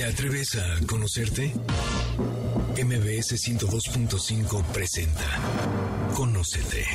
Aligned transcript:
¿Te 0.00 0.06
atreves 0.06 0.56
a 0.56 0.86
conocerte? 0.86 1.52
MBS 2.74 3.36
102.5 3.36 4.64
presenta 4.72 5.26
Conócete. 6.14 6.86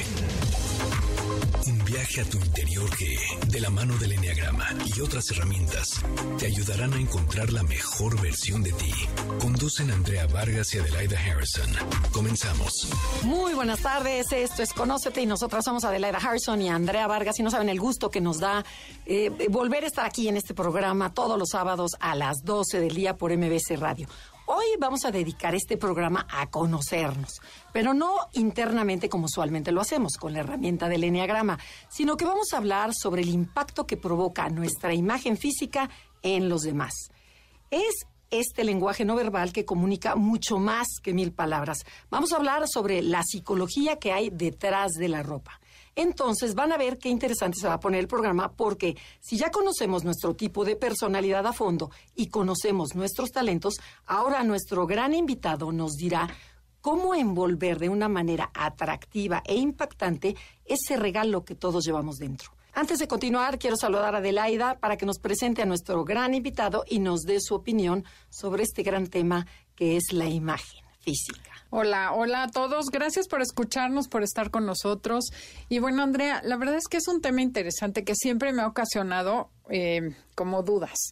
Un 1.67 1.83
viaje 1.85 2.21
a 2.21 2.25
tu 2.25 2.37
interior 2.37 2.89
que, 2.97 3.17
de 3.47 3.59
la 3.59 3.69
mano 3.69 3.95
del 3.97 4.11
Enneagrama 4.11 4.67
y 4.85 5.01
otras 5.01 5.31
herramientas, 5.31 6.01
te 6.37 6.45
ayudarán 6.45 6.93
a 6.93 6.99
encontrar 6.99 7.51
la 7.51 7.63
mejor 7.63 8.21
versión 8.21 8.61
de 8.61 8.71
ti. 8.73 8.91
Conducen 9.39 9.89
Andrea 9.89 10.27
Vargas 10.27 10.73
y 10.75 10.79
Adelaida 10.79 11.17
Harrison. 11.17 11.67
Comenzamos. 12.11 12.87
Muy 13.23 13.53
buenas 13.53 13.79
tardes, 13.79 14.31
esto 14.31 14.61
es 14.61 14.73
Conócete 14.73 15.21
y 15.21 15.25
nosotras 15.25 15.65
somos 15.65 15.83
Adelaida 15.85 16.19
Harrison 16.19 16.61
y 16.61 16.69
Andrea 16.69 17.07
Vargas 17.07 17.39
y 17.39 17.43
no 17.43 17.49
saben 17.49 17.69
el 17.69 17.79
gusto 17.79 18.11
que 18.11 18.21
nos 18.21 18.39
da 18.39 18.63
eh, 19.05 19.31
volver 19.49 19.85
a 19.85 19.87
estar 19.87 20.05
aquí 20.05 20.27
en 20.27 20.37
este 20.37 20.53
programa 20.53 21.13
todos 21.13 21.39
los 21.39 21.49
sábados 21.49 21.91
a 21.99 22.15
las 22.15 22.43
12 22.43 22.79
del 22.79 22.93
día 22.93 23.15
por 23.17 23.35
MBC 23.35 23.77
Radio. 23.79 24.07
Hoy 24.47 24.65
vamos 24.77 25.05
a 25.05 25.11
dedicar 25.11 25.55
este 25.55 25.75
programa 25.75 26.27
a 26.29 26.51
conocernos, 26.51 27.41
pero 27.73 27.95
no 27.95 28.29
internamente 28.33 29.09
como 29.09 29.25
usualmente 29.25 29.71
lo 29.71 29.81
hacemos 29.81 30.17
con 30.17 30.33
la 30.33 30.41
herramienta 30.41 30.87
del 30.87 31.03
Enneagrama, 31.03 31.57
sino 31.89 32.15
que 32.15 32.25
vamos 32.25 32.53
a 32.53 32.57
hablar 32.57 32.93
sobre 32.93 33.23
el 33.23 33.29
impacto 33.29 33.87
que 33.87 33.97
provoca 33.97 34.47
nuestra 34.49 34.93
imagen 34.93 35.35
física 35.35 35.89
en 36.21 36.47
los 36.47 36.61
demás. 36.61 36.93
Es 37.71 38.05
este 38.29 38.63
lenguaje 38.63 39.03
no 39.03 39.15
verbal 39.15 39.51
que 39.51 39.65
comunica 39.65 40.15
mucho 40.15 40.59
más 40.59 40.87
que 41.01 41.15
mil 41.15 41.31
palabras. 41.31 41.83
Vamos 42.11 42.31
a 42.31 42.37
hablar 42.37 42.67
sobre 42.67 43.01
la 43.01 43.23
psicología 43.23 43.97
que 43.97 44.13
hay 44.13 44.29
detrás 44.29 44.91
de 44.91 45.09
la 45.09 45.23
ropa. 45.23 45.59
Entonces 45.95 46.55
van 46.55 46.73
a 46.73 46.77
ver 46.77 46.97
qué 46.97 47.09
interesante 47.09 47.57
se 47.59 47.67
va 47.67 47.75
a 47.75 47.79
poner 47.79 48.01
el 48.01 48.07
programa 48.07 48.51
porque 48.51 48.97
si 49.21 49.37
ya 49.37 49.49
conocemos 49.49 50.03
nuestro 50.03 50.35
tipo 50.35 50.65
de 50.65 50.75
personalidad 50.75 51.47
a 51.47 51.53
fondo 51.53 51.89
y 52.15 52.27
conocemos 52.27 52.95
nuestros 52.95 53.31
talentos, 53.31 53.75
ahora 54.05 54.43
nuestro 54.43 54.85
gran 54.85 55.13
invitado 55.13 55.71
nos 55.71 55.93
dirá 55.93 56.27
cómo 56.81 57.15
envolver 57.15 57.79
de 57.79 57.89
una 57.89 58.09
manera 58.09 58.51
atractiva 58.53 59.41
e 59.45 59.55
impactante 59.55 60.35
ese 60.65 60.97
regalo 60.97 61.43
que 61.43 61.55
todos 61.55 61.85
llevamos 61.85 62.17
dentro. 62.17 62.51
Antes 62.73 62.99
de 62.99 63.07
continuar, 63.07 63.57
quiero 63.57 63.77
saludar 63.77 64.15
a 64.15 64.17
Adelaida 64.17 64.77
para 64.79 64.97
que 64.97 65.05
nos 65.05 65.17
presente 65.17 65.61
a 65.61 65.65
nuestro 65.65 66.03
gran 66.03 66.33
invitado 66.33 66.83
y 66.87 66.99
nos 66.99 67.21
dé 67.21 67.39
su 67.39 67.55
opinión 67.55 68.03
sobre 68.29 68.63
este 68.63 68.83
gran 68.83 69.07
tema 69.07 69.47
que 69.75 69.95
es 69.95 70.11
la 70.11 70.27
imagen 70.27 70.83
física. 70.99 71.44
Hola, 71.69 72.13
hola 72.13 72.43
a 72.43 72.47
todos. 72.47 72.85
Gracias 72.91 73.27
por 73.27 73.41
escucharnos, 73.41 74.07
por 74.07 74.23
estar 74.23 74.51
con 74.51 74.65
nosotros. 74.65 75.25
Y 75.69 75.79
bueno, 75.79 76.03
Andrea, 76.03 76.41
la 76.43 76.57
verdad 76.57 76.75
es 76.75 76.87
que 76.87 76.97
es 76.97 77.07
un 77.07 77.21
tema 77.21 77.41
interesante 77.41 78.03
que 78.03 78.15
siempre 78.15 78.53
me 78.53 78.61
ha 78.61 78.67
ocasionado 78.67 79.49
eh, 79.69 80.15
como 80.35 80.63
dudas. 80.63 81.11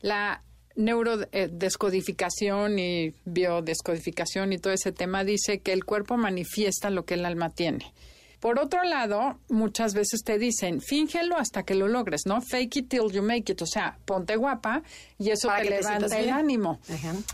La 0.00 0.42
neurodescodificación 0.76 2.78
y 2.78 3.14
biodescodificación 3.24 4.52
y 4.52 4.58
todo 4.58 4.72
ese 4.72 4.92
tema 4.92 5.24
dice 5.24 5.60
que 5.60 5.72
el 5.72 5.84
cuerpo 5.84 6.16
manifiesta 6.16 6.90
lo 6.90 7.04
que 7.04 7.14
el 7.14 7.24
alma 7.24 7.50
tiene. 7.50 7.92
Por 8.40 8.58
otro 8.58 8.84
lado, 8.84 9.38
muchas 9.48 9.94
veces 9.94 10.22
te 10.22 10.38
dicen, 10.38 10.82
fíngelo 10.82 11.38
hasta 11.38 11.62
que 11.62 11.74
lo 11.74 11.88
logres, 11.88 12.22
¿no? 12.26 12.42
Fake 12.42 12.76
it 12.76 12.88
till 12.90 13.10
you 13.10 13.22
make 13.22 13.50
it, 13.50 13.62
o 13.62 13.66
sea, 13.66 13.96
ponte 14.04 14.36
guapa 14.36 14.82
y 15.18 15.30
eso 15.30 15.48
te 15.56 15.70
levanta 15.70 16.18
el 16.18 16.28
ánimo. 16.28 16.78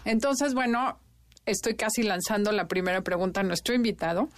Entonces, 0.04 0.54
bueno, 0.54 1.00
estoy 1.46 1.74
casi 1.74 2.02
lanzando 2.02 2.52
la 2.52 2.68
primera 2.68 3.02
pregunta 3.02 3.40
a 3.40 3.44
nuestro 3.44 3.74
invitado. 3.74 4.28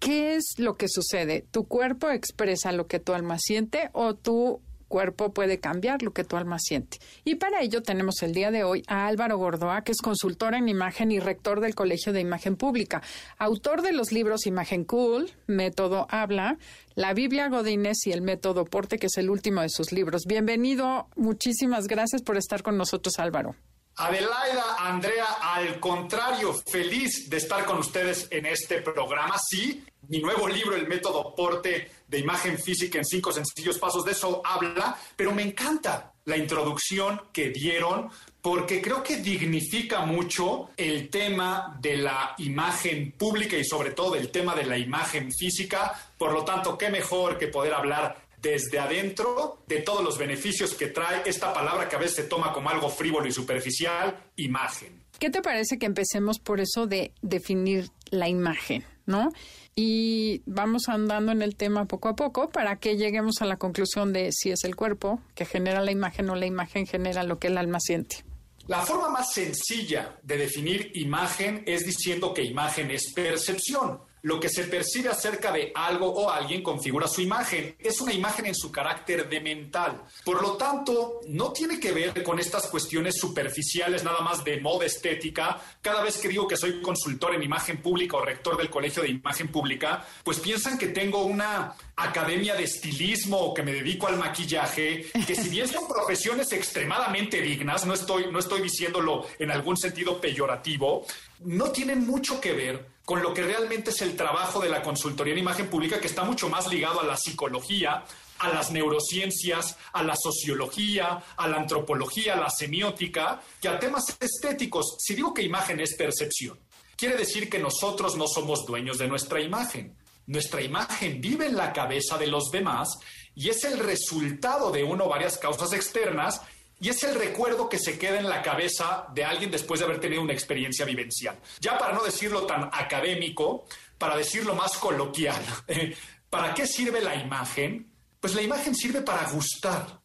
¿Qué 0.00 0.34
es 0.36 0.54
lo 0.56 0.76
que 0.76 0.86
sucede? 0.88 1.44
¿Tu 1.50 1.64
cuerpo 1.64 2.10
expresa 2.10 2.72
lo 2.72 2.86
que 2.86 3.00
tu 3.00 3.12
alma 3.12 3.36
siente 3.38 3.90
o 3.92 4.14
tu 4.14 4.62
cuerpo 4.88 5.32
puede 5.34 5.60
cambiar 5.60 6.02
lo 6.02 6.14
que 6.14 6.24
tu 6.24 6.36
alma 6.36 6.58
siente? 6.58 6.98
Y 7.22 7.34
para 7.34 7.60
ello 7.60 7.82
tenemos 7.82 8.22
el 8.22 8.32
día 8.32 8.50
de 8.50 8.64
hoy 8.64 8.82
a 8.86 9.06
Álvaro 9.06 9.36
Gordoa, 9.36 9.82
que 9.82 9.92
es 9.92 10.00
consultor 10.00 10.54
en 10.54 10.70
imagen 10.70 11.12
y 11.12 11.20
rector 11.20 11.60
del 11.60 11.74
Colegio 11.74 12.14
de 12.14 12.20
Imagen 12.20 12.56
Pública, 12.56 13.02
autor 13.36 13.82
de 13.82 13.92
los 13.92 14.10
libros 14.10 14.46
Imagen 14.46 14.84
Cool, 14.84 15.30
Método 15.46 16.06
Habla, 16.08 16.56
La 16.94 17.12
Biblia 17.12 17.50
Godínez 17.50 17.98
y 18.06 18.12
el 18.12 18.22
Método 18.22 18.64
Porte, 18.64 18.98
que 18.98 19.08
es 19.08 19.18
el 19.18 19.28
último 19.28 19.60
de 19.60 19.68
sus 19.68 19.92
libros. 19.92 20.22
Bienvenido, 20.26 21.08
muchísimas 21.14 21.88
gracias 21.88 22.22
por 22.22 22.38
estar 22.38 22.62
con 22.62 22.78
nosotros, 22.78 23.18
Álvaro. 23.18 23.54
Adelaida, 24.00 24.76
Andrea, 24.78 25.26
al 25.42 25.78
contrario, 25.78 26.54
feliz 26.54 27.28
de 27.28 27.36
estar 27.36 27.66
con 27.66 27.80
ustedes 27.80 28.28
en 28.30 28.46
este 28.46 28.80
programa. 28.80 29.36
Sí, 29.38 29.84
mi 30.08 30.20
nuevo 30.20 30.48
libro, 30.48 30.74
El 30.74 30.88
método 30.88 31.34
porte 31.34 31.90
de 32.08 32.18
imagen 32.18 32.58
física 32.58 32.96
en 32.96 33.04
cinco 33.04 33.30
sencillos 33.30 33.78
pasos, 33.78 34.02
de 34.06 34.12
eso 34.12 34.40
habla, 34.42 34.96
pero 35.16 35.32
me 35.32 35.42
encanta 35.42 36.14
la 36.24 36.38
introducción 36.38 37.20
que 37.30 37.50
dieron 37.50 38.08
porque 38.40 38.80
creo 38.80 39.02
que 39.02 39.18
dignifica 39.18 40.00
mucho 40.00 40.70
el 40.78 41.10
tema 41.10 41.76
de 41.78 41.98
la 41.98 42.34
imagen 42.38 43.12
pública 43.12 43.58
y 43.58 43.64
sobre 43.64 43.90
todo 43.90 44.14
el 44.14 44.30
tema 44.30 44.54
de 44.54 44.64
la 44.64 44.78
imagen 44.78 45.30
física. 45.30 45.92
Por 46.16 46.32
lo 46.32 46.42
tanto, 46.42 46.78
qué 46.78 46.88
mejor 46.88 47.36
que 47.36 47.48
poder 47.48 47.74
hablar 47.74 48.29
desde 48.40 48.78
adentro 48.78 49.62
de 49.66 49.80
todos 49.80 50.02
los 50.02 50.18
beneficios 50.18 50.74
que 50.74 50.88
trae 50.88 51.22
esta 51.26 51.52
palabra 51.52 51.88
que 51.88 51.96
a 51.96 51.98
veces 51.98 52.16
se 52.16 52.22
toma 52.24 52.52
como 52.52 52.70
algo 52.70 52.88
frívolo 52.88 53.26
y 53.26 53.32
superficial, 53.32 54.18
imagen. 54.36 55.04
¿Qué 55.18 55.30
te 55.30 55.42
parece 55.42 55.78
que 55.78 55.86
empecemos 55.86 56.38
por 56.38 56.60
eso 56.60 56.86
de 56.86 57.12
definir 57.20 57.90
la 58.10 58.28
imagen, 58.28 58.84
no? 59.04 59.30
Y 59.76 60.42
vamos 60.46 60.88
andando 60.88 61.32
en 61.32 61.42
el 61.42 61.56
tema 61.56 61.84
poco 61.84 62.08
a 62.08 62.16
poco 62.16 62.48
para 62.48 62.76
que 62.76 62.96
lleguemos 62.96 63.42
a 63.42 63.44
la 63.44 63.56
conclusión 63.56 64.12
de 64.12 64.30
si 64.32 64.50
es 64.50 64.64
el 64.64 64.76
cuerpo 64.76 65.20
que 65.34 65.44
genera 65.44 65.80
la 65.82 65.92
imagen 65.92 66.30
o 66.30 66.36
la 66.36 66.46
imagen 66.46 66.86
genera 66.86 67.22
lo 67.22 67.38
que 67.38 67.48
el 67.48 67.58
alma 67.58 67.78
siente. 67.80 68.24
La 68.66 68.80
forma 68.80 69.08
más 69.08 69.32
sencilla 69.32 70.18
de 70.22 70.36
definir 70.36 70.92
imagen 70.94 71.64
es 71.66 71.84
diciendo 71.84 72.32
que 72.32 72.44
imagen 72.44 72.90
es 72.90 73.12
percepción. 73.12 74.00
Lo 74.22 74.38
que 74.38 74.48
se 74.48 74.64
percibe 74.64 75.08
acerca 75.08 75.52
de 75.52 75.72
algo 75.74 76.06
o 76.06 76.30
alguien 76.30 76.62
configura 76.62 77.08
su 77.08 77.20
imagen. 77.22 77.76
Es 77.78 78.00
una 78.00 78.12
imagen 78.12 78.46
en 78.46 78.54
su 78.54 78.70
carácter 78.70 79.28
de 79.28 79.40
mental. 79.40 80.02
Por 80.24 80.42
lo 80.42 80.56
tanto, 80.56 81.20
no 81.28 81.52
tiene 81.52 81.80
que 81.80 81.92
ver 81.92 82.22
con 82.22 82.38
estas 82.38 82.66
cuestiones 82.66 83.16
superficiales 83.18 84.04
nada 84.04 84.20
más 84.20 84.44
de 84.44 84.60
moda 84.60 84.86
estética. 84.86 85.60
Cada 85.80 86.02
vez 86.02 86.18
que 86.18 86.28
digo 86.28 86.46
que 86.46 86.56
soy 86.56 86.80
consultor 86.82 87.34
en 87.34 87.42
imagen 87.42 87.80
pública 87.80 88.16
o 88.16 88.24
rector 88.24 88.56
del 88.56 88.70
Colegio 88.70 89.02
de 89.02 89.10
Imagen 89.10 89.48
Pública, 89.48 90.06
pues 90.24 90.38
piensan 90.38 90.78
que 90.78 90.88
tengo 90.88 91.24
una 91.24 91.74
academia 91.96 92.54
de 92.54 92.64
estilismo 92.64 93.38
o 93.38 93.54
que 93.54 93.62
me 93.62 93.72
dedico 93.72 94.06
al 94.06 94.18
maquillaje, 94.18 95.06
que 95.26 95.34
si 95.34 95.48
bien 95.48 95.68
son 95.68 95.86
profesiones 95.86 96.52
extremadamente 96.52 97.40
dignas, 97.40 97.86
no 97.86 97.94
estoy, 97.94 98.30
no 98.30 98.38
estoy 98.38 98.62
diciéndolo 98.62 99.26
en 99.38 99.50
algún 99.50 99.76
sentido 99.76 100.20
peyorativo, 100.20 101.06
no 101.40 101.70
tienen 101.70 102.06
mucho 102.06 102.40
que 102.40 102.52
ver 102.52 102.89
con 103.04 103.22
lo 103.22 103.34
que 103.34 103.42
realmente 103.42 103.90
es 103.90 104.02
el 104.02 104.16
trabajo 104.16 104.60
de 104.60 104.68
la 104.68 104.82
consultoría 104.82 105.32
en 105.32 105.40
imagen 105.40 105.68
pública, 105.68 106.00
que 106.00 106.06
está 106.06 106.22
mucho 106.22 106.48
más 106.48 106.68
ligado 106.68 107.00
a 107.00 107.04
la 107.04 107.16
psicología, 107.16 108.04
a 108.38 108.48
las 108.48 108.70
neurociencias, 108.70 109.76
a 109.92 110.02
la 110.02 110.16
sociología, 110.16 111.22
a 111.36 111.48
la 111.48 111.56
antropología, 111.56 112.34
a 112.34 112.40
la 112.40 112.50
semiótica, 112.50 113.40
que 113.60 113.68
a 113.68 113.78
temas 113.78 114.16
estéticos. 114.20 114.96
Si 114.98 115.14
digo 115.14 115.34
que 115.34 115.42
imagen 115.42 115.80
es 115.80 115.94
percepción, 115.96 116.58
quiere 116.96 117.16
decir 117.16 117.50
que 117.50 117.58
nosotros 117.58 118.16
no 118.16 118.26
somos 118.26 118.64
dueños 118.66 118.98
de 118.98 119.08
nuestra 119.08 119.40
imagen. 119.40 119.96
Nuestra 120.26 120.62
imagen 120.62 121.20
vive 121.20 121.46
en 121.46 121.56
la 121.56 121.72
cabeza 121.72 122.16
de 122.16 122.28
los 122.28 122.50
demás 122.50 122.98
y 123.34 123.48
es 123.48 123.64
el 123.64 123.78
resultado 123.78 124.70
de 124.70 124.84
una 124.84 125.04
o 125.04 125.08
varias 125.08 125.38
causas 125.38 125.72
externas 125.72 126.40
y 126.80 126.88
es 126.88 127.02
el 127.04 127.14
recuerdo 127.14 127.68
que 127.68 127.78
se 127.78 127.98
queda 127.98 128.18
en 128.18 128.28
la 128.28 128.40
cabeza 128.40 129.06
de 129.14 129.24
alguien 129.24 129.50
después 129.50 129.80
de 129.80 129.86
haber 129.86 130.00
tenido 130.00 130.22
una 130.22 130.32
experiencia 130.32 130.86
vivencial. 130.86 131.38
Ya 131.60 131.78
para 131.78 131.92
no 131.92 132.02
decirlo 132.02 132.46
tan 132.46 132.70
académico, 132.72 133.66
para 133.98 134.16
decirlo 134.16 134.54
más 134.54 134.78
coloquial, 134.78 135.42
¿para 136.30 136.54
qué 136.54 136.66
sirve 136.66 137.02
la 137.02 137.14
imagen? 137.14 137.92
Pues 138.18 138.34
la 138.34 138.42
imagen 138.42 138.74
sirve 138.74 139.02
para 139.02 139.28
gustar. 139.30 140.00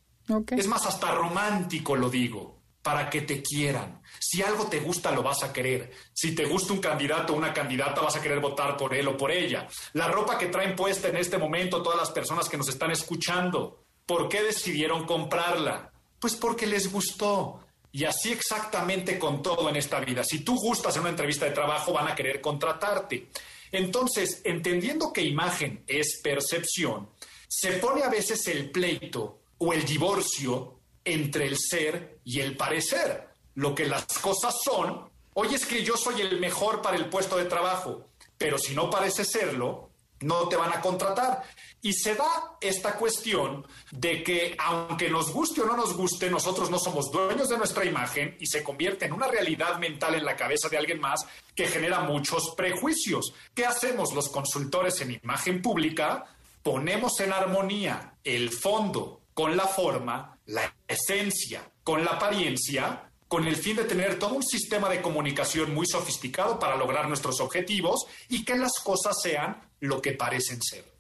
Es 0.52 0.68
más, 0.68 0.86
hasta 0.86 1.14
romántico 1.14 1.96
lo 1.96 2.10
digo, 2.10 2.62
para 2.82 3.10
que 3.10 3.22
te 3.22 3.42
quieran. 3.42 4.02
Si 4.20 4.42
algo 4.42 4.66
te 4.66 4.80
gusta, 4.80 5.12
lo 5.12 5.24
vas 5.24 5.44
a 5.44 5.54
querer. 5.54 5.92
Si 6.14 6.36
te 6.36 6.46
gusta 6.46 6.74
un 6.74 6.80
candidato 6.80 7.34
o 7.34 7.38
una 7.38 7.54
candidata, 7.54 8.02
vas 8.02 8.16
a 8.16 8.22
querer 8.22 8.40
votar 8.40 8.76
por 8.76 8.94
él 8.94 9.08
o 9.08 9.16
por 9.16 9.32
ella. 9.32 9.68
La 9.94 10.08
ropa 10.08 10.38
que 10.38 10.48
traen 10.48 10.76
puesta 10.76 11.08
en 11.08 11.18
este 11.18 11.38
momento 11.38 11.82
todas 11.82 12.00
las 12.00 12.12
personas 12.12 12.50
que 12.50 12.58
nos 12.58 12.68
están 12.68 12.92
escuchando, 12.92 13.86
¿por 14.06 14.28
qué 14.28 14.44
decidieron 14.44 15.06
comprarla? 15.06 15.94
Pues 16.26 16.38
porque 16.38 16.66
les 16.66 16.92
gustó. 16.92 17.60
Y 17.92 18.04
así 18.04 18.32
exactamente 18.32 19.20
con 19.20 19.44
todo 19.44 19.70
en 19.70 19.76
esta 19.76 20.00
vida. 20.00 20.24
Si 20.24 20.40
tú 20.40 20.56
gustas 20.56 20.96
en 20.96 21.02
una 21.02 21.12
entrevista 21.12 21.46
de 21.46 21.52
trabajo, 21.52 21.94
van 21.94 22.08
a 22.08 22.16
querer 22.16 22.42
contratarte. 22.42 23.30
Entonces, 23.72 24.42
entendiendo 24.44 25.14
que 25.14 25.22
imagen 25.22 25.84
es 25.86 26.20
percepción, 26.24 27.12
se 27.48 27.74
pone 27.74 28.02
a 28.02 28.10
veces 28.10 28.48
el 28.48 28.72
pleito 28.72 29.42
o 29.60 29.72
el 29.72 29.86
divorcio 29.86 30.80
entre 31.04 31.46
el 31.46 31.60
ser 31.60 32.18
y 32.24 32.40
el 32.40 32.58
parecer. 32.58 33.28
Lo 33.54 33.76
que 33.76 33.86
las 33.86 34.08
cosas 34.18 34.56
son, 34.64 35.08
oye, 35.36 35.58
es 35.58 35.68
que 35.68 35.84
yo 35.84 35.96
soy 35.96 36.22
el 36.22 36.40
mejor 36.40 36.82
para 36.82 36.98
el 36.98 37.06
puesto 37.06 37.38
de 37.38 37.46
trabajo, 37.46 38.08
pero 38.36 38.58
si 38.58 38.74
no 38.74 38.90
parece 38.90 39.24
serlo, 39.24 39.92
no 40.22 40.48
te 40.48 40.56
van 40.56 40.74
a 40.74 40.82
contratar. 40.82 41.44
Y 41.86 41.94
se 41.94 42.16
da 42.16 42.58
esta 42.60 42.96
cuestión 42.96 43.64
de 43.92 44.24
que 44.24 44.56
aunque 44.58 45.08
nos 45.08 45.32
guste 45.32 45.62
o 45.62 45.68
no 45.68 45.78
nos 45.78 45.96
guste, 45.96 46.32
nosotros 46.32 46.72
no 46.72 46.80
somos 46.80 47.12
dueños 47.12 47.48
de 47.48 47.60
nuestra 47.60 47.86
imagen 47.86 48.36
y 48.40 48.48
se 48.48 48.64
convierte 48.64 49.06
en 49.06 49.14
una 49.14 49.28
realidad 49.28 49.78
mental 49.78 50.16
en 50.16 50.26
la 50.26 50.36
cabeza 50.36 50.68
de 50.68 50.80
alguien 50.80 51.00
más 51.00 51.28
que 51.54 51.68
genera 51.68 52.00
muchos 52.00 52.56
prejuicios. 52.58 53.36
¿Qué 53.54 53.68
hacemos 53.68 54.14
los 54.16 54.30
consultores 54.30 55.00
en 55.02 55.20
imagen 55.22 55.62
pública? 55.62 56.26
Ponemos 56.64 57.20
en 57.20 57.32
armonía 57.32 58.16
el 58.24 58.50
fondo 58.50 59.22
con 59.36 59.56
la 59.56 59.68
forma, 59.68 60.40
la 60.48 60.74
esencia 60.88 61.70
con 61.84 62.04
la 62.04 62.14
apariencia 62.14 63.12
con 63.28 63.48
el 63.48 63.56
fin 63.56 63.76
de 63.76 63.84
tener 63.84 64.18
todo 64.18 64.34
un 64.34 64.44
sistema 64.44 64.90
de 64.90 65.04
comunicación 65.04 65.72
muy 65.76 65.86
sofisticado 65.86 66.58
para 66.58 66.78
lograr 66.78 67.08
nuestros 67.08 67.40
objetivos 67.42 68.08
y 68.28 68.44
que 68.44 68.58
las 68.58 68.74
cosas 68.84 69.22
sean 69.22 69.62
lo 69.82 70.02
que 70.02 70.14
parecen 70.14 70.64
ser. 70.64 70.95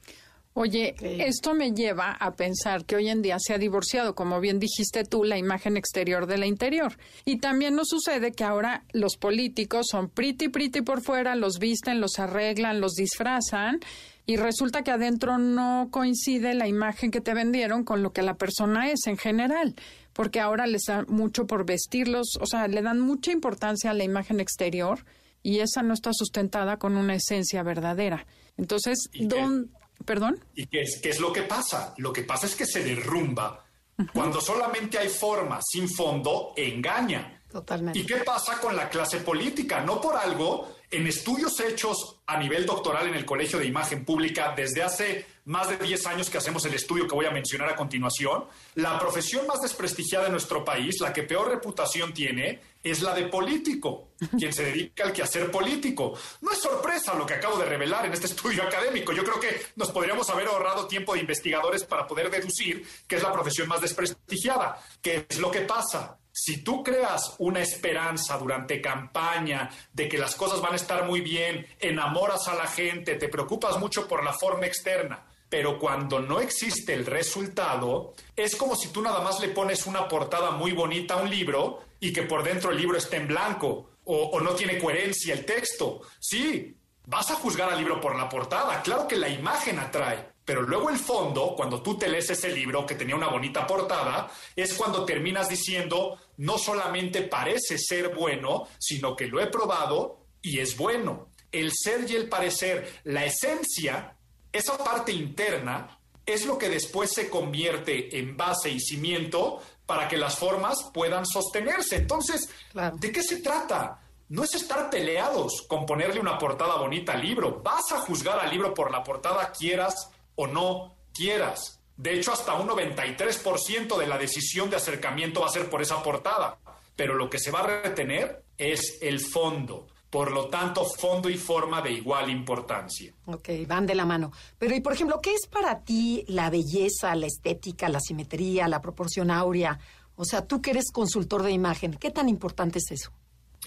Oye, 0.58 0.96
esto 1.02 1.54
me 1.54 1.74
lleva 1.74 2.14
a 2.14 2.38
pensar 2.38 2.86
que 2.86 2.96
hoy 2.96 3.10
en 3.10 3.22
día 3.22 3.36
se 3.40 3.54
ha 3.54 3.58
divorciado, 3.58 4.16
como 4.16 4.40
bien 4.40 4.58
dijiste 4.58 5.04
tú, 5.04 5.26
la 5.26 5.38
imagen 5.38 5.76
exterior 5.76 6.28
de 6.28 6.38
la 6.38 6.46
interior. 6.46 6.98
Y 7.26 7.40
también 7.40 7.76
nos 7.76 7.90
sucede 7.90 8.32
que 8.32 8.46
ahora 8.46 8.86
los 8.94 9.18
políticos 9.18 9.88
son 9.92 10.08
pretty, 10.08 10.48
pretty 10.48 10.82
por 10.82 11.02
fuera, 11.02 11.36
los 11.36 11.60
visten, 11.60 12.00
los 12.00 12.20
arreglan, 12.20 12.80
los 12.80 12.94
disfrazan, 12.94 13.82
y 14.26 14.38
resulta 14.38 14.82
que 14.82 14.92
adentro 14.92 15.38
no 15.38 15.90
coincide 15.92 16.54
la 16.54 16.70
imagen 16.70 17.12
que 17.12 17.20
te 17.20 17.34
vendieron 17.34 17.84
con 17.84 18.02
lo 18.02 18.14
que 18.14 18.22
la 18.22 18.36
persona 18.36 18.90
es 18.90 19.08
en 19.08 19.18
general 19.18 19.76
porque 20.14 20.40
ahora 20.40 20.66
les 20.66 20.84
da 20.88 21.04
mucho 21.10 21.46
por 21.46 21.66
vestirlos, 21.66 22.38
o 22.40 22.46
sea, 22.46 22.70
le 22.70 22.82
dan 22.82 23.02
mucha 23.02 23.34
importancia 23.34 23.92
a 23.92 23.94
la 23.94 24.06
imagen 24.06 24.40
exterior 24.40 25.00
y 25.44 25.60
esa 25.60 25.84
no 25.84 25.94
está 25.94 26.12
sustentada 26.14 26.78
con 26.78 26.96
una 26.96 27.16
esencia 27.16 27.64
verdadera. 27.64 28.26
Entonces, 28.56 29.10
¿dónde, 29.20 29.68
perdón? 30.04 30.40
¿Y 30.56 30.66
qué 30.68 30.82
es, 30.82 31.00
qué 31.02 31.10
es 31.10 31.20
lo 31.20 31.32
que 31.32 31.44
pasa? 31.44 31.94
Lo 31.98 32.12
que 32.12 32.24
pasa 32.24 32.46
es 32.46 32.56
que 32.56 32.66
se 32.66 32.84
derrumba. 32.84 33.66
Cuando 34.14 34.42
solamente 34.42 34.98
hay 34.98 35.08
forma 35.08 35.60
sin 35.62 35.88
fondo, 35.90 36.54
engaña. 36.58 37.42
Totalmente. 37.50 38.00
¿Y 38.00 38.06
qué 38.06 38.18
pasa 38.18 38.60
con 38.60 38.76
la 38.76 38.90
clase 38.90 39.20
política? 39.20 39.80
No 39.80 40.02
por 40.02 40.18
algo, 40.18 40.75
en 40.92 41.08
estudios 41.08 41.60
hechos 41.60 42.22
a 42.26 42.38
nivel 42.38 42.66
doctoral 42.66 43.08
en 43.08 43.16
el 43.16 43.26
Colegio 43.26 43.60
de 43.60 43.66
Imagen 43.66 44.06
Pública 44.06 44.54
desde 44.56 44.84
hace 44.84 45.26
más 45.46 45.70
de 45.70 45.78
10 45.78 46.08
años 46.08 46.30
que 46.30 46.40
hacemos 46.40 46.66
el 46.66 46.74
estudio 46.74 47.08
que 47.08 47.14
voy 47.14 47.26
a 47.26 47.32
mencionar 47.32 47.70
a 47.70 47.76
continuación, 47.76 48.46
la 48.76 48.98
profesión 49.00 49.46
más 49.46 49.62
desprestigiada 49.62 50.26
de 50.26 50.32
nuestro 50.32 50.66
país, 50.66 51.00
la 51.00 51.14
que 51.14 51.24
peor 51.24 51.50
reputación 51.50 52.14
tiene, 52.14 52.62
es 52.82 53.02
la 53.02 53.14
de 53.14 53.28
político, 53.28 54.10
quien 54.38 54.52
se 54.54 54.64
dedica 54.64 55.04
al 55.04 55.14
quehacer 55.14 55.52
político. 55.52 56.18
No 56.42 56.52
es 56.52 56.60
sorpresa 56.60 57.14
lo 57.14 57.26
que 57.26 57.36
acabo 57.36 57.58
de 57.58 57.66
revelar 57.66 58.06
en 58.06 58.14
este 58.14 58.26
estudio 58.34 58.64
académico. 58.64 59.14
Yo 59.14 59.24
creo 59.24 59.40
que 59.40 59.62
nos 59.76 59.92
podríamos 59.92 60.30
haber 60.30 60.48
ahorrado 60.48 60.88
tiempo 60.88 61.14
de 61.14 61.22
investigadores 61.22 61.84
para 61.84 62.08
poder 62.08 62.32
deducir 62.32 62.86
que 63.08 63.18
es 63.18 63.24
la 63.24 63.32
profesión 63.32 63.68
más 63.68 63.82
desprestigiada. 63.82 64.82
¿Qué 65.02 65.28
es 65.30 65.40
lo 65.40 65.52
que 65.52 65.62
pasa? 65.62 66.18
Si 66.38 66.58
tú 66.58 66.84
creas 66.84 67.34
una 67.40 67.62
esperanza 67.62 68.38
durante 68.38 68.82
campaña 68.82 69.70
de 69.94 70.10
que 70.10 70.18
las 70.18 70.36
cosas 70.36 70.60
van 70.60 70.74
a 70.74 70.76
estar 70.76 71.06
muy 71.06 71.22
bien, 71.22 71.66
enamoras 71.80 72.50
a 72.50 72.56
la 72.56 72.68
gente, 72.68 73.16
te 73.16 73.30
preocupas 73.30 73.80
mucho 73.80 74.06
por 74.06 74.22
la 74.22 74.34
forma 74.34 74.66
externa, 74.66 75.26
pero 75.48 75.80
cuando 75.80 76.20
no 76.20 76.42
existe 76.42 76.94
el 76.94 77.06
resultado, 77.06 78.16
es 78.36 78.58
como 78.58 78.76
si 78.76 78.90
tú 78.90 79.02
nada 79.02 79.22
más 79.22 79.40
le 79.40 79.48
pones 79.48 79.86
una 79.86 80.10
portada 80.10 80.52
muy 80.52 80.74
bonita 80.74 81.14
a 81.14 81.22
un 81.22 81.30
libro 81.30 81.84
y 82.02 82.12
que 82.12 82.24
por 82.24 82.44
dentro 82.44 82.72
el 82.72 82.78
libro 82.80 82.98
esté 82.98 83.16
en 83.16 83.30
blanco 83.30 83.92
o, 84.04 84.38
no 84.42 84.52
tiene 84.56 84.78
coherencia 84.78 85.34
el 85.34 85.46
texto. 85.46 86.02
Sí, 86.20 86.76
vas 87.06 87.32
a 87.32 87.36
juzgar 87.36 87.70
al 87.70 87.80
libro 87.80 88.02
por 88.02 88.14
la 88.14 88.28
portada, 88.28 88.82
claro 88.82 89.08
que 89.08 89.16
la 89.16 89.30
imagen 89.30 89.80
atrae, 89.80 90.35
pero 90.46 90.62
luego 90.62 90.90
el 90.90 90.98
fondo, 90.98 91.56
cuando 91.58 91.82
tú 91.82 91.98
te 91.98 92.08
lees 92.08 92.30
ese 92.30 92.50
libro 92.50 92.86
que 92.86 92.96
tenía 92.96 93.16
una 93.16 93.30
bonita 93.30 93.66
portada, 93.66 94.30
es 94.56 94.74
cuando 94.76 95.04
terminas 95.04 95.50
diciendo, 95.50 96.20
no 96.38 96.58
solamente 96.58 97.24
parece 97.24 97.78
ser 97.78 98.16
bueno, 98.16 98.68
sino 98.78 99.16
que 99.16 99.28
lo 99.28 99.42
he 99.42 99.48
probado 99.48 100.28
y 100.42 100.60
es 100.60 100.78
bueno. 100.78 101.30
El 101.52 101.72
ser 101.74 102.10
y 102.10 102.16
el 102.16 102.30
parecer, 102.30 103.02
la 103.04 103.26
esencia 103.26 104.16
esa 104.56 104.78
parte 104.78 105.12
interna 105.12 106.00
es 106.26 106.46
lo 106.46 106.58
que 106.58 106.70
después 106.70 107.12
se 107.12 107.30
convierte 107.30 108.18
en 108.18 108.38
base 108.38 108.70
y 108.70 108.80
cimiento 108.80 109.62
para 109.86 110.08
que 110.08 110.16
las 110.16 110.38
formas 110.38 110.78
puedan 110.94 111.26
sostenerse. 111.26 111.98
Entonces, 111.98 112.50
¿de 112.74 113.12
qué 113.12 113.22
se 113.22 113.42
trata? 113.42 114.00
No 114.30 114.46
es 114.46 114.56
estar 114.56 114.90
peleados 114.90 115.66
con 115.68 115.86
ponerle 115.86 116.22
una 116.22 116.38
portada 116.40 116.78
bonita 116.78 117.12
al 117.12 117.22
libro. 117.22 117.62
Vas 117.62 117.92
a 117.92 118.00
juzgar 118.00 118.40
al 118.40 118.50
libro 118.50 118.74
por 118.74 118.92
la 118.92 119.04
portada, 119.04 119.52
quieras 119.52 120.10
o 120.36 120.48
no 120.48 120.96
quieras. 121.14 121.80
De 121.98 122.14
hecho, 122.14 122.34
hasta 122.34 122.56
un 122.56 122.68
93% 122.68 123.98
de 123.98 124.08
la 124.08 124.18
decisión 124.18 124.70
de 124.70 124.76
acercamiento 124.76 125.42
va 125.42 125.48
a 125.48 125.52
ser 125.52 125.70
por 125.70 125.82
esa 125.82 126.02
portada. 126.04 126.58
Pero 126.96 127.16
lo 127.16 127.30
que 127.30 127.40
se 127.40 127.52
va 127.52 127.62
a 127.62 127.82
retener 127.84 128.44
es 128.58 129.00
el 129.02 129.20
fondo. 129.20 129.88
Por 130.10 130.32
lo 130.32 130.48
tanto, 130.48 130.86
fondo 130.86 131.30
y 131.30 131.38
forma 131.38 131.82
de 131.82 131.92
igual 131.92 132.30
importancia. 132.30 133.14
Ok, 133.26 133.50
van 133.68 133.86
de 133.86 133.96
la 133.96 134.06
mano. 134.06 134.32
Pero, 134.58 134.76
y 134.76 134.80
por 134.80 134.94
ejemplo, 134.94 135.20
¿qué 135.22 135.34
es 135.34 135.48
para 135.48 135.82
ti 135.82 136.24
la 136.28 136.50
belleza, 136.50 137.16
la 137.16 137.26
estética, 137.26 137.90
la 137.90 138.00
simetría, 138.00 138.68
la 138.68 138.82
proporción 138.82 139.30
áurea? 139.30 139.78
O 140.16 140.24
sea, 140.24 140.46
tú 140.46 140.62
que 140.62 140.72
eres 140.72 140.92
consultor 140.92 141.44
de 141.44 141.52
imagen, 141.52 141.94
¿qué 141.96 142.12
tan 142.12 142.30
importante 142.30 142.80
es 142.80 142.92
eso? 142.92 143.12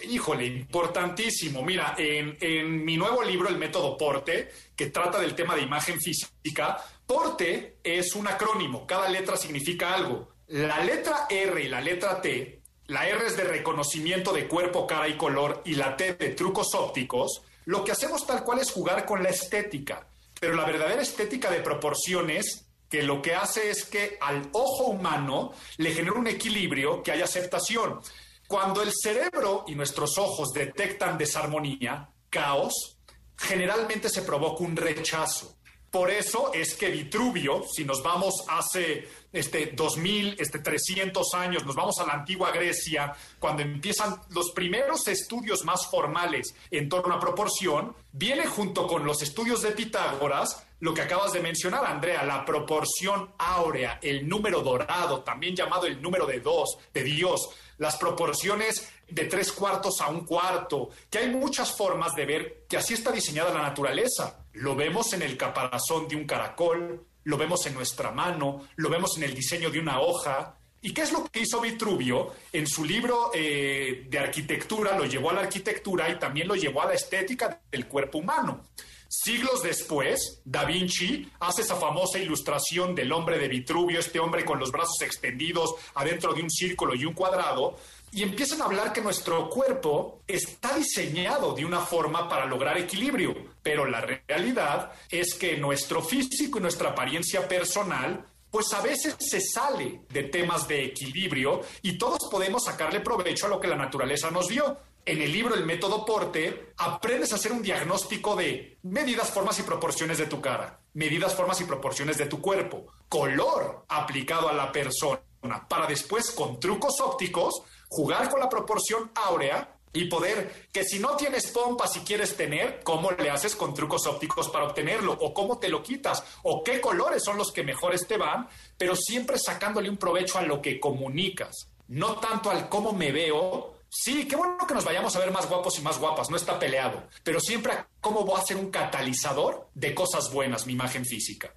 Híjole, 0.04 0.46
importantísimo. 0.46 1.62
Mira, 1.62 1.94
en, 1.98 2.84
mi 2.84 2.96
nuevo 2.96 3.22
libro, 3.22 3.48
El 3.48 3.58
método 3.58 3.96
Porte, 3.96 4.50
que 4.76 4.86
trata 4.86 5.18
del 5.18 5.34
tema 5.34 5.54
de 5.54 5.62
imagen 5.62 6.00
física, 6.00 6.76
Porte 7.06 7.78
es 7.82 8.14
un 8.14 8.28
acrónimo, 8.28 8.86
cada 8.86 9.08
letra 9.08 9.36
significa 9.36 9.94
algo. 9.94 10.34
La 10.48 10.82
letra 10.82 11.26
R 11.28 11.62
y 11.62 11.68
la 11.68 11.80
letra 11.80 12.20
T 12.20 12.58
la 12.88 13.06
R 13.06 13.26
es 13.26 13.36
de 13.36 13.44
reconocimiento 13.44 14.32
de 14.32 14.48
cuerpo, 14.48 14.86
cara 14.86 15.08
y 15.08 15.18
color 15.18 15.60
y 15.66 15.74
la 15.74 15.94
T 15.94 16.14
de 16.14 16.30
trucos 16.30 16.74
ópticos, 16.74 17.42
lo 17.66 17.84
que 17.84 17.92
hacemos 17.92 18.26
tal 18.26 18.42
cual 18.44 18.60
es 18.60 18.70
jugar 18.70 19.04
con 19.04 19.22
la 19.22 19.28
estética. 19.28 20.08
Pero 20.40 20.54
la 20.54 20.64
verdadera 20.64 21.02
estética 21.02 21.50
de 21.50 21.60
proporciones 21.60 22.66
que 22.88 23.02
lo 23.02 23.20
que 23.20 23.34
hace 23.34 23.68
es 23.68 23.84
que 23.84 24.16
al 24.22 24.48
ojo 24.52 24.86
humano 24.86 25.52
le 25.76 25.92
genera 25.92 26.16
un 26.16 26.28
equilibrio 26.28 27.02
que 27.02 27.12
hay 27.12 27.20
aceptación. 27.20 28.00
Cuando 28.48 28.82
el 28.82 28.92
cerebro 28.98 29.66
y 29.68 29.74
nuestros 29.74 30.16
ojos 30.16 30.54
detectan 30.54 31.18
desarmonía, 31.18 32.08
caos, 32.30 32.96
generalmente 33.36 34.08
se 34.08 34.22
provoca 34.22 34.64
un 34.64 34.74
rechazo. 34.74 35.58
Por 35.90 36.10
eso 36.10 36.50
es 36.54 36.74
que 36.74 36.88
Vitruvio, 36.88 37.62
si 37.70 37.84
nos 37.84 38.02
vamos 38.02 38.46
hace 38.48 39.06
este 39.34 39.72
2000, 39.74 40.36
este 40.38 40.60
300 40.60 41.34
años, 41.34 41.66
nos 41.66 41.74
vamos 41.74 41.98
a 41.98 42.06
la 42.06 42.14
antigua 42.14 42.50
Grecia, 42.50 43.14
cuando 43.38 43.62
empiezan 43.62 44.18
los 44.30 44.52
primeros 44.52 45.06
estudios 45.08 45.62
más 45.64 45.86
formales 45.86 46.54
en 46.70 46.88
torno 46.88 47.14
a 47.14 47.20
proporción, 47.20 47.94
viene 48.12 48.46
junto 48.46 48.86
con 48.86 49.04
los 49.04 49.20
estudios 49.20 49.60
de 49.60 49.72
Pitágoras 49.72 50.64
lo 50.80 50.94
que 50.94 51.02
acabas 51.02 51.32
de 51.32 51.40
mencionar, 51.40 51.84
Andrea, 51.84 52.22
la 52.22 52.44
proporción 52.44 53.32
áurea, 53.36 53.98
el 54.00 54.28
número 54.28 54.62
dorado, 54.62 55.22
también 55.22 55.56
llamado 55.56 55.86
el 55.86 56.00
número 56.00 56.24
de 56.24 56.40
dos, 56.40 56.78
de 56.94 57.02
Dios, 57.02 57.50
las 57.78 57.96
proporciones 57.96 58.88
de 59.08 59.24
tres 59.24 59.52
cuartos 59.52 60.00
a 60.00 60.08
un 60.08 60.24
cuarto, 60.24 60.90
que 61.10 61.18
hay 61.18 61.30
muchas 61.30 61.74
formas 61.74 62.14
de 62.14 62.26
ver 62.26 62.64
que 62.68 62.76
así 62.76 62.94
está 62.94 63.10
diseñada 63.10 63.54
la 63.54 63.62
naturaleza. 63.62 64.44
Lo 64.52 64.76
vemos 64.76 65.12
en 65.12 65.22
el 65.22 65.36
caparazón 65.36 66.06
de 66.08 66.16
un 66.16 66.26
caracol, 66.26 67.06
lo 67.24 67.36
vemos 67.36 67.66
en 67.66 67.74
nuestra 67.74 68.10
mano, 68.10 68.68
lo 68.76 68.88
vemos 68.88 69.16
en 69.16 69.24
el 69.24 69.34
diseño 69.34 69.70
de 69.70 69.80
una 69.80 70.00
hoja. 70.00 70.56
¿Y 70.80 70.92
qué 70.92 71.02
es 71.02 71.12
lo 71.12 71.24
que 71.24 71.40
hizo 71.40 71.60
Vitruvio? 71.60 72.34
En 72.52 72.66
su 72.66 72.84
libro 72.84 73.30
eh, 73.34 74.06
de 74.08 74.18
arquitectura 74.18 74.96
lo 74.96 75.04
llevó 75.06 75.30
a 75.30 75.34
la 75.34 75.40
arquitectura 75.40 76.08
y 76.08 76.18
también 76.18 76.46
lo 76.46 76.54
llevó 76.54 76.82
a 76.82 76.86
la 76.86 76.94
estética 76.94 77.60
del 77.70 77.86
cuerpo 77.86 78.18
humano. 78.18 78.64
Siglos 79.08 79.62
después, 79.62 80.42
Da 80.44 80.66
Vinci 80.66 81.30
hace 81.40 81.62
esa 81.62 81.76
famosa 81.76 82.18
ilustración 82.18 82.94
del 82.94 83.10
hombre 83.10 83.38
de 83.38 83.48
Vitruvio, 83.48 83.98
este 83.98 84.20
hombre 84.20 84.44
con 84.44 84.58
los 84.58 84.70
brazos 84.70 85.00
extendidos 85.00 85.74
adentro 85.94 86.34
de 86.34 86.42
un 86.42 86.50
círculo 86.50 86.94
y 86.94 87.06
un 87.06 87.14
cuadrado, 87.14 87.78
y 88.12 88.22
empiezan 88.22 88.60
a 88.60 88.66
hablar 88.66 88.92
que 88.92 89.00
nuestro 89.00 89.48
cuerpo 89.48 90.20
está 90.26 90.76
diseñado 90.76 91.54
de 91.54 91.64
una 91.64 91.80
forma 91.80 92.28
para 92.28 92.44
lograr 92.44 92.76
equilibrio, 92.76 93.34
pero 93.62 93.86
la 93.86 94.02
realidad 94.02 94.92
es 95.10 95.34
que 95.34 95.56
nuestro 95.56 96.02
físico 96.02 96.58
y 96.58 96.62
nuestra 96.62 96.90
apariencia 96.90 97.48
personal 97.48 98.26
pues 98.50 98.72
a 98.72 98.80
veces 98.80 99.14
se 99.18 99.40
sale 99.40 100.00
de 100.08 100.24
temas 100.24 100.66
de 100.66 100.84
equilibrio 100.84 101.60
y 101.82 101.98
todos 101.98 102.18
podemos 102.30 102.64
sacarle 102.64 103.00
provecho 103.00 103.46
a 103.46 103.50
lo 103.50 103.60
que 103.60 103.68
la 103.68 103.76
naturaleza 103.76 104.30
nos 104.30 104.48
dio. 104.48 104.78
En 105.04 105.22
el 105.22 105.32
libro 105.32 105.54
El 105.54 105.64
método 105.64 106.04
Porte 106.04 106.72
aprendes 106.76 107.32
a 107.32 107.36
hacer 107.36 107.52
un 107.52 107.62
diagnóstico 107.62 108.36
de 108.36 108.78
medidas, 108.82 109.30
formas 109.30 109.58
y 109.58 109.62
proporciones 109.62 110.18
de 110.18 110.26
tu 110.26 110.40
cara, 110.40 110.80
medidas, 110.94 111.34
formas 111.34 111.60
y 111.60 111.64
proporciones 111.64 112.18
de 112.18 112.26
tu 112.26 112.40
cuerpo, 112.40 112.86
color 113.08 113.84
aplicado 113.88 114.48
a 114.48 114.52
la 114.52 114.70
persona, 114.70 115.22
para 115.68 115.86
después 115.86 116.30
con 116.32 116.60
trucos 116.60 117.00
ópticos 117.00 117.62
jugar 117.88 118.28
con 118.28 118.40
la 118.40 118.48
proporción 118.48 119.10
áurea 119.14 119.78
y 119.92 120.04
poder 120.04 120.68
que 120.72 120.84
si 120.84 120.98
no 120.98 121.16
tienes 121.16 121.50
pompa, 121.50 121.86
si 121.86 122.00
quieres 122.00 122.36
tener, 122.36 122.82
¿cómo 122.84 123.10
le 123.12 123.30
haces 123.30 123.56
con 123.56 123.74
trucos 123.74 124.06
ópticos 124.06 124.48
para 124.48 124.66
obtenerlo? 124.66 125.12
¿O 125.20 125.32
cómo 125.32 125.58
te 125.58 125.68
lo 125.68 125.82
quitas? 125.82 126.22
¿O 126.42 126.62
qué 126.62 126.80
colores 126.80 127.24
son 127.24 127.38
los 127.38 127.52
que 127.52 127.64
mejores 127.64 128.06
te 128.06 128.16
van? 128.16 128.48
Pero 128.76 128.94
siempre 128.94 129.38
sacándole 129.38 129.88
un 129.88 129.96
provecho 129.96 130.38
a 130.38 130.42
lo 130.42 130.60
que 130.60 130.78
comunicas, 130.78 131.70
no 131.88 132.16
tanto 132.16 132.50
al 132.50 132.68
cómo 132.68 132.92
me 132.92 133.12
veo. 133.12 133.77
Sí, 133.90 134.26
qué 134.26 134.36
bueno 134.36 134.58
que 134.66 134.74
nos 134.74 134.84
vayamos 134.84 135.14
a 135.16 135.18
ver 135.20 135.30
más 135.30 135.48
guapos 135.48 135.78
y 135.78 135.82
más 135.82 135.98
guapas, 135.98 136.30
no 136.30 136.36
está 136.36 136.58
peleado, 136.58 137.08
pero 137.22 137.40
siempre 137.40 137.72
a 137.72 137.88
cómo 138.00 138.24
voy 138.24 138.38
a 138.40 138.44
ser 138.44 138.56
un 138.56 138.70
catalizador 138.70 139.70
de 139.74 139.94
cosas 139.94 140.30
buenas, 140.32 140.66
mi 140.66 140.74
imagen 140.74 141.04
física. 141.04 141.54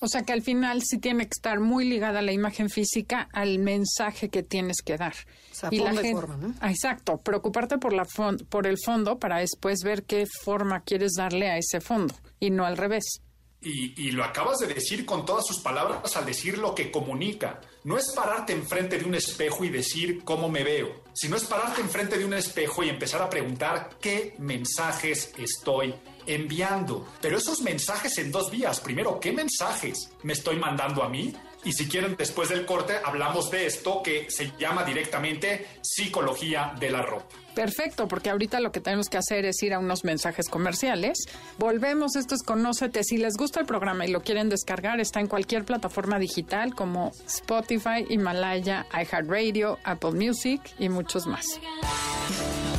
O 0.00 0.08
sea 0.08 0.22
que 0.22 0.34
al 0.34 0.42
final 0.42 0.82
sí 0.82 0.98
tiene 0.98 1.24
que 1.24 1.30
estar 1.34 1.60
muy 1.60 1.88
ligada 1.88 2.20
la 2.20 2.32
imagen 2.32 2.68
física 2.68 3.28
al 3.32 3.58
mensaje 3.58 4.28
que 4.28 4.42
tienes 4.42 4.82
que 4.84 4.98
dar. 4.98 5.14
O 5.50 5.54
sea, 5.54 5.68
y 5.72 5.78
la 5.78 5.92
gente, 5.92 6.12
forma, 6.12 6.36
¿no? 6.36 6.54
Ah, 6.60 6.70
exacto, 6.70 7.16
preocuparte 7.18 7.78
por, 7.78 7.94
la 7.94 8.04
por 8.50 8.66
el 8.66 8.76
fondo 8.78 9.18
para 9.18 9.38
después 9.38 9.78
ver 9.82 10.02
qué 10.02 10.26
forma 10.26 10.80
quieres 10.80 11.12
darle 11.16 11.48
a 11.48 11.56
ese 11.56 11.80
fondo 11.80 12.14
y 12.38 12.50
no 12.50 12.66
al 12.66 12.76
revés. 12.76 13.22
Y, 13.64 14.10
lo 14.10 14.24
acabas 14.24 14.58
de 14.58 14.66
decir 14.66 15.06
con 15.06 15.24
todas 15.24 15.46
sus 15.46 15.58
palabras 15.58 16.16
al 16.16 16.26
decir 16.26 16.58
lo 16.58 16.74
que 16.74 16.90
comunica. 16.90 17.60
No 17.82 17.96
es 17.96 18.12
pararte 18.12 18.52
enfrente 18.52 18.98
de 18.98 19.04
un 19.04 19.14
espejo 19.14 19.64
y 19.64 19.70
decir 19.70 20.22
cómo 20.22 20.48
me 20.48 20.62
veo, 20.62 21.02
sino 21.14 21.36
es 21.36 21.44
pararte 21.44 21.80
enfrente 21.80 22.18
de 22.18 22.24
un 22.24 22.34
espejo 22.34 22.82
y 22.82 22.90
empezar 22.90 23.22
a 23.22 23.30
preguntar 23.30 23.96
qué 24.00 24.34
mensajes 24.38 25.32
estoy 25.38 25.94
enviando. 26.26 27.06
Pero 27.20 27.38
esos 27.38 27.62
mensajes 27.62 28.18
en 28.18 28.30
dos 28.30 28.50
vías. 28.50 28.80
Primero, 28.80 29.18
¿qué 29.18 29.32
mensajes 29.32 30.10
me 30.22 30.34
estoy 30.34 30.56
mandando 30.56 31.02
a 31.02 31.08
mí? 31.08 31.34
Y 31.64 31.72
si 31.72 31.88
quieren, 31.88 32.16
después 32.16 32.48
del 32.48 32.66
corte, 32.66 32.94
hablamos 33.02 33.50
de 33.50 33.66
esto 33.66 34.02
que 34.02 34.30
se 34.30 34.52
llama 34.58 34.84
directamente 34.84 35.66
psicología 35.82 36.74
de 36.78 36.90
la 36.90 37.02
ropa. 37.02 37.34
Perfecto, 37.54 38.08
porque 38.08 38.30
ahorita 38.30 38.60
lo 38.60 38.72
que 38.72 38.80
tenemos 38.80 39.08
que 39.08 39.16
hacer 39.16 39.44
es 39.44 39.62
ir 39.62 39.74
a 39.74 39.78
unos 39.78 40.04
mensajes 40.04 40.48
comerciales. 40.48 41.18
Volvemos, 41.56 42.16
esto 42.16 42.34
es 42.34 42.42
Conócete. 42.42 43.04
Si 43.04 43.16
les 43.16 43.36
gusta 43.36 43.60
el 43.60 43.66
programa 43.66 44.04
y 44.04 44.10
lo 44.10 44.22
quieren 44.22 44.48
descargar, 44.48 45.00
está 45.00 45.20
en 45.20 45.28
cualquier 45.28 45.64
plataforma 45.64 46.18
digital 46.18 46.74
como 46.74 47.12
Spotify, 47.26 48.04
Himalaya, 48.08 48.86
iHeartRadio, 48.92 49.78
Apple 49.84 50.12
Music 50.12 50.60
y 50.78 50.88
muchos 50.88 51.26
más. 51.26 51.60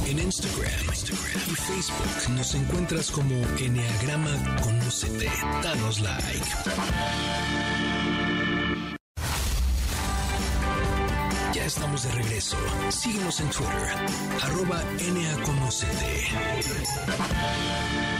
En 0.07 0.19
Instagram, 0.19 0.71
y 1.47 1.55
Facebook 1.55 2.35
nos 2.35 2.53
encuentras 2.53 3.11
como 3.11 3.35
Enneagrama 3.57 4.61
Conócete. 4.61 5.31
Danos 5.63 5.99
like. 6.01 6.45
Estamos 11.65 12.03
de 12.03 12.11
regreso. 12.11 12.57
Síguenos 12.89 13.39
en 13.39 13.49
Twitter, 13.49 13.95
arroba 14.43 14.83
NAConocete. 14.83 16.27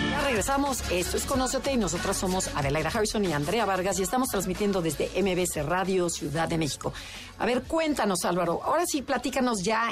Ya 0.09 0.21
regresamos. 0.25 0.81
Esto 0.89 1.17
es 1.17 1.25
Conócete 1.25 1.71
y 1.71 1.77
nosotros 1.77 2.17
somos 2.17 2.47
Adelaida 2.55 2.89
Harrison 2.89 3.23
y 3.23 3.33
Andrea 3.33 3.65
Vargas 3.65 3.99
y 3.99 4.01
estamos 4.01 4.29
transmitiendo 4.29 4.81
desde 4.81 5.09
MBC 5.21 5.63
Radio 5.63 6.09
Ciudad 6.09 6.49
de 6.49 6.57
México. 6.57 6.91
A 7.37 7.45
ver, 7.45 7.61
cuéntanos, 7.61 8.25
Álvaro. 8.25 8.63
Ahora 8.63 8.85
sí, 8.87 9.03
platícanos 9.03 9.61
ya. 9.61 9.89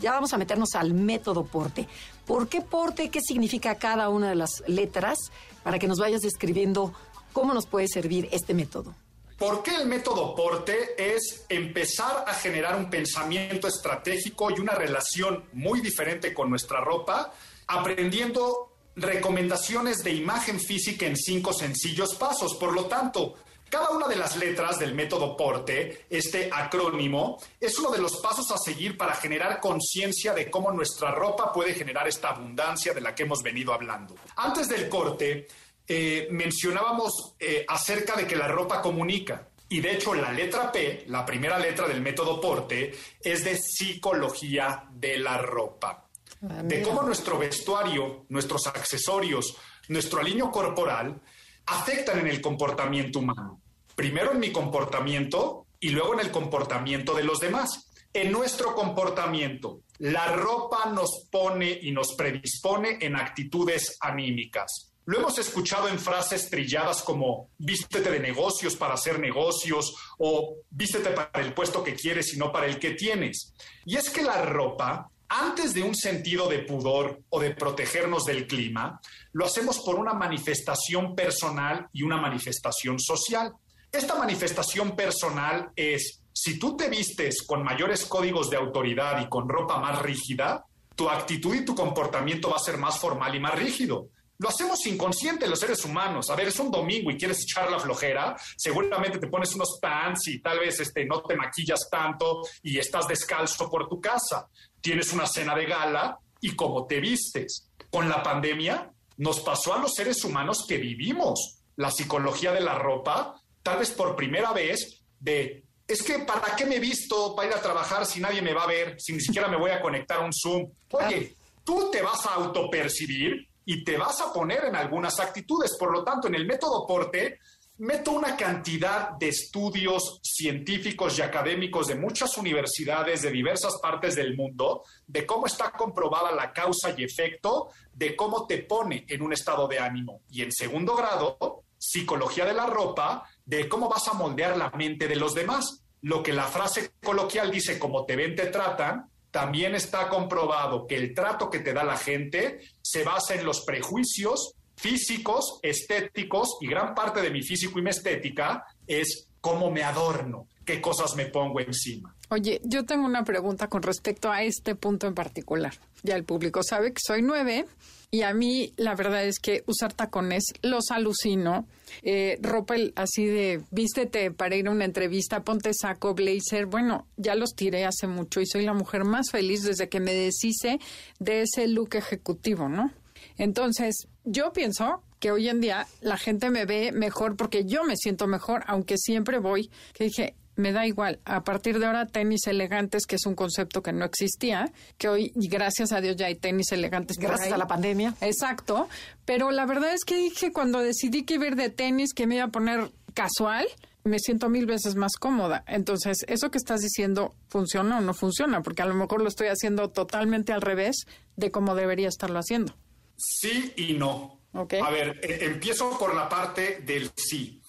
Ya 0.00 0.12
vamos 0.12 0.32
a 0.32 0.38
meternos 0.38 0.74
al 0.74 0.94
método 0.94 1.44
porte. 1.44 1.86
¿Por 2.26 2.48
qué 2.48 2.62
porte? 2.62 3.10
¿Qué 3.10 3.20
significa 3.20 3.74
cada 3.74 4.08
una 4.08 4.30
de 4.30 4.36
las 4.36 4.62
letras? 4.66 5.18
Para 5.62 5.78
que 5.78 5.88
nos 5.88 5.98
vayas 5.98 6.22
describiendo 6.22 6.94
cómo 7.34 7.52
nos 7.52 7.66
puede 7.66 7.86
servir 7.86 8.30
este 8.32 8.54
método. 8.54 8.94
¿Por 9.42 9.64
qué 9.64 9.74
el 9.74 9.86
método 9.86 10.36
porte 10.36 10.94
es 10.96 11.46
empezar 11.48 12.26
a 12.28 12.32
generar 12.32 12.76
un 12.76 12.88
pensamiento 12.88 13.66
estratégico 13.66 14.52
y 14.52 14.60
una 14.60 14.76
relación 14.76 15.46
muy 15.52 15.80
diferente 15.80 16.32
con 16.32 16.48
nuestra 16.48 16.80
ropa, 16.80 17.34
aprendiendo 17.66 18.70
recomendaciones 18.94 20.04
de 20.04 20.12
imagen 20.12 20.60
física 20.60 21.06
en 21.06 21.16
cinco 21.16 21.52
sencillos 21.52 22.14
pasos? 22.14 22.54
Por 22.54 22.72
lo 22.72 22.84
tanto, 22.84 23.34
cada 23.68 23.90
una 23.90 24.06
de 24.06 24.14
las 24.14 24.36
letras 24.36 24.78
del 24.78 24.94
método 24.94 25.36
porte, 25.36 26.04
este 26.08 26.48
acrónimo, 26.52 27.40
es 27.58 27.76
uno 27.80 27.90
de 27.90 27.98
los 27.98 28.18
pasos 28.18 28.48
a 28.52 28.58
seguir 28.58 28.96
para 28.96 29.14
generar 29.16 29.58
conciencia 29.58 30.34
de 30.34 30.52
cómo 30.52 30.70
nuestra 30.70 31.10
ropa 31.10 31.52
puede 31.52 31.74
generar 31.74 32.06
esta 32.06 32.28
abundancia 32.28 32.94
de 32.94 33.00
la 33.00 33.12
que 33.12 33.24
hemos 33.24 33.42
venido 33.42 33.74
hablando. 33.74 34.14
Antes 34.36 34.68
del 34.68 34.88
corte, 34.88 35.48
eh, 35.86 36.28
mencionábamos 36.30 37.34
eh, 37.38 37.64
acerca 37.68 38.16
de 38.16 38.26
que 38.26 38.36
la 38.36 38.48
ropa 38.48 38.80
comunica. 38.80 39.48
Y 39.68 39.80
de 39.80 39.92
hecho, 39.92 40.14
la 40.14 40.32
letra 40.32 40.70
P, 40.70 41.04
la 41.08 41.24
primera 41.24 41.58
letra 41.58 41.88
del 41.88 42.02
método 42.02 42.40
Porte, 42.40 42.94
es 43.20 43.44
de 43.44 43.56
psicología 43.56 44.84
de 44.92 45.18
la 45.18 45.38
ropa. 45.38 46.08
Ah, 46.42 46.62
de 46.62 46.82
cómo 46.82 47.02
nuestro 47.02 47.38
vestuario, 47.38 48.26
nuestros 48.28 48.66
accesorios, 48.66 49.56
nuestro 49.88 50.20
aliño 50.20 50.50
corporal 50.50 51.20
afectan 51.66 52.18
en 52.18 52.26
el 52.26 52.40
comportamiento 52.40 53.20
humano. 53.20 53.60
Primero 53.94 54.32
en 54.32 54.40
mi 54.40 54.52
comportamiento 54.52 55.66
y 55.80 55.90
luego 55.90 56.14
en 56.14 56.20
el 56.20 56.30
comportamiento 56.30 57.14
de 57.14 57.24
los 57.24 57.40
demás. 57.40 57.88
En 58.12 58.30
nuestro 58.30 58.74
comportamiento, 58.74 59.80
la 59.98 60.36
ropa 60.36 60.86
nos 60.86 61.26
pone 61.30 61.78
y 61.80 61.92
nos 61.92 62.14
predispone 62.14 62.98
en 63.00 63.16
actitudes 63.16 63.96
anímicas. 64.00 64.91
Lo 65.04 65.18
hemos 65.18 65.36
escuchado 65.38 65.88
en 65.88 65.98
frases 65.98 66.48
trilladas 66.48 67.02
como 67.02 67.48
vístete 67.58 68.08
de 68.08 68.20
negocios 68.20 68.76
para 68.76 68.94
hacer 68.94 69.18
negocios 69.18 69.96
o 70.18 70.58
vístete 70.70 71.10
para 71.10 71.44
el 71.44 71.52
puesto 71.54 71.82
que 71.82 71.94
quieres 71.94 72.32
y 72.34 72.38
no 72.38 72.52
para 72.52 72.66
el 72.66 72.78
que 72.78 72.92
tienes. 72.92 73.52
Y 73.84 73.96
es 73.96 74.10
que 74.10 74.22
la 74.22 74.42
ropa, 74.42 75.10
antes 75.28 75.74
de 75.74 75.82
un 75.82 75.96
sentido 75.96 76.48
de 76.48 76.60
pudor 76.60 77.20
o 77.30 77.40
de 77.40 77.50
protegernos 77.50 78.26
del 78.26 78.46
clima, 78.46 79.00
lo 79.32 79.44
hacemos 79.44 79.80
por 79.80 79.96
una 79.96 80.14
manifestación 80.14 81.16
personal 81.16 81.88
y 81.92 82.04
una 82.04 82.18
manifestación 82.18 83.00
social. 83.00 83.52
Esta 83.90 84.14
manifestación 84.14 84.94
personal 84.94 85.72
es, 85.74 86.22
si 86.32 86.60
tú 86.60 86.76
te 86.76 86.88
vistes 86.88 87.42
con 87.42 87.64
mayores 87.64 88.06
códigos 88.06 88.50
de 88.50 88.56
autoridad 88.56 89.20
y 89.20 89.28
con 89.28 89.48
ropa 89.48 89.80
más 89.80 90.00
rígida, 90.00 90.64
tu 90.94 91.08
actitud 91.08 91.56
y 91.56 91.64
tu 91.64 91.74
comportamiento 91.74 92.50
va 92.50 92.56
a 92.56 92.60
ser 92.60 92.78
más 92.78 93.00
formal 93.00 93.34
y 93.34 93.40
más 93.40 93.56
rígido. 93.56 94.06
Lo 94.42 94.48
hacemos 94.48 94.84
inconsciente 94.86 95.46
los 95.46 95.60
seres 95.60 95.84
humanos. 95.84 96.28
A 96.28 96.34
ver, 96.34 96.48
es 96.48 96.58
un 96.58 96.68
domingo 96.68 97.12
y 97.12 97.16
quieres 97.16 97.42
echar 97.42 97.70
la 97.70 97.78
flojera, 97.78 98.36
seguramente 98.56 99.20
te 99.20 99.28
pones 99.28 99.54
unos 99.54 99.78
pants 99.80 100.26
y 100.26 100.40
tal 100.42 100.58
vez 100.58 100.80
este, 100.80 101.04
no 101.04 101.22
te 101.22 101.36
maquillas 101.36 101.88
tanto 101.88 102.42
y 102.60 102.76
estás 102.76 103.06
descalzo 103.06 103.70
por 103.70 103.88
tu 103.88 104.00
casa. 104.00 104.48
Tienes 104.80 105.12
una 105.12 105.28
cena 105.28 105.54
de 105.54 105.66
gala 105.66 106.18
y 106.40 106.56
cómo 106.56 106.88
te 106.88 106.98
vistes. 106.98 107.70
Con 107.88 108.08
la 108.08 108.20
pandemia 108.20 108.90
nos 109.18 109.38
pasó 109.38 109.74
a 109.74 109.78
los 109.78 109.94
seres 109.94 110.24
humanos 110.24 110.64
que 110.66 110.76
vivimos 110.76 111.60
la 111.76 111.92
psicología 111.92 112.50
de 112.50 112.62
la 112.62 112.74
ropa, 112.74 113.40
tal 113.62 113.78
vez 113.78 113.92
por 113.92 114.16
primera 114.16 114.52
vez, 114.52 115.04
de 115.20 115.62
es 115.86 116.02
que 116.02 116.18
¿para 116.18 116.56
qué 116.56 116.66
me 116.66 116.76
he 116.76 116.80
visto 116.80 117.36
para 117.36 117.48
ir 117.48 117.54
a 117.54 117.62
trabajar 117.62 118.06
si 118.06 118.18
nadie 118.18 118.42
me 118.42 118.54
va 118.54 118.64
a 118.64 118.66
ver, 118.66 119.00
si 119.00 119.12
ni 119.12 119.20
siquiera 119.20 119.46
me 119.46 119.56
voy 119.56 119.70
a 119.70 119.80
conectar 119.80 120.18
a 120.18 120.24
un 120.24 120.32
Zoom? 120.32 120.68
Oye, 120.90 121.36
tú 121.62 121.90
te 121.92 122.02
vas 122.02 122.26
a 122.26 122.34
autopercibir 122.34 123.51
y 123.64 123.84
te 123.84 123.96
vas 123.96 124.20
a 124.20 124.32
poner 124.32 124.64
en 124.64 124.76
algunas 124.76 125.20
actitudes. 125.20 125.76
Por 125.78 125.92
lo 125.92 126.04
tanto, 126.04 126.28
en 126.28 126.34
el 126.34 126.46
método 126.46 126.86
Porte, 126.86 127.38
meto 127.78 128.12
una 128.12 128.36
cantidad 128.36 129.10
de 129.18 129.28
estudios 129.28 130.20
científicos 130.22 131.18
y 131.18 131.22
académicos 131.22 131.88
de 131.88 131.94
muchas 131.94 132.36
universidades 132.36 133.22
de 133.22 133.30
diversas 133.30 133.78
partes 133.80 134.14
del 134.14 134.36
mundo, 134.36 134.84
de 135.06 135.26
cómo 135.26 135.46
está 135.46 135.72
comprobada 135.72 136.32
la 136.32 136.52
causa 136.52 136.94
y 136.96 137.02
efecto, 137.02 137.70
de 137.92 138.14
cómo 138.14 138.46
te 138.46 138.58
pone 138.58 139.04
en 139.08 139.22
un 139.22 139.32
estado 139.32 139.66
de 139.66 139.78
ánimo. 139.78 140.20
Y 140.30 140.42
en 140.42 140.52
segundo 140.52 140.94
grado, 140.94 141.64
psicología 141.78 142.44
de 142.44 142.54
la 142.54 142.66
ropa, 142.66 143.28
de 143.44 143.68
cómo 143.68 143.88
vas 143.88 144.06
a 144.08 144.12
moldear 144.12 144.56
la 144.56 144.70
mente 144.70 145.08
de 145.08 145.16
los 145.16 145.34
demás. 145.34 145.82
Lo 146.02 146.22
que 146.22 146.32
la 146.32 146.44
frase 146.44 146.92
coloquial 147.02 147.50
dice, 147.50 147.78
como 147.78 148.04
te 148.04 148.16
ven, 148.16 148.36
te 148.36 148.46
tratan, 148.46 149.10
también 149.32 149.74
está 149.74 150.08
comprobado 150.08 150.86
que 150.86 150.94
el 150.94 151.14
trato 151.14 151.50
que 151.50 151.58
te 151.58 151.72
da 151.72 151.82
la 151.82 151.96
gente 151.96 152.60
se 152.82 153.02
basa 153.02 153.34
en 153.34 153.44
los 153.44 153.62
prejuicios 153.62 154.54
físicos, 154.76 155.58
estéticos, 155.62 156.58
y 156.60 156.68
gran 156.68 156.94
parte 156.94 157.20
de 157.20 157.30
mi 157.30 157.42
físico 157.42 157.78
y 157.78 157.82
mi 157.82 157.90
estética 157.90 158.64
es 158.86 159.28
cómo 159.40 159.70
me 159.70 159.82
adorno, 159.82 160.46
qué 160.64 160.80
cosas 160.80 161.16
me 161.16 161.26
pongo 161.26 161.60
encima. 161.60 162.14
Oye, 162.28 162.60
yo 162.64 162.84
tengo 162.84 163.06
una 163.06 163.24
pregunta 163.24 163.68
con 163.68 163.82
respecto 163.82 164.30
a 164.30 164.42
este 164.42 164.74
punto 164.74 165.06
en 165.06 165.14
particular. 165.14 165.74
Ya 166.02 166.14
el 166.14 166.24
público 166.24 166.62
sabe 166.62 166.92
que 166.92 167.00
soy 167.04 167.22
nueve 167.22 167.66
y 168.10 168.22
a 168.22 168.34
mí 168.34 168.72
la 168.76 168.94
verdad 168.94 169.24
es 169.24 169.38
que 169.38 169.64
usar 169.66 169.92
tacones 169.94 170.44
los 170.62 170.90
alucino. 170.90 171.66
Eh, 172.02 172.38
ropa 172.40 172.74
así 172.96 173.26
de 173.26 173.62
vístete 173.70 174.30
para 174.30 174.56
ir 174.56 174.68
a 174.68 174.70
una 174.70 174.84
entrevista, 174.84 175.42
ponte 175.42 175.72
saco, 175.74 176.14
blazer. 176.14 176.66
Bueno, 176.66 177.06
ya 177.16 177.34
los 177.34 177.54
tiré 177.54 177.84
hace 177.84 178.06
mucho 178.06 178.40
y 178.40 178.46
soy 178.46 178.64
la 178.64 178.74
mujer 178.74 179.04
más 179.04 179.30
feliz 179.30 179.62
desde 179.62 179.88
que 179.88 180.00
me 180.00 180.14
deshice 180.14 180.78
de 181.18 181.42
ese 181.42 181.68
look 181.68 181.94
ejecutivo, 181.94 182.68
¿no? 182.68 182.92
Entonces, 183.38 184.08
yo 184.24 184.52
pienso 184.52 185.02
que 185.20 185.30
hoy 185.30 185.48
en 185.48 185.60
día 185.60 185.86
la 186.00 186.16
gente 186.16 186.50
me 186.50 186.64
ve 186.64 186.90
mejor 186.92 187.36
porque 187.36 187.64
yo 187.64 187.84
me 187.84 187.96
siento 187.96 188.26
mejor, 188.26 188.64
aunque 188.66 188.98
siempre 188.98 189.38
voy, 189.38 189.70
que 189.94 190.04
dije, 190.04 190.34
me 190.56 190.72
da 190.72 190.86
igual. 190.86 191.20
A 191.24 191.44
partir 191.44 191.78
de 191.78 191.86
ahora, 191.86 192.06
tenis 192.06 192.46
elegantes, 192.46 193.06
que 193.06 193.16
es 193.16 193.26
un 193.26 193.34
concepto 193.34 193.82
que 193.82 193.92
no 193.92 194.04
existía, 194.04 194.70
que 194.98 195.08
hoy, 195.08 195.32
y 195.34 195.48
gracias 195.48 195.92
a 195.92 196.00
Dios, 196.00 196.16
ya 196.16 196.26
hay 196.26 196.34
tenis 196.34 196.72
elegantes. 196.72 197.16
Gracias 197.18 197.52
a 197.52 197.56
la 197.56 197.66
pandemia. 197.66 198.14
Exacto. 198.20 198.88
Pero 199.24 199.50
la 199.50 199.66
verdad 199.66 199.92
es 199.94 200.04
que 200.04 200.16
dije 200.16 200.52
cuando 200.52 200.80
decidí 200.80 201.24
que 201.24 201.34
iba 201.34 201.44
a 201.44 201.48
ir 201.48 201.56
de 201.56 201.70
tenis, 201.70 202.12
que 202.14 202.26
me 202.26 202.36
iba 202.36 202.44
a 202.44 202.48
poner 202.48 202.90
casual, 203.14 203.66
me 204.04 204.18
siento 204.18 204.48
mil 204.48 204.66
veces 204.66 204.94
más 204.94 205.12
cómoda. 205.18 205.64
Entonces, 205.66 206.18
eso 206.26 206.50
que 206.50 206.58
estás 206.58 206.80
diciendo, 206.80 207.34
¿funciona 207.48 207.98
o 207.98 208.00
no 208.00 208.14
funciona? 208.14 208.62
Porque 208.62 208.82
a 208.82 208.86
lo 208.86 208.94
mejor 208.94 209.22
lo 209.22 209.28
estoy 209.28 209.48
haciendo 209.48 209.90
totalmente 209.90 210.52
al 210.52 210.60
revés 210.60 211.06
de 211.36 211.50
cómo 211.50 211.74
debería 211.74 212.08
estarlo 212.08 212.38
haciendo. 212.38 212.74
Sí 213.16 213.72
y 213.76 213.94
no. 213.94 214.40
A 214.52 214.90
ver, 214.90 215.18
e, 215.22 215.46
empiezo 215.46 215.96
por 215.98 216.14
la 216.14 216.28
parte 216.28 216.82
del 216.84 217.10
sí. 217.16 217.62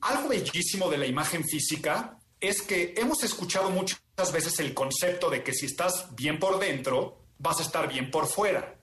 Algo 0.00 0.28
bellísimo 0.28 0.90
de 0.90 0.98
la 0.98 1.06
imagen 1.06 1.44
física 1.44 2.18
es 2.46 2.62
que 2.62 2.94
hemos 2.96 3.22
escuchado 3.22 3.70
muchas 3.70 4.00
veces 4.32 4.58
el 4.60 4.74
concepto 4.74 5.30
de 5.30 5.42
que 5.42 5.52
si 5.52 5.66
estás 5.66 6.14
bien 6.14 6.38
por 6.38 6.58
dentro, 6.58 7.18
vas 7.38 7.60
a 7.60 7.62
estar 7.62 7.88
bien 7.88 8.10
por 8.10 8.26
fuera. 8.26 8.76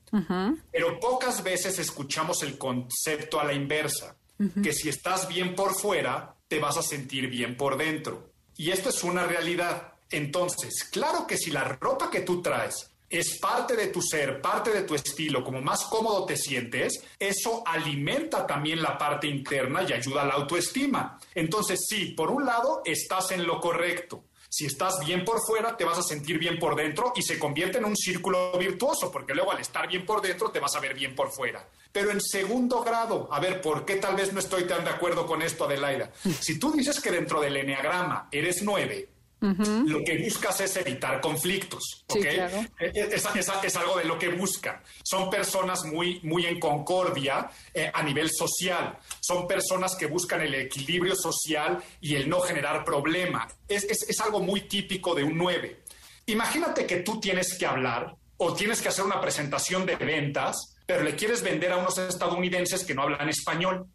Pero 0.71 0.99
pocas 0.99 1.41
veces 1.41 1.79
escuchamos 1.79 2.43
el 2.43 2.57
concepto 2.57 3.39
a 3.39 3.45
la 3.45 3.53
inversa, 3.53 4.17
que 4.61 4.73
si 4.73 4.89
estás 4.89 5.27
bien 5.27 5.55
por 5.55 5.73
fuera, 5.73 6.35
te 6.47 6.59
vas 6.59 6.77
a 6.77 6.83
sentir 6.83 7.29
bien 7.29 7.55
por 7.55 7.77
dentro. 7.77 8.31
Y 8.57 8.71
esto 8.71 8.89
es 8.89 9.03
una 9.03 9.25
realidad. 9.25 9.93
Entonces, 10.09 10.83
claro 10.91 11.25
que 11.25 11.37
si 11.37 11.51
la 11.51 11.63
ropa 11.63 12.11
que 12.11 12.21
tú 12.21 12.41
traes 12.41 12.90
es 13.11 13.37
parte 13.37 13.75
de 13.75 13.87
tu 13.87 14.01
ser, 14.01 14.41
parte 14.41 14.71
de 14.71 14.83
tu 14.83 14.95
estilo, 14.95 15.43
como 15.43 15.61
más 15.61 15.83
cómodo 15.85 16.25
te 16.25 16.37
sientes, 16.37 17.03
eso 17.19 17.61
alimenta 17.65 18.47
también 18.47 18.81
la 18.81 18.97
parte 18.97 19.27
interna 19.27 19.83
y 19.83 19.93
ayuda 19.93 20.21
a 20.21 20.25
la 20.25 20.33
autoestima. 20.35 21.19
Entonces, 21.35 21.85
sí, 21.87 22.13
por 22.15 22.31
un 22.31 22.45
lado, 22.45 22.81
estás 22.85 23.31
en 23.31 23.45
lo 23.45 23.59
correcto. 23.59 24.23
Si 24.53 24.65
estás 24.65 24.99
bien 25.05 25.23
por 25.23 25.39
fuera, 25.41 25.77
te 25.77 25.85
vas 25.85 25.97
a 25.97 26.03
sentir 26.03 26.37
bien 26.37 26.59
por 26.59 26.75
dentro 26.75 27.13
y 27.15 27.21
se 27.21 27.39
convierte 27.39 27.77
en 27.77 27.85
un 27.85 27.95
círculo 27.95 28.51
virtuoso, 28.57 29.09
porque 29.09 29.33
luego 29.33 29.51
al 29.51 29.61
estar 29.61 29.87
bien 29.87 30.05
por 30.05 30.21
dentro, 30.21 30.51
te 30.51 30.59
vas 30.59 30.75
a 30.75 30.81
ver 30.81 30.93
bien 30.93 31.15
por 31.15 31.31
fuera. 31.31 31.65
Pero 31.91 32.11
en 32.11 32.19
segundo 32.19 32.81
grado, 32.81 33.29
a 33.31 33.39
ver, 33.39 33.61
¿por 33.61 33.85
qué 33.85 33.95
tal 33.95 34.15
vez 34.15 34.33
no 34.33 34.39
estoy 34.39 34.65
tan 34.65 34.83
de 34.83 34.89
acuerdo 34.89 35.25
con 35.25 35.41
esto, 35.41 35.65
Adelaida? 35.65 36.11
Si 36.41 36.59
tú 36.59 36.71
dices 36.73 36.99
que 36.99 37.11
dentro 37.11 37.39
del 37.39 37.55
enneagrama 37.55 38.27
eres 38.29 38.61
nueve, 38.61 39.10
lo 39.41 40.03
que 40.03 40.19
buscas 40.19 40.61
es 40.61 40.77
evitar 40.77 41.19
conflictos. 41.19 42.05
Es, 42.13 43.75
algo 43.75 43.97
de 43.97 44.05
lo 44.05 44.19
que 44.19 44.29
buscan. 44.29 44.79
Son 45.03 45.31
personas 45.31 45.83
muy, 45.83 46.19
muy 46.23 46.45
en 46.45 46.59
concordia 46.59 47.49
eh, 47.73 47.89
a 47.91 48.03
nivel 48.03 48.29
social. 48.29 48.99
Son 49.19 49.47
personas 49.47 49.95
que 49.95 50.05
buscan 50.05 50.41
el 50.41 50.53
equilibrio 50.53 51.15
social 51.15 51.83
y 51.99 52.15
el 52.15 52.29
no 52.29 52.39
generar 52.41 52.85
problema. 52.85 53.47
Es, 53.67 54.19
algo 54.21 54.41
muy 54.41 54.61
típico 54.61 55.15
de 55.15 55.23
un 55.23 55.35
9. 55.35 55.81
Imagínate 56.27 56.85
que 56.85 56.97
tú 56.97 57.19
tienes 57.19 57.57
que 57.57 57.65
hablar 57.65 58.15
o 58.37 58.53
tienes 58.53 58.79
que 58.79 58.89
hacer 58.89 59.03
una 59.03 59.19
presentación 59.19 59.87
de 59.87 59.95
ventas, 59.95 60.75
pero 60.85 61.03
le 61.03 61.15
quieres 61.15 61.41
vender 61.41 61.71
a 61.71 61.77
unos 61.77 61.97
estadounidenses 61.97 62.83
que 62.83 62.93
no 62.93 63.03
hablan 63.03 63.27
español. 63.27 63.87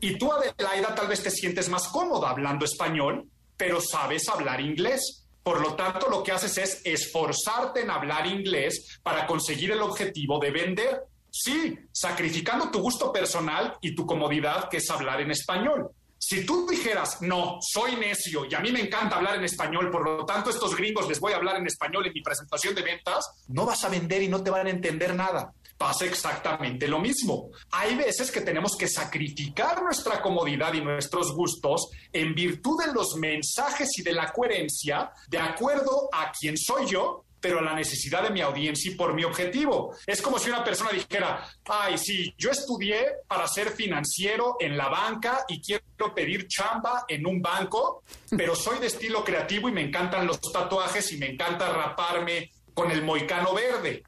Y 0.00 0.16
tú, 0.16 0.32
Adelaida, 0.32 0.94
tal 0.94 1.06
vez 1.06 1.22
te 1.22 1.30
sientes 1.30 1.68
más 1.68 1.88
cómoda 1.88 2.30
hablando 2.30 2.64
español 2.64 3.28
pero 3.60 3.78
sabes 3.78 4.26
hablar 4.30 4.58
inglés. 4.62 5.26
Por 5.42 5.60
lo 5.60 5.74
tanto, 5.74 6.08
lo 6.08 6.22
que 6.22 6.32
haces 6.32 6.56
es 6.56 6.80
esforzarte 6.82 7.82
en 7.82 7.90
hablar 7.90 8.26
inglés 8.26 8.98
para 9.02 9.26
conseguir 9.26 9.70
el 9.72 9.82
objetivo 9.82 10.38
de 10.38 10.50
vender. 10.50 11.02
Sí, 11.30 11.78
sacrificando 11.92 12.70
tu 12.70 12.80
gusto 12.80 13.12
personal 13.12 13.76
y 13.82 13.94
tu 13.94 14.06
comodidad, 14.06 14.70
que 14.70 14.78
es 14.78 14.90
hablar 14.90 15.20
en 15.20 15.30
español. 15.30 15.90
Si 16.18 16.46
tú 16.46 16.66
dijeras, 16.66 17.20
no, 17.20 17.58
soy 17.60 17.96
necio 17.96 18.46
y 18.50 18.54
a 18.54 18.60
mí 18.60 18.72
me 18.72 18.80
encanta 18.80 19.16
hablar 19.16 19.36
en 19.36 19.44
español, 19.44 19.90
por 19.90 20.04
lo 20.04 20.24
tanto 20.24 20.48
estos 20.48 20.74
gringos 20.74 21.06
les 21.06 21.20
voy 21.20 21.34
a 21.34 21.36
hablar 21.36 21.56
en 21.56 21.66
español 21.66 22.06
en 22.06 22.14
mi 22.14 22.22
presentación 22.22 22.74
de 22.74 22.82
ventas, 22.82 23.44
no 23.48 23.66
vas 23.66 23.84
a 23.84 23.90
vender 23.90 24.22
y 24.22 24.28
no 24.28 24.42
te 24.42 24.50
van 24.50 24.66
a 24.68 24.70
entender 24.70 25.14
nada 25.14 25.52
pasa 25.80 26.04
exactamente 26.04 26.86
lo 26.86 26.98
mismo. 26.98 27.52
Hay 27.70 27.94
veces 27.96 28.30
que 28.30 28.42
tenemos 28.42 28.76
que 28.76 28.86
sacrificar 28.86 29.82
nuestra 29.82 30.20
comodidad 30.20 30.74
y 30.74 30.82
nuestros 30.82 31.34
gustos 31.34 31.88
en 32.12 32.34
virtud 32.34 32.84
de 32.84 32.92
los 32.92 33.16
mensajes 33.16 33.88
y 33.96 34.02
de 34.02 34.12
la 34.12 34.30
coherencia 34.30 35.10
de 35.28 35.38
acuerdo 35.38 36.10
a 36.12 36.32
quién 36.38 36.58
soy 36.58 36.84
yo 36.86 37.24
pero 37.40 37.60
a 37.60 37.62
la 37.62 37.74
necesidad 37.74 38.22
de 38.22 38.28
mi 38.28 38.42
audiencia 38.42 38.92
y 38.92 38.94
por 38.94 39.14
mi 39.14 39.24
objetivo. 39.24 39.96
Es 40.06 40.20
como 40.20 40.38
si 40.38 40.50
una 40.50 40.62
persona 40.62 40.90
dijera, 40.90 41.48
ay, 41.64 41.96
sí, 41.96 42.34
yo 42.36 42.50
estudié 42.50 43.02
para 43.26 43.48
ser 43.48 43.70
financiero 43.70 44.56
en 44.60 44.76
la 44.76 44.90
banca 44.90 45.46
y 45.48 45.62
quiero 45.62 46.14
pedir 46.14 46.46
chamba 46.48 47.06
en 47.08 47.26
un 47.26 47.40
banco, 47.40 48.02
pero 48.36 48.54
soy 48.54 48.78
de 48.78 48.88
estilo 48.88 49.24
creativo 49.24 49.70
y 49.70 49.72
me 49.72 49.80
encantan 49.80 50.26
los 50.26 50.38
tatuajes 50.40 51.10
y 51.12 51.16
me 51.16 51.30
encanta 51.30 51.72
raparme 51.72 52.50
con 52.74 52.90
el 52.90 53.02
moicano 53.02 53.54
verde. 53.54 54.02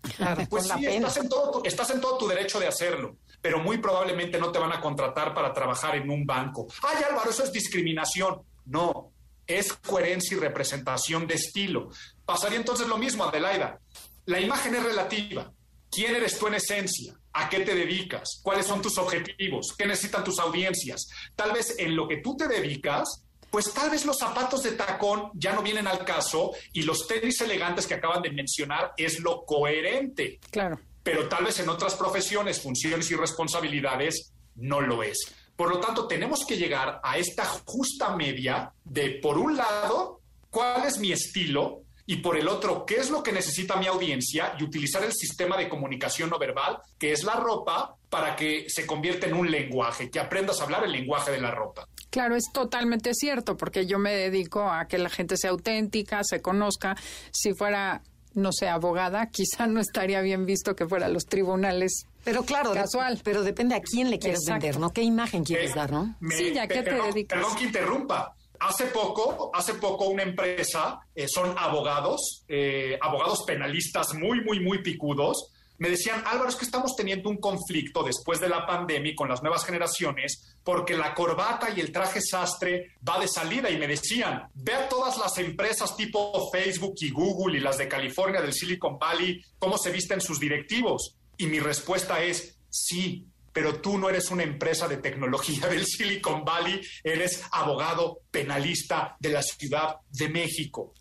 pues 0.49 0.69
sí, 0.69 0.87
estás 0.87 1.17
en, 1.19 1.29
todo, 1.29 1.63
estás 1.65 1.91
en 1.91 2.01
todo 2.01 2.19
tu 2.19 2.29
derecho 2.29 2.59
de 2.61 2.67
hacerlo, 2.67 3.17
pero 3.41 3.59
muy 3.61 3.79
probablemente 3.79 4.39
no 4.39 4.53
te 4.53 4.59
van 4.59 4.73
a 4.73 4.81
contratar 4.81 5.35
para 5.35 5.53
trabajar 5.53 5.97
en 5.97 6.11
un 6.11 6.25
banco. 6.25 6.67
Ay, 6.83 7.03
Álvaro, 7.09 7.31
eso 7.31 7.45
es 7.45 7.53
discriminación. 7.53 8.43
No, 8.67 9.13
es 9.47 9.73
coherencia 9.73 10.37
y 10.37 10.41
representación 10.41 11.27
de 11.27 11.35
estilo. 11.35 11.91
Pasaría 12.25 12.59
entonces 12.59 12.87
lo 12.87 12.99
mismo, 12.99 13.25
Adelaida. 13.25 13.81
La 14.27 14.41
imagen 14.41 14.75
es 14.75 14.83
relativa. 14.83 15.53
¿Quién 15.91 16.15
eres 16.17 16.39
tú 16.39 16.47
en 16.47 16.55
esencia? 16.55 17.15
¿A 17.35 17.49
qué 17.49 17.61
te 17.61 17.75
dedicas? 17.75 18.41
¿Cuáles 18.43 18.67
son 18.67 18.81
tus 18.81 18.97
objetivos? 18.99 19.75
¿Qué 19.77 19.87
necesitan 19.87 20.25
tus 20.25 20.39
audiencias? 20.39 21.09
Tal 21.35 21.53
vez 21.53 21.75
en 21.79 21.97
lo 21.97 22.07
que 22.07 22.19
tú 22.19 22.37
te 22.37 22.47
dedicas 22.47 23.25
pues 23.53 23.71
tal 23.75 23.91
vez 23.91 24.07
los 24.07 24.19
zapatos 24.19 24.63
de 24.63 24.73
tacón 24.73 25.31
ya 25.35 25.53
no 25.53 25.63
vienen 25.63 25.87
al 25.87 26.07
caso 26.07 26.53
y 26.73 26.83
los 26.83 27.07
tenis 27.07 27.39
elegantes 27.43 27.87
que 27.87 27.93
acaban 27.93 28.23
de 28.23 28.31
mencionar 28.31 28.95
es 28.97 29.21
lo 29.21 29.45
coherente. 29.45 30.41
Claro. 30.51 30.81
Pero 31.03 31.29
tal 31.29 31.45
vez 31.45 31.61
en 31.61 31.69
otras 31.69 31.95
profesiones, 31.95 32.63
funciones 32.63 33.11
y 33.11 33.15
responsabilidades 33.15 34.33
no 34.57 34.81
lo 34.81 35.03
es. 35.03 35.19
Por 35.55 35.69
lo 35.69 35.81
tanto, 35.81 36.07
tenemos 36.07 36.47
que 36.47 36.57
llegar 36.57 36.99
a 37.05 37.19
esta 37.19 37.45
justa 37.45 38.17
media 38.17 38.73
de, 38.85 39.21
por 39.23 39.37
un 39.37 39.55
lado, 39.55 40.23
cuál 40.49 40.87
es 40.87 40.99
mi 40.99 41.13
estilo 41.13 41.83
y 42.07 42.17
por 42.17 42.39
el 42.39 42.49
otro, 42.49 42.87
qué 42.87 42.97
es 42.97 43.11
lo 43.11 43.23
que 43.23 43.33
necesita 43.33 43.77
mi 43.77 43.87
audiencia 43.87 44.57
y 44.59 44.65
utilizar 44.65 45.05
el 45.05 45.13
sistema 45.13 45.59
de 45.59 45.69
comunicación 45.69 46.31
no 46.31 46.39
verbal, 46.39 46.79
que 46.99 47.13
es 47.13 47.23
la 47.23 47.35
ropa, 47.35 47.97
para 48.09 48.35
que 48.35 48.65
se 48.69 48.87
convierta 48.87 49.27
en 49.27 49.35
un 49.35 49.51
lenguaje, 49.51 50.11
que 50.11 50.21
aprendas 50.21 50.61
a 50.61 50.65
hablar 50.65 50.85
el 50.85 50.93
lenguaje 50.93 51.31
de 51.31 51.41
la 51.41 51.51
ropa. 51.51 51.87
Claro, 52.13 52.37
es 52.37 52.53
totalmente 52.53 53.15
cierto, 53.15 53.57
porque 53.57 53.87
yo 53.87 53.99
me 53.99 54.13
dedico 54.13 54.71
a 54.71 54.85
que 54.87 54.99
la 54.99 55.09
gente 55.09 55.39
sea 55.39 55.49
auténtica, 55.49 56.21
se 56.23 56.43
conozca. 56.43 56.95
Si 57.31 57.55
fuera, 57.55 58.03
no 58.35 58.53
sé, 58.53 58.69
abogada, 58.69 59.27
quizá 59.33 59.67
no 59.67 59.81
estaría 59.81 60.21
bien 60.21 60.45
visto 60.45 60.77
que 60.77 60.87
fuera 60.87 61.07
a 61.07 61.09
los 61.09 61.25
tribunales. 61.25 62.05
Pero 62.23 62.45
claro, 62.45 62.75
casual. 62.75 63.19
pero 63.25 63.43
depende 63.43 63.75
a 63.75 63.81
quién 63.81 64.11
le 64.11 64.19
quieres 64.19 64.45
vender, 64.47 64.79
¿no? 64.79 64.91
¿Qué 64.91 65.03
imagen 65.03 65.43
quieres 65.43 65.71
eh, 65.71 65.75
dar, 65.75 65.91
no? 65.91 66.15
sí, 66.37 66.53
ya 66.53 66.69
que 66.69 66.83
te 66.83 66.93
dedicas. 66.93 67.41
Perdón 67.41 67.57
que 67.57 67.65
interrumpa. 67.65 68.37
Hace 68.61 68.87
poco, 68.87 69.51
hace 69.55 69.75
poco 69.75 70.09
una 70.09 70.23
empresa, 70.23 71.01
eh, 71.15 71.27
son 71.27 71.57
abogados, 71.59 72.45
eh, 72.47 72.99
abogados 73.01 73.43
penalistas 73.47 74.13
muy, 74.15 74.45
muy, 74.45 74.61
muy 74.61 74.83
picudos, 74.83 75.51
me 75.83 75.91
decían, 75.91 76.23
Álvaro, 76.25 76.49
es 76.49 76.55
que 76.55 76.65
estamos 76.65 76.95
teniendo 76.95 77.29
un 77.29 77.39
conflicto 77.39 78.05
después 78.05 78.39
de 78.39 78.49
la 78.49 78.65
pandemia 78.65 79.15
con 79.17 79.29
las 79.29 79.43
nuevas 79.43 79.65
generaciones 79.65 80.55
porque 80.63 80.97
la 80.97 81.13
corbata 81.13 81.71
y 81.77 81.81
el 81.81 81.91
traje 81.91 82.21
sastre 82.21 82.93
va 83.07 83.19
de 83.19 83.27
salida 83.27 83.69
y 83.69 83.79
me 83.79 83.89
decían, 83.89 84.49
ve 84.55 84.75
a 84.75 84.89
todas 84.89 85.19
las 85.19 85.37
empresas 85.39 85.97
tipo 85.97 86.49
Facebook 86.53 86.95
y 87.01 87.11
Google 87.11 87.59
y 87.59 87.61
las 87.61 87.79
de 87.79 87.89
California, 87.89 88.41
del 88.41 88.53
Silicon 88.53 88.97
Valley, 88.97 89.45
cómo 89.59 89.77
se 89.77 89.91
visten 89.91 90.21
sus 90.21 90.39
directivos. 90.39 91.17
Y 91.37 91.49
mi 91.49 91.59
respuesta 91.59 92.23
es, 92.23 92.61
sí, 92.71 93.27
pero 93.53 93.81
tú 93.81 93.99
no 93.99 94.09
eres 94.09 94.31
una 94.31 94.45
empresa 94.45 94.87
de 94.87 94.99
tecnología 94.99 95.67
del 95.67 95.85
Silicon 95.85 96.45
Valley, 96.45 96.81
eres 97.03 97.43
abogado 97.51 98.21
penalista 98.31 99.17
de 99.19 99.31
la 99.31 99.43
Ciudad 99.43 99.97
de 100.13 100.29
México. 100.29 100.95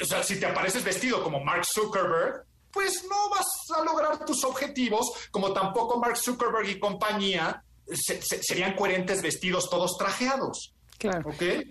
O 0.00 0.04
sea, 0.06 0.22
si 0.22 0.40
te 0.40 0.46
apareces 0.46 0.82
vestido 0.82 1.22
como 1.22 1.44
Mark 1.44 1.66
Zuckerberg, 1.66 2.46
pues 2.72 3.04
no 3.08 3.30
vas 3.30 3.46
a 3.76 3.84
lograr 3.84 4.24
tus 4.24 4.44
objetivos, 4.44 5.10
como 5.30 5.52
tampoco 5.52 5.98
Mark 5.98 6.16
Zuckerberg 6.16 6.68
y 6.68 6.80
compañía 6.80 7.64
serían 7.92 8.74
coherentes 8.74 9.22
vestidos 9.22 9.68
todos 9.68 9.96
trajeados. 9.98 10.74
Claro. 11.00 11.30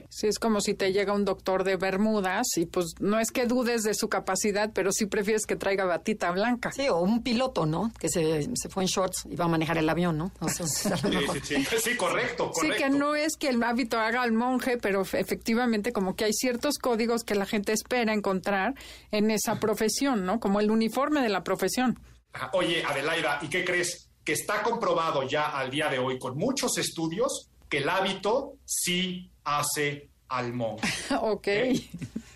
Sí, 0.10 0.28
es 0.28 0.40
como 0.40 0.60
si 0.60 0.74
te 0.74 0.92
llega 0.92 1.14
un 1.14 1.24
doctor 1.24 1.64
de 1.64 1.78
Bermudas 1.78 2.48
y 2.58 2.66
pues 2.66 2.96
no 3.00 3.20
es 3.20 3.30
que 3.30 3.46
dudes 3.46 3.84
de 3.84 3.94
su 3.94 4.10
capacidad, 4.10 4.72
pero 4.74 4.92
sí 4.92 5.06
prefieres 5.06 5.46
que 5.46 5.56
traiga 5.56 5.86
batita 5.86 6.32
blanca. 6.32 6.72
Sí, 6.72 6.90
o 6.90 6.98
un 6.98 7.22
piloto, 7.22 7.68
¿no? 7.68 7.92
Que 8.00 8.10
se, 8.10 8.50
fue 8.72 8.84
en 8.84 8.88
shorts 8.88 9.28
y 9.30 9.36
va 9.36 9.46
a 9.46 9.48
manejar 9.48 9.78
el 9.78 9.88
avión, 9.88 10.18
¿no? 10.18 10.32
sí, 10.48 10.64
sí, 10.64 11.96
correcto, 11.96 12.50
correcto. 12.52 12.54
Sí, 12.60 12.72
que 12.76 12.90
no 12.90 13.14
es 13.14 13.38
que 13.38 13.50
el 13.50 13.62
hábito 13.62 14.00
haga 14.00 14.24
al 14.24 14.32
monje, 14.32 14.80
pero 14.80 15.04
efectivamente 15.04 15.94
como 15.94 16.16
que 16.16 16.26
hay 16.26 16.34
ciertos 16.34 16.80
códigos 16.80 17.24
que 17.24 17.36
la 17.36 17.46
gente 17.46 17.72
espera 17.72 18.16
encontrar 18.16 18.74
en 19.12 19.30
esa 19.30 19.60
profesión, 19.60 20.26
¿no? 20.26 20.40
Como 20.40 20.60
el 20.60 20.72
uniforme 20.72 21.22
de 21.22 21.30
la 21.30 21.44
profesión. 21.44 22.00
Oye, 22.54 22.84
Adelaida, 22.84 23.38
¿y 23.44 23.48
qué 23.48 23.64
crees? 23.64 24.10
Que 24.24 24.34
está 24.34 24.64
comprobado 24.64 25.22
ya 25.28 25.50
al 25.50 25.70
día 25.70 25.88
de 25.88 26.00
hoy 26.00 26.18
con 26.18 26.36
muchos 26.36 26.80
estudios 26.80 27.50
que 27.70 27.78
el 27.78 27.90
hábito 27.90 28.56
sí 28.66 29.32
hace 29.44 30.10
al 30.28 30.54
monje. 30.54 30.88
ok. 31.22 31.48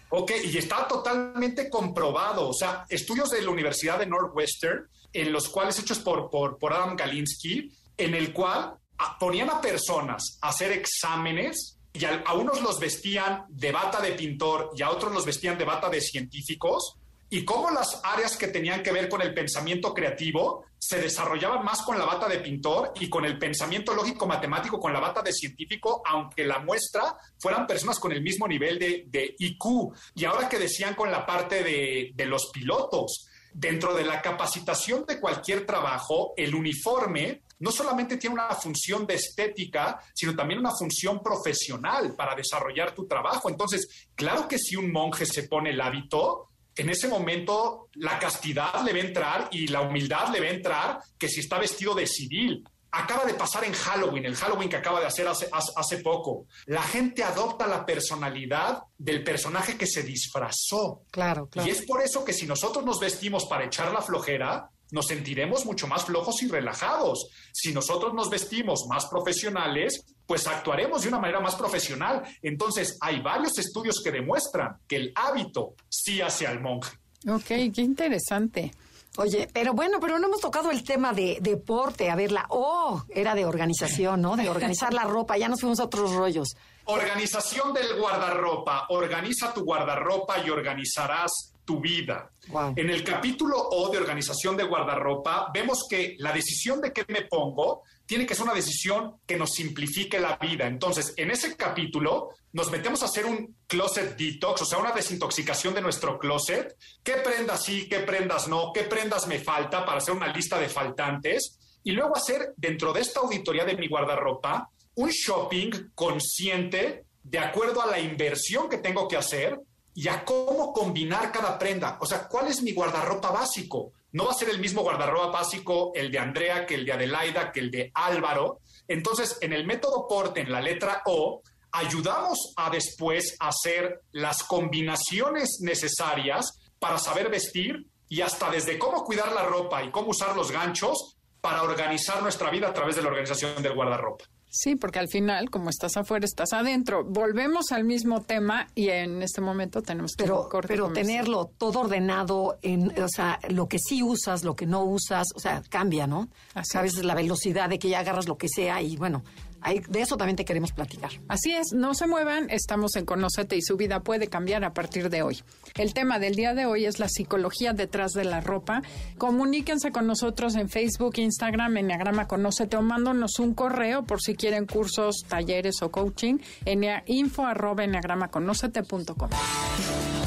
Ok, 0.09 0.31
y 0.43 0.57
está 0.57 0.87
totalmente 0.87 1.69
comprobado. 1.69 2.47
O 2.47 2.53
sea, 2.53 2.85
estudios 2.89 3.31
de 3.31 3.41
la 3.41 3.49
Universidad 3.49 3.97
de 3.97 4.05
Northwestern, 4.05 4.87
en 5.11 5.31
los 5.31 5.49
cuales 5.49 5.79
hechos 5.79 5.99
por, 5.99 6.29
por, 6.29 6.59
por 6.59 6.73
Adam 6.73 6.95
Galinsky, 6.95 7.71
en 7.97 8.13
el 8.13 8.31
cual 8.31 8.75
ponían 9.19 9.49
a 9.49 9.59
personas 9.59 10.37
a 10.41 10.49
hacer 10.49 10.71
exámenes 10.71 11.77
y 11.93 12.05
a, 12.05 12.23
a, 12.25 12.33
unos 12.33 12.61
los 12.61 12.79
vestían 12.79 13.45
de 13.49 13.71
bata 13.71 14.01
de 14.01 14.11
pintor 14.11 14.71
y 14.75 14.81
a 14.81 14.89
otros 14.89 15.11
los 15.11 15.25
vestían 15.25 15.57
de 15.57 15.65
bata 15.65 15.89
de 15.89 15.99
científicos 15.99 16.95
y 17.29 17.43
cómo 17.43 17.71
las 17.71 17.99
áreas 18.03 18.37
que 18.37 18.47
tenían 18.47 18.83
que 18.83 18.91
ver 18.91 19.09
con 19.09 19.21
el 19.21 19.33
pensamiento 19.33 19.93
creativo 19.93 20.65
se 20.93 21.01
desarrollaban 21.01 21.65
más 21.65 21.81
con 21.81 21.97
la 21.97 22.05
bata 22.05 22.27
de 22.27 22.37
pintor 22.37 22.93
y 22.99 23.09
con 23.09 23.25
el 23.25 23.39
pensamiento 23.39 23.95
lógico 23.95 24.27
matemático 24.27 24.79
con 24.79 24.93
la 24.93 24.99
bata 24.99 25.23
de 25.23 25.33
científico, 25.33 26.03
aunque 26.05 26.45
la 26.45 26.59
muestra 26.59 27.17
fueran 27.39 27.65
personas 27.65 27.99
con 27.99 28.11
el 28.11 28.21
mismo 28.21 28.47
nivel 28.47 28.77
de, 28.77 29.05
de 29.07 29.35
IQ. 29.39 29.91
Y 30.13 30.25
ahora 30.25 30.47
que 30.47 30.59
decían 30.59 30.93
con 30.93 31.09
la 31.09 31.25
parte 31.25 31.63
de 31.63 32.25
los 32.27 32.51
pilotos, 32.51 33.27
dentro 33.51 33.95
de 33.95 34.05
la 34.05 34.21
capacitación 34.21 35.03
de 35.07 35.19
cualquier 35.19 35.65
trabajo, 35.65 36.33
el 36.37 36.53
uniforme 36.53 37.41
no 37.59 37.71
solamente 37.71 38.17
tiene 38.17 38.35
una 38.35 38.49
función 38.49 39.07
de 39.07 39.15
estética, 39.15 39.99
sino 40.13 40.35
también 40.35 40.59
una 40.59 40.75
función 40.75 41.23
profesional 41.23 42.13
para 42.15 42.35
desarrollar 42.35 42.93
tu 42.93 43.07
trabajo. 43.07 43.49
Entonces, 43.49 44.09
claro 44.13 44.47
que 44.47 44.59
si 44.59 44.75
un 44.75 44.91
monje 44.91 45.25
se 45.25 45.43
pone 45.47 45.71
el 45.71 45.81
hábito, 45.81 46.49
en 46.75 46.89
ese 46.89 47.07
momento 47.07 47.89
la 47.95 48.19
castidad 48.19 48.83
le 48.83 48.93
va 48.93 48.97
a 48.97 49.01
entrar 49.01 49.47
y 49.51 49.67
la 49.67 49.81
humildad 49.81 50.29
le 50.29 50.39
va 50.39 50.47
a 50.47 50.49
entrar 50.49 50.99
que 51.17 51.29
si 51.29 51.39
está 51.39 51.59
vestido 51.59 51.93
de 51.93 52.07
civil. 52.07 52.63
Acaba 52.95 53.25
de 53.25 53.33
pasar 53.33 53.63
en 53.63 53.73
Halloween, 53.73 54.25
el 54.25 54.35
Halloween 54.35 54.69
que 54.69 54.75
acaba 54.75 54.99
de 54.99 55.07
hacer 55.07 55.27
hace, 55.27 55.49
hace 55.51 55.97
poco. 55.97 56.45
La 56.67 56.83
gente 56.83 57.23
adopta 57.23 57.65
la 57.65 57.87
personalidad 57.87 58.83
del 58.99 59.23
personaje 59.23 59.77
que 59.77 59.87
se 59.87 60.03
disfrazó. 60.03 61.01
Claro, 61.09 61.47
claro. 61.47 61.67
Y 61.67 61.71
es 61.71 61.81
por 61.87 62.03
eso 62.03 62.23
que 62.23 62.33
si 62.33 62.45
nosotros 62.45 62.85
nos 62.85 62.99
vestimos 62.99 63.45
para 63.45 63.65
echar 63.65 63.91
la 63.91 64.03
flojera, 64.03 64.69
nos 64.93 65.07
sentiremos 65.07 65.65
mucho 65.65 65.87
más 65.87 66.05
flojos 66.05 66.43
y 66.43 66.47
relajados. 66.47 67.27
Si 67.51 67.73
nosotros 67.73 68.13
nos 68.13 68.29
vestimos 68.29 68.85
más 68.87 69.07
profesionales, 69.07 70.05
pues 70.27 70.45
actuaremos 70.45 71.01
de 71.01 71.07
una 71.07 71.19
manera 71.19 71.39
más 71.39 71.55
profesional. 71.55 72.21
Entonces, 72.43 72.95
hay 73.01 73.19
varios 73.19 73.57
estudios 73.57 74.01
que 74.03 74.11
demuestran 74.11 74.77
que 74.87 74.97
el 74.97 75.11
hábito 75.15 75.73
sí 75.89 76.21
hace 76.21 76.45
al 76.45 76.61
monje. 76.61 76.95
Ok, 77.27 77.73
qué 77.73 77.81
interesante. 77.81 78.71
Oye, 79.17 79.47
pero 79.51 79.73
bueno, 79.73 79.99
pero 79.99 80.19
no 80.19 80.27
hemos 80.27 80.41
tocado 80.41 80.69
el 80.69 80.83
tema 80.83 81.11
de 81.11 81.39
deporte. 81.41 82.11
A 82.11 82.15
ver, 82.15 82.31
la 82.31 82.45
O 82.49 83.03
era 83.09 83.33
de 83.33 83.45
organización, 83.45 84.21
¿no? 84.21 84.35
De 84.35 84.49
organizar 84.49 84.93
la 84.93 85.05
ropa. 85.05 85.37
Ya 85.37 85.47
nos 85.47 85.59
fuimos 85.59 85.79
a 85.79 85.85
otros 85.85 86.13
rollos. 86.13 86.49
Organización 86.85 87.73
del 87.73 87.99
guardarropa. 87.99 88.85
Organiza 88.89 89.53
tu 89.53 89.63
guardarropa 89.63 90.37
y 90.45 90.51
organizarás 90.51 91.52
tu 91.65 91.79
vida. 91.79 92.31
Wow. 92.47 92.73
En 92.75 92.89
el 92.89 93.03
capítulo 93.03 93.55
O 93.57 93.89
de 93.89 93.97
organización 93.97 94.57
de 94.57 94.63
guardarropa, 94.63 95.49
vemos 95.53 95.85
que 95.89 96.15
la 96.19 96.31
decisión 96.31 96.81
de 96.81 96.91
qué 96.91 97.05
me 97.07 97.23
pongo 97.23 97.83
tiene 98.05 98.25
que 98.25 98.35
ser 98.35 98.43
una 98.43 98.53
decisión 98.53 99.15
que 99.25 99.37
nos 99.37 99.51
simplifique 99.51 100.19
la 100.19 100.37
vida. 100.37 100.67
Entonces, 100.67 101.13
en 101.17 101.31
ese 101.31 101.55
capítulo 101.55 102.29
nos 102.51 102.69
metemos 102.69 103.01
a 103.01 103.05
hacer 103.05 103.25
un 103.25 103.55
closet 103.65 104.17
detox, 104.17 104.61
o 104.61 104.65
sea, 104.65 104.79
una 104.79 104.91
desintoxicación 104.91 105.73
de 105.73 105.81
nuestro 105.81 106.19
closet. 106.19 106.75
¿Qué 107.01 107.13
prendas 107.13 107.63
sí, 107.63 107.87
qué 107.87 107.99
prendas 107.99 108.47
no? 108.47 108.71
¿Qué 108.73 108.83
prendas 108.83 109.27
me 109.27 109.39
falta 109.39 109.85
para 109.85 109.99
hacer 109.99 110.13
una 110.13 110.27
lista 110.27 110.59
de 110.59 110.69
faltantes? 110.69 111.59
Y 111.83 111.91
luego 111.91 112.15
hacer 112.15 112.53
dentro 112.57 112.93
de 112.93 113.01
esta 113.01 113.21
auditoría 113.21 113.65
de 113.65 113.77
mi 113.77 113.87
guardarropa 113.87 114.69
un 114.95 115.09
shopping 115.09 115.91
consciente 115.95 117.05
de 117.23 117.39
acuerdo 117.39 117.81
a 117.81 117.87
la 117.87 117.99
inversión 117.99 118.69
que 118.69 118.77
tengo 118.77 119.07
que 119.07 119.17
hacer 119.17 119.57
y 119.95 120.07
a 120.07 120.25
cómo 120.25 120.73
combinar 120.73 121.31
cada 121.31 121.57
prenda. 121.59 121.97
O 122.01 122.05
sea, 122.05 122.27
¿cuál 122.27 122.47
es 122.47 122.61
mi 122.61 122.73
guardarropa 122.73 123.31
básico? 123.31 123.91
No 124.11 124.25
va 124.25 124.31
a 124.31 124.35
ser 124.35 124.49
el 124.49 124.59
mismo 124.59 124.81
guardarropa 124.81 125.27
básico 125.27 125.91
el 125.95 126.11
de 126.11 126.19
Andrea 126.19 126.65
que 126.65 126.75
el 126.75 126.85
de 126.85 126.93
Adelaida, 126.93 127.51
que 127.51 127.59
el 127.59 127.71
de 127.71 127.91
Álvaro. 127.93 128.59
Entonces, 128.87 129.37
en 129.41 129.53
el 129.53 129.65
método 129.65 130.07
Porte, 130.07 130.41
en 130.41 130.51
la 130.51 130.61
letra 130.61 131.01
O, 131.05 131.41
ayudamos 131.71 132.53
a 132.55 132.69
después 132.69 133.35
hacer 133.39 134.01
las 134.11 134.43
combinaciones 134.43 135.59
necesarias 135.61 136.59
para 136.79 136.99
saber 136.99 137.29
vestir 137.29 137.87
y 138.07 138.21
hasta 138.21 138.51
desde 138.51 138.77
cómo 138.77 139.03
cuidar 139.03 139.31
la 139.31 139.43
ropa 139.43 139.83
y 139.83 139.89
cómo 139.89 140.09
usar 140.09 140.35
los 140.35 140.51
ganchos 140.51 141.17
para 141.41 141.63
organizar 141.63 142.21
nuestra 142.21 142.49
vida 142.51 142.69
a 142.69 142.73
través 142.73 142.95
de 142.95 143.01
la 143.01 143.07
organización 143.07 143.61
del 143.63 143.73
guardarropa. 143.73 144.25
Sí, 144.55 144.75
porque 144.75 144.99
al 144.99 145.07
final, 145.07 145.49
como 145.49 145.71
estás 145.71 145.97
afuera, 145.97 146.25
estás 146.25 146.53
adentro. 146.53 147.03
Volvemos 147.03 147.71
al 147.71 147.85
mismo 147.85 148.21
tema 148.21 148.67
y 148.75 148.89
en 148.89 149.23
este 149.23 149.41
momento 149.41 149.81
tenemos 149.81 150.11
que 150.15 150.25
pero, 150.25 150.47
pero 150.67 150.91
tenerlo 150.91 151.49
todo 151.57 151.79
ordenado, 151.79 152.59
en, 152.61 152.93
o 153.01 153.07
sea, 153.09 153.39
lo 153.49 153.67
que 153.67 153.79
sí 153.79 154.03
usas, 154.03 154.43
lo 154.43 154.55
que 154.55 154.67
no 154.67 154.83
usas, 154.83 155.25
o 155.33 155.39
sea, 155.39 155.63
cambia, 155.69 156.05
¿no? 156.05 156.29
Así 156.53 156.77
a 156.77 156.83
veces 156.83 157.03
la 157.03 157.15
velocidad 157.15 157.67
de 157.67 157.79
que 157.79 157.89
ya 157.89 158.01
agarras 158.01 158.27
lo 158.27 158.37
que 158.37 158.47
sea 158.47 158.79
y 158.79 158.95
bueno, 158.95 159.23
Ahí, 159.63 159.81
de 159.87 160.01
eso 160.01 160.17
también 160.17 160.35
te 160.35 160.45
queremos 160.45 160.71
platicar. 160.71 161.11
Así 161.27 161.53
es, 161.53 161.73
no 161.73 161.93
se 161.93 162.07
muevan, 162.07 162.49
estamos 162.49 162.95
en 162.95 163.05
Conócete 163.05 163.55
y 163.55 163.61
su 163.61 163.77
vida 163.77 164.01
puede 164.01 164.27
cambiar 164.27 164.63
a 164.63 164.73
partir 164.73 165.09
de 165.09 165.23
hoy. 165.23 165.41
El 165.75 165.93
tema 165.93 166.19
del 166.19 166.35
día 166.35 166.53
de 166.53 166.65
hoy 166.65 166.85
es 166.85 166.99
la 166.99 167.07
psicología 167.07 167.73
detrás 167.73 168.11
de 168.11 168.25
la 168.25 168.41
ropa. 168.41 168.81
Comuníquense 169.17 169.91
con 169.91 170.05
nosotros 170.05 170.55
en 170.55 170.69
Facebook, 170.69 171.17
Instagram, 171.17 171.77
Enneagrama 171.77 172.27
Conócete 172.27 172.77
o 172.77 172.81
mándonos 172.81 173.39
un 173.39 173.53
correo 173.53 174.03
por 174.03 174.21
si 174.21 174.35
quieren 174.35 174.65
cursos, 174.65 175.23
talleres 175.27 175.81
o 175.81 175.91
coaching 175.91 176.37
en 176.65 176.83
info 177.05 177.45
arroba 177.45 177.83
enneagramaconócete.com. 177.83 179.29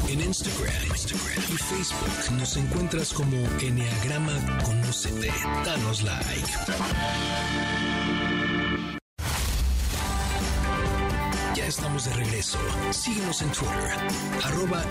En 0.09 0.21
Instagram, 0.21 0.73
Instagram 0.89 1.43
y 1.53 1.57
Facebook 1.57 2.37
nos 2.37 2.57
encuentras 2.57 3.13
como 3.13 3.37
Enneagrama 3.61 4.63
Conócete. 4.63 5.31
Danos 5.65 6.01
like. 6.03 7.96
Estamos 11.87 12.05
de 12.05 12.13
regreso. 12.25 12.59
Síguenos 12.91 13.41
en 13.41 13.51
Twitter, 13.51 13.97
arroba. 14.43 14.83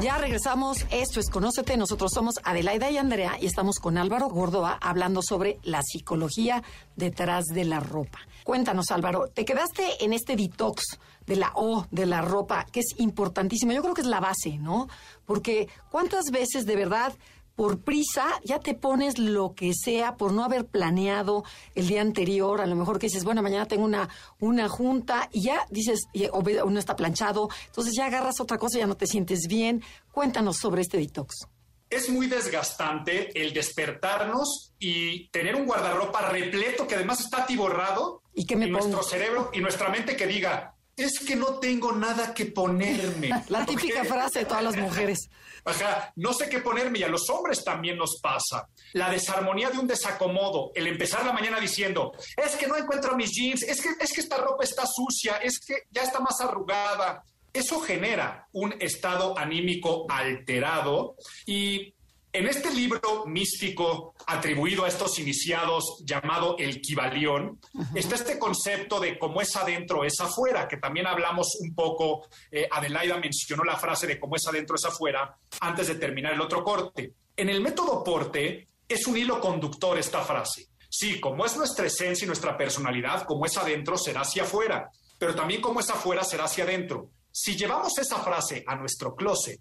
Ya 0.00 0.18
regresamos. 0.18 0.86
Esto 0.92 1.18
es 1.18 1.28
Conócete. 1.28 1.76
Nosotros 1.76 2.12
somos 2.14 2.34
Adelaida 2.44 2.88
y 2.88 2.98
Andrea 2.98 3.36
y 3.40 3.46
estamos 3.46 3.80
con 3.80 3.98
Álvaro 3.98 4.28
Córdoba 4.28 4.78
hablando 4.80 5.22
sobre 5.22 5.58
la 5.64 5.82
psicología 5.82 6.62
detrás 6.94 7.46
de 7.46 7.64
la 7.64 7.80
ropa. 7.80 8.20
Cuéntanos, 8.44 8.92
Álvaro, 8.92 9.26
te 9.34 9.44
quedaste 9.44 10.04
en 10.04 10.12
este 10.12 10.36
detox 10.36 10.98
de 11.26 11.34
la 11.34 11.50
O, 11.56 11.86
de 11.90 12.06
la 12.06 12.22
ropa, 12.22 12.64
que 12.70 12.80
es 12.80 12.94
importantísimo. 12.98 13.72
Yo 13.72 13.82
creo 13.82 13.94
que 13.94 14.02
es 14.02 14.06
la 14.06 14.20
base, 14.20 14.58
¿no? 14.58 14.88
Porque 15.24 15.68
¿cuántas 15.90 16.26
veces 16.30 16.64
de 16.64 16.76
verdad 16.76 17.12
por 17.56 17.80
prisa 17.80 18.26
ya 18.44 18.60
te 18.60 18.74
pones 18.74 19.18
lo 19.18 19.54
que 19.54 19.72
sea 19.74 20.16
por 20.16 20.32
no 20.32 20.44
haber 20.44 20.66
planeado 20.66 21.42
el 21.74 21.88
día 21.88 22.02
anterior, 22.02 22.60
a 22.60 22.66
lo 22.66 22.76
mejor 22.76 22.98
que 22.98 23.06
dices, 23.06 23.24
bueno, 23.24 23.42
mañana 23.42 23.66
tengo 23.66 23.84
una, 23.84 24.08
una 24.38 24.68
junta 24.68 25.28
y 25.32 25.42
ya 25.42 25.66
dices, 25.70 26.06
o, 26.32 26.38
o 26.38 26.70
no 26.70 26.78
está 26.78 26.94
planchado, 26.94 27.48
entonces 27.66 27.94
ya 27.96 28.06
agarras 28.06 28.40
otra 28.40 28.58
cosa 28.58 28.78
ya 28.78 28.86
no 28.86 28.96
te 28.96 29.06
sientes 29.06 29.46
bien. 29.48 29.82
Cuéntanos 30.12 30.58
sobre 30.58 30.82
este 30.82 30.98
detox. 30.98 31.46
Es 31.88 32.10
muy 32.10 32.26
desgastante 32.26 33.40
el 33.40 33.52
despertarnos 33.54 34.72
y 34.78 35.28
tener 35.28 35.54
un 35.54 35.66
guardarropa 35.66 36.28
repleto 36.30 36.86
que 36.86 36.96
además 36.96 37.20
está 37.20 37.44
atiborrado 37.44 38.22
¿Y 38.34 38.44
qué 38.44 38.56
me 38.56 38.66
y 38.66 38.72
pongo? 38.72 38.86
nuestro 38.88 39.02
cerebro 39.02 39.50
y 39.52 39.60
nuestra 39.60 39.88
mente 39.88 40.16
que 40.16 40.26
diga, 40.26 40.74
es 40.96 41.18
que 41.20 41.36
no 41.36 41.58
tengo 41.58 41.92
nada 41.92 42.32
que 42.32 42.46
ponerme. 42.46 43.30
La 43.48 43.66
típica 43.66 44.04
frase 44.04 44.40
de 44.40 44.44
todas 44.46 44.64
las 44.64 44.76
mujeres. 44.76 45.28
Ajá, 45.64 46.12
no 46.16 46.32
sé 46.32 46.48
qué 46.48 46.60
ponerme 46.60 47.00
y 47.00 47.02
a 47.02 47.08
los 47.08 47.28
hombres 47.28 47.62
también 47.62 47.98
nos 47.98 48.18
pasa. 48.22 48.68
La 48.94 49.10
desarmonía 49.10 49.68
de 49.68 49.78
un 49.78 49.86
desacomodo, 49.86 50.70
el 50.74 50.86
empezar 50.86 51.26
la 51.26 51.32
mañana 51.32 51.60
diciendo, 51.60 52.12
es 52.36 52.56
que 52.56 52.66
no 52.66 52.76
encuentro 52.76 53.16
mis 53.16 53.32
jeans, 53.32 53.62
es 53.62 53.82
que, 53.82 53.90
es 54.00 54.12
que 54.12 54.20
esta 54.20 54.38
ropa 54.38 54.64
está 54.64 54.84
sucia, 54.86 55.36
es 55.38 55.60
que 55.60 55.74
ya 55.90 56.02
está 56.02 56.20
más 56.20 56.40
arrugada. 56.40 57.22
Eso 57.52 57.80
genera 57.80 58.46
un 58.52 58.74
estado 58.80 59.36
anímico 59.36 60.06
alterado 60.08 61.16
y 61.46 61.95
en 62.36 62.46
este 62.46 62.70
libro 62.70 63.24
místico 63.24 64.14
atribuido 64.26 64.84
a 64.84 64.88
estos 64.88 65.18
iniciados 65.18 66.02
llamado 66.04 66.56
el 66.58 66.82
Kibalión, 66.82 67.58
está 67.94 68.16
este 68.16 68.38
concepto 68.38 69.00
de 69.00 69.18
cómo 69.18 69.40
es 69.40 69.56
adentro 69.56 70.04
es 70.04 70.20
afuera, 70.20 70.68
que 70.68 70.76
también 70.76 71.06
hablamos 71.06 71.56
un 71.60 71.74
poco, 71.74 72.26
eh, 72.50 72.68
Adelaida 72.70 73.16
mencionó 73.16 73.64
la 73.64 73.76
frase 73.76 74.06
de 74.06 74.20
cómo 74.20 74.36
es 74.36 74.46
adentro 74.46 74.76
es 74.76 74.84
afuera 74.84 75.34
antes 75.60 75.88
de 75.88 75.94
terminar 75.94 76.34
el 76.34 76.40
otro 76.42 76.62
corte. 76.62 77.14
En 77.34 77.48
el 77.48 77.62
método 77.62 78.04
Porte 78.04 78.66
es 78.86 79.06
un 79.06 79.16
hilo 79.16 79.40
conductor 79.40 79.96
esta 79.98 80.20
frase. 80.20 80.66
Sí, 80.90 81.18
como 81.20 81.46
es 81.46 81.56
nuestra 81.56 81.86
esencia 81.86 82.26
y 82.26 82.28
nuestra 82.28 82.56
personalidad, 82.58 83.24
como 83.24 83.46
es 83.46 83.56
adentro 83.56 83.96
será 83.96 84.20
hacia 84.20 84.42
afuera, 84.42 84.90
pero 85.18 85.34
también 85.34 85.62
como 85.62 85.80
es 85.80 85.88
afuera 85.88 86.22
será 86.22 86.44
hacia 86.44 86.64
adentro. 86.64 87.08
Si 87.32 87.56
llevamos 87.56 87.96
esa 87.96 88.18
frase 88.18 88.62
a 88.66 88.76
nuestro 88.76 89.14
closet, 89.14 89.58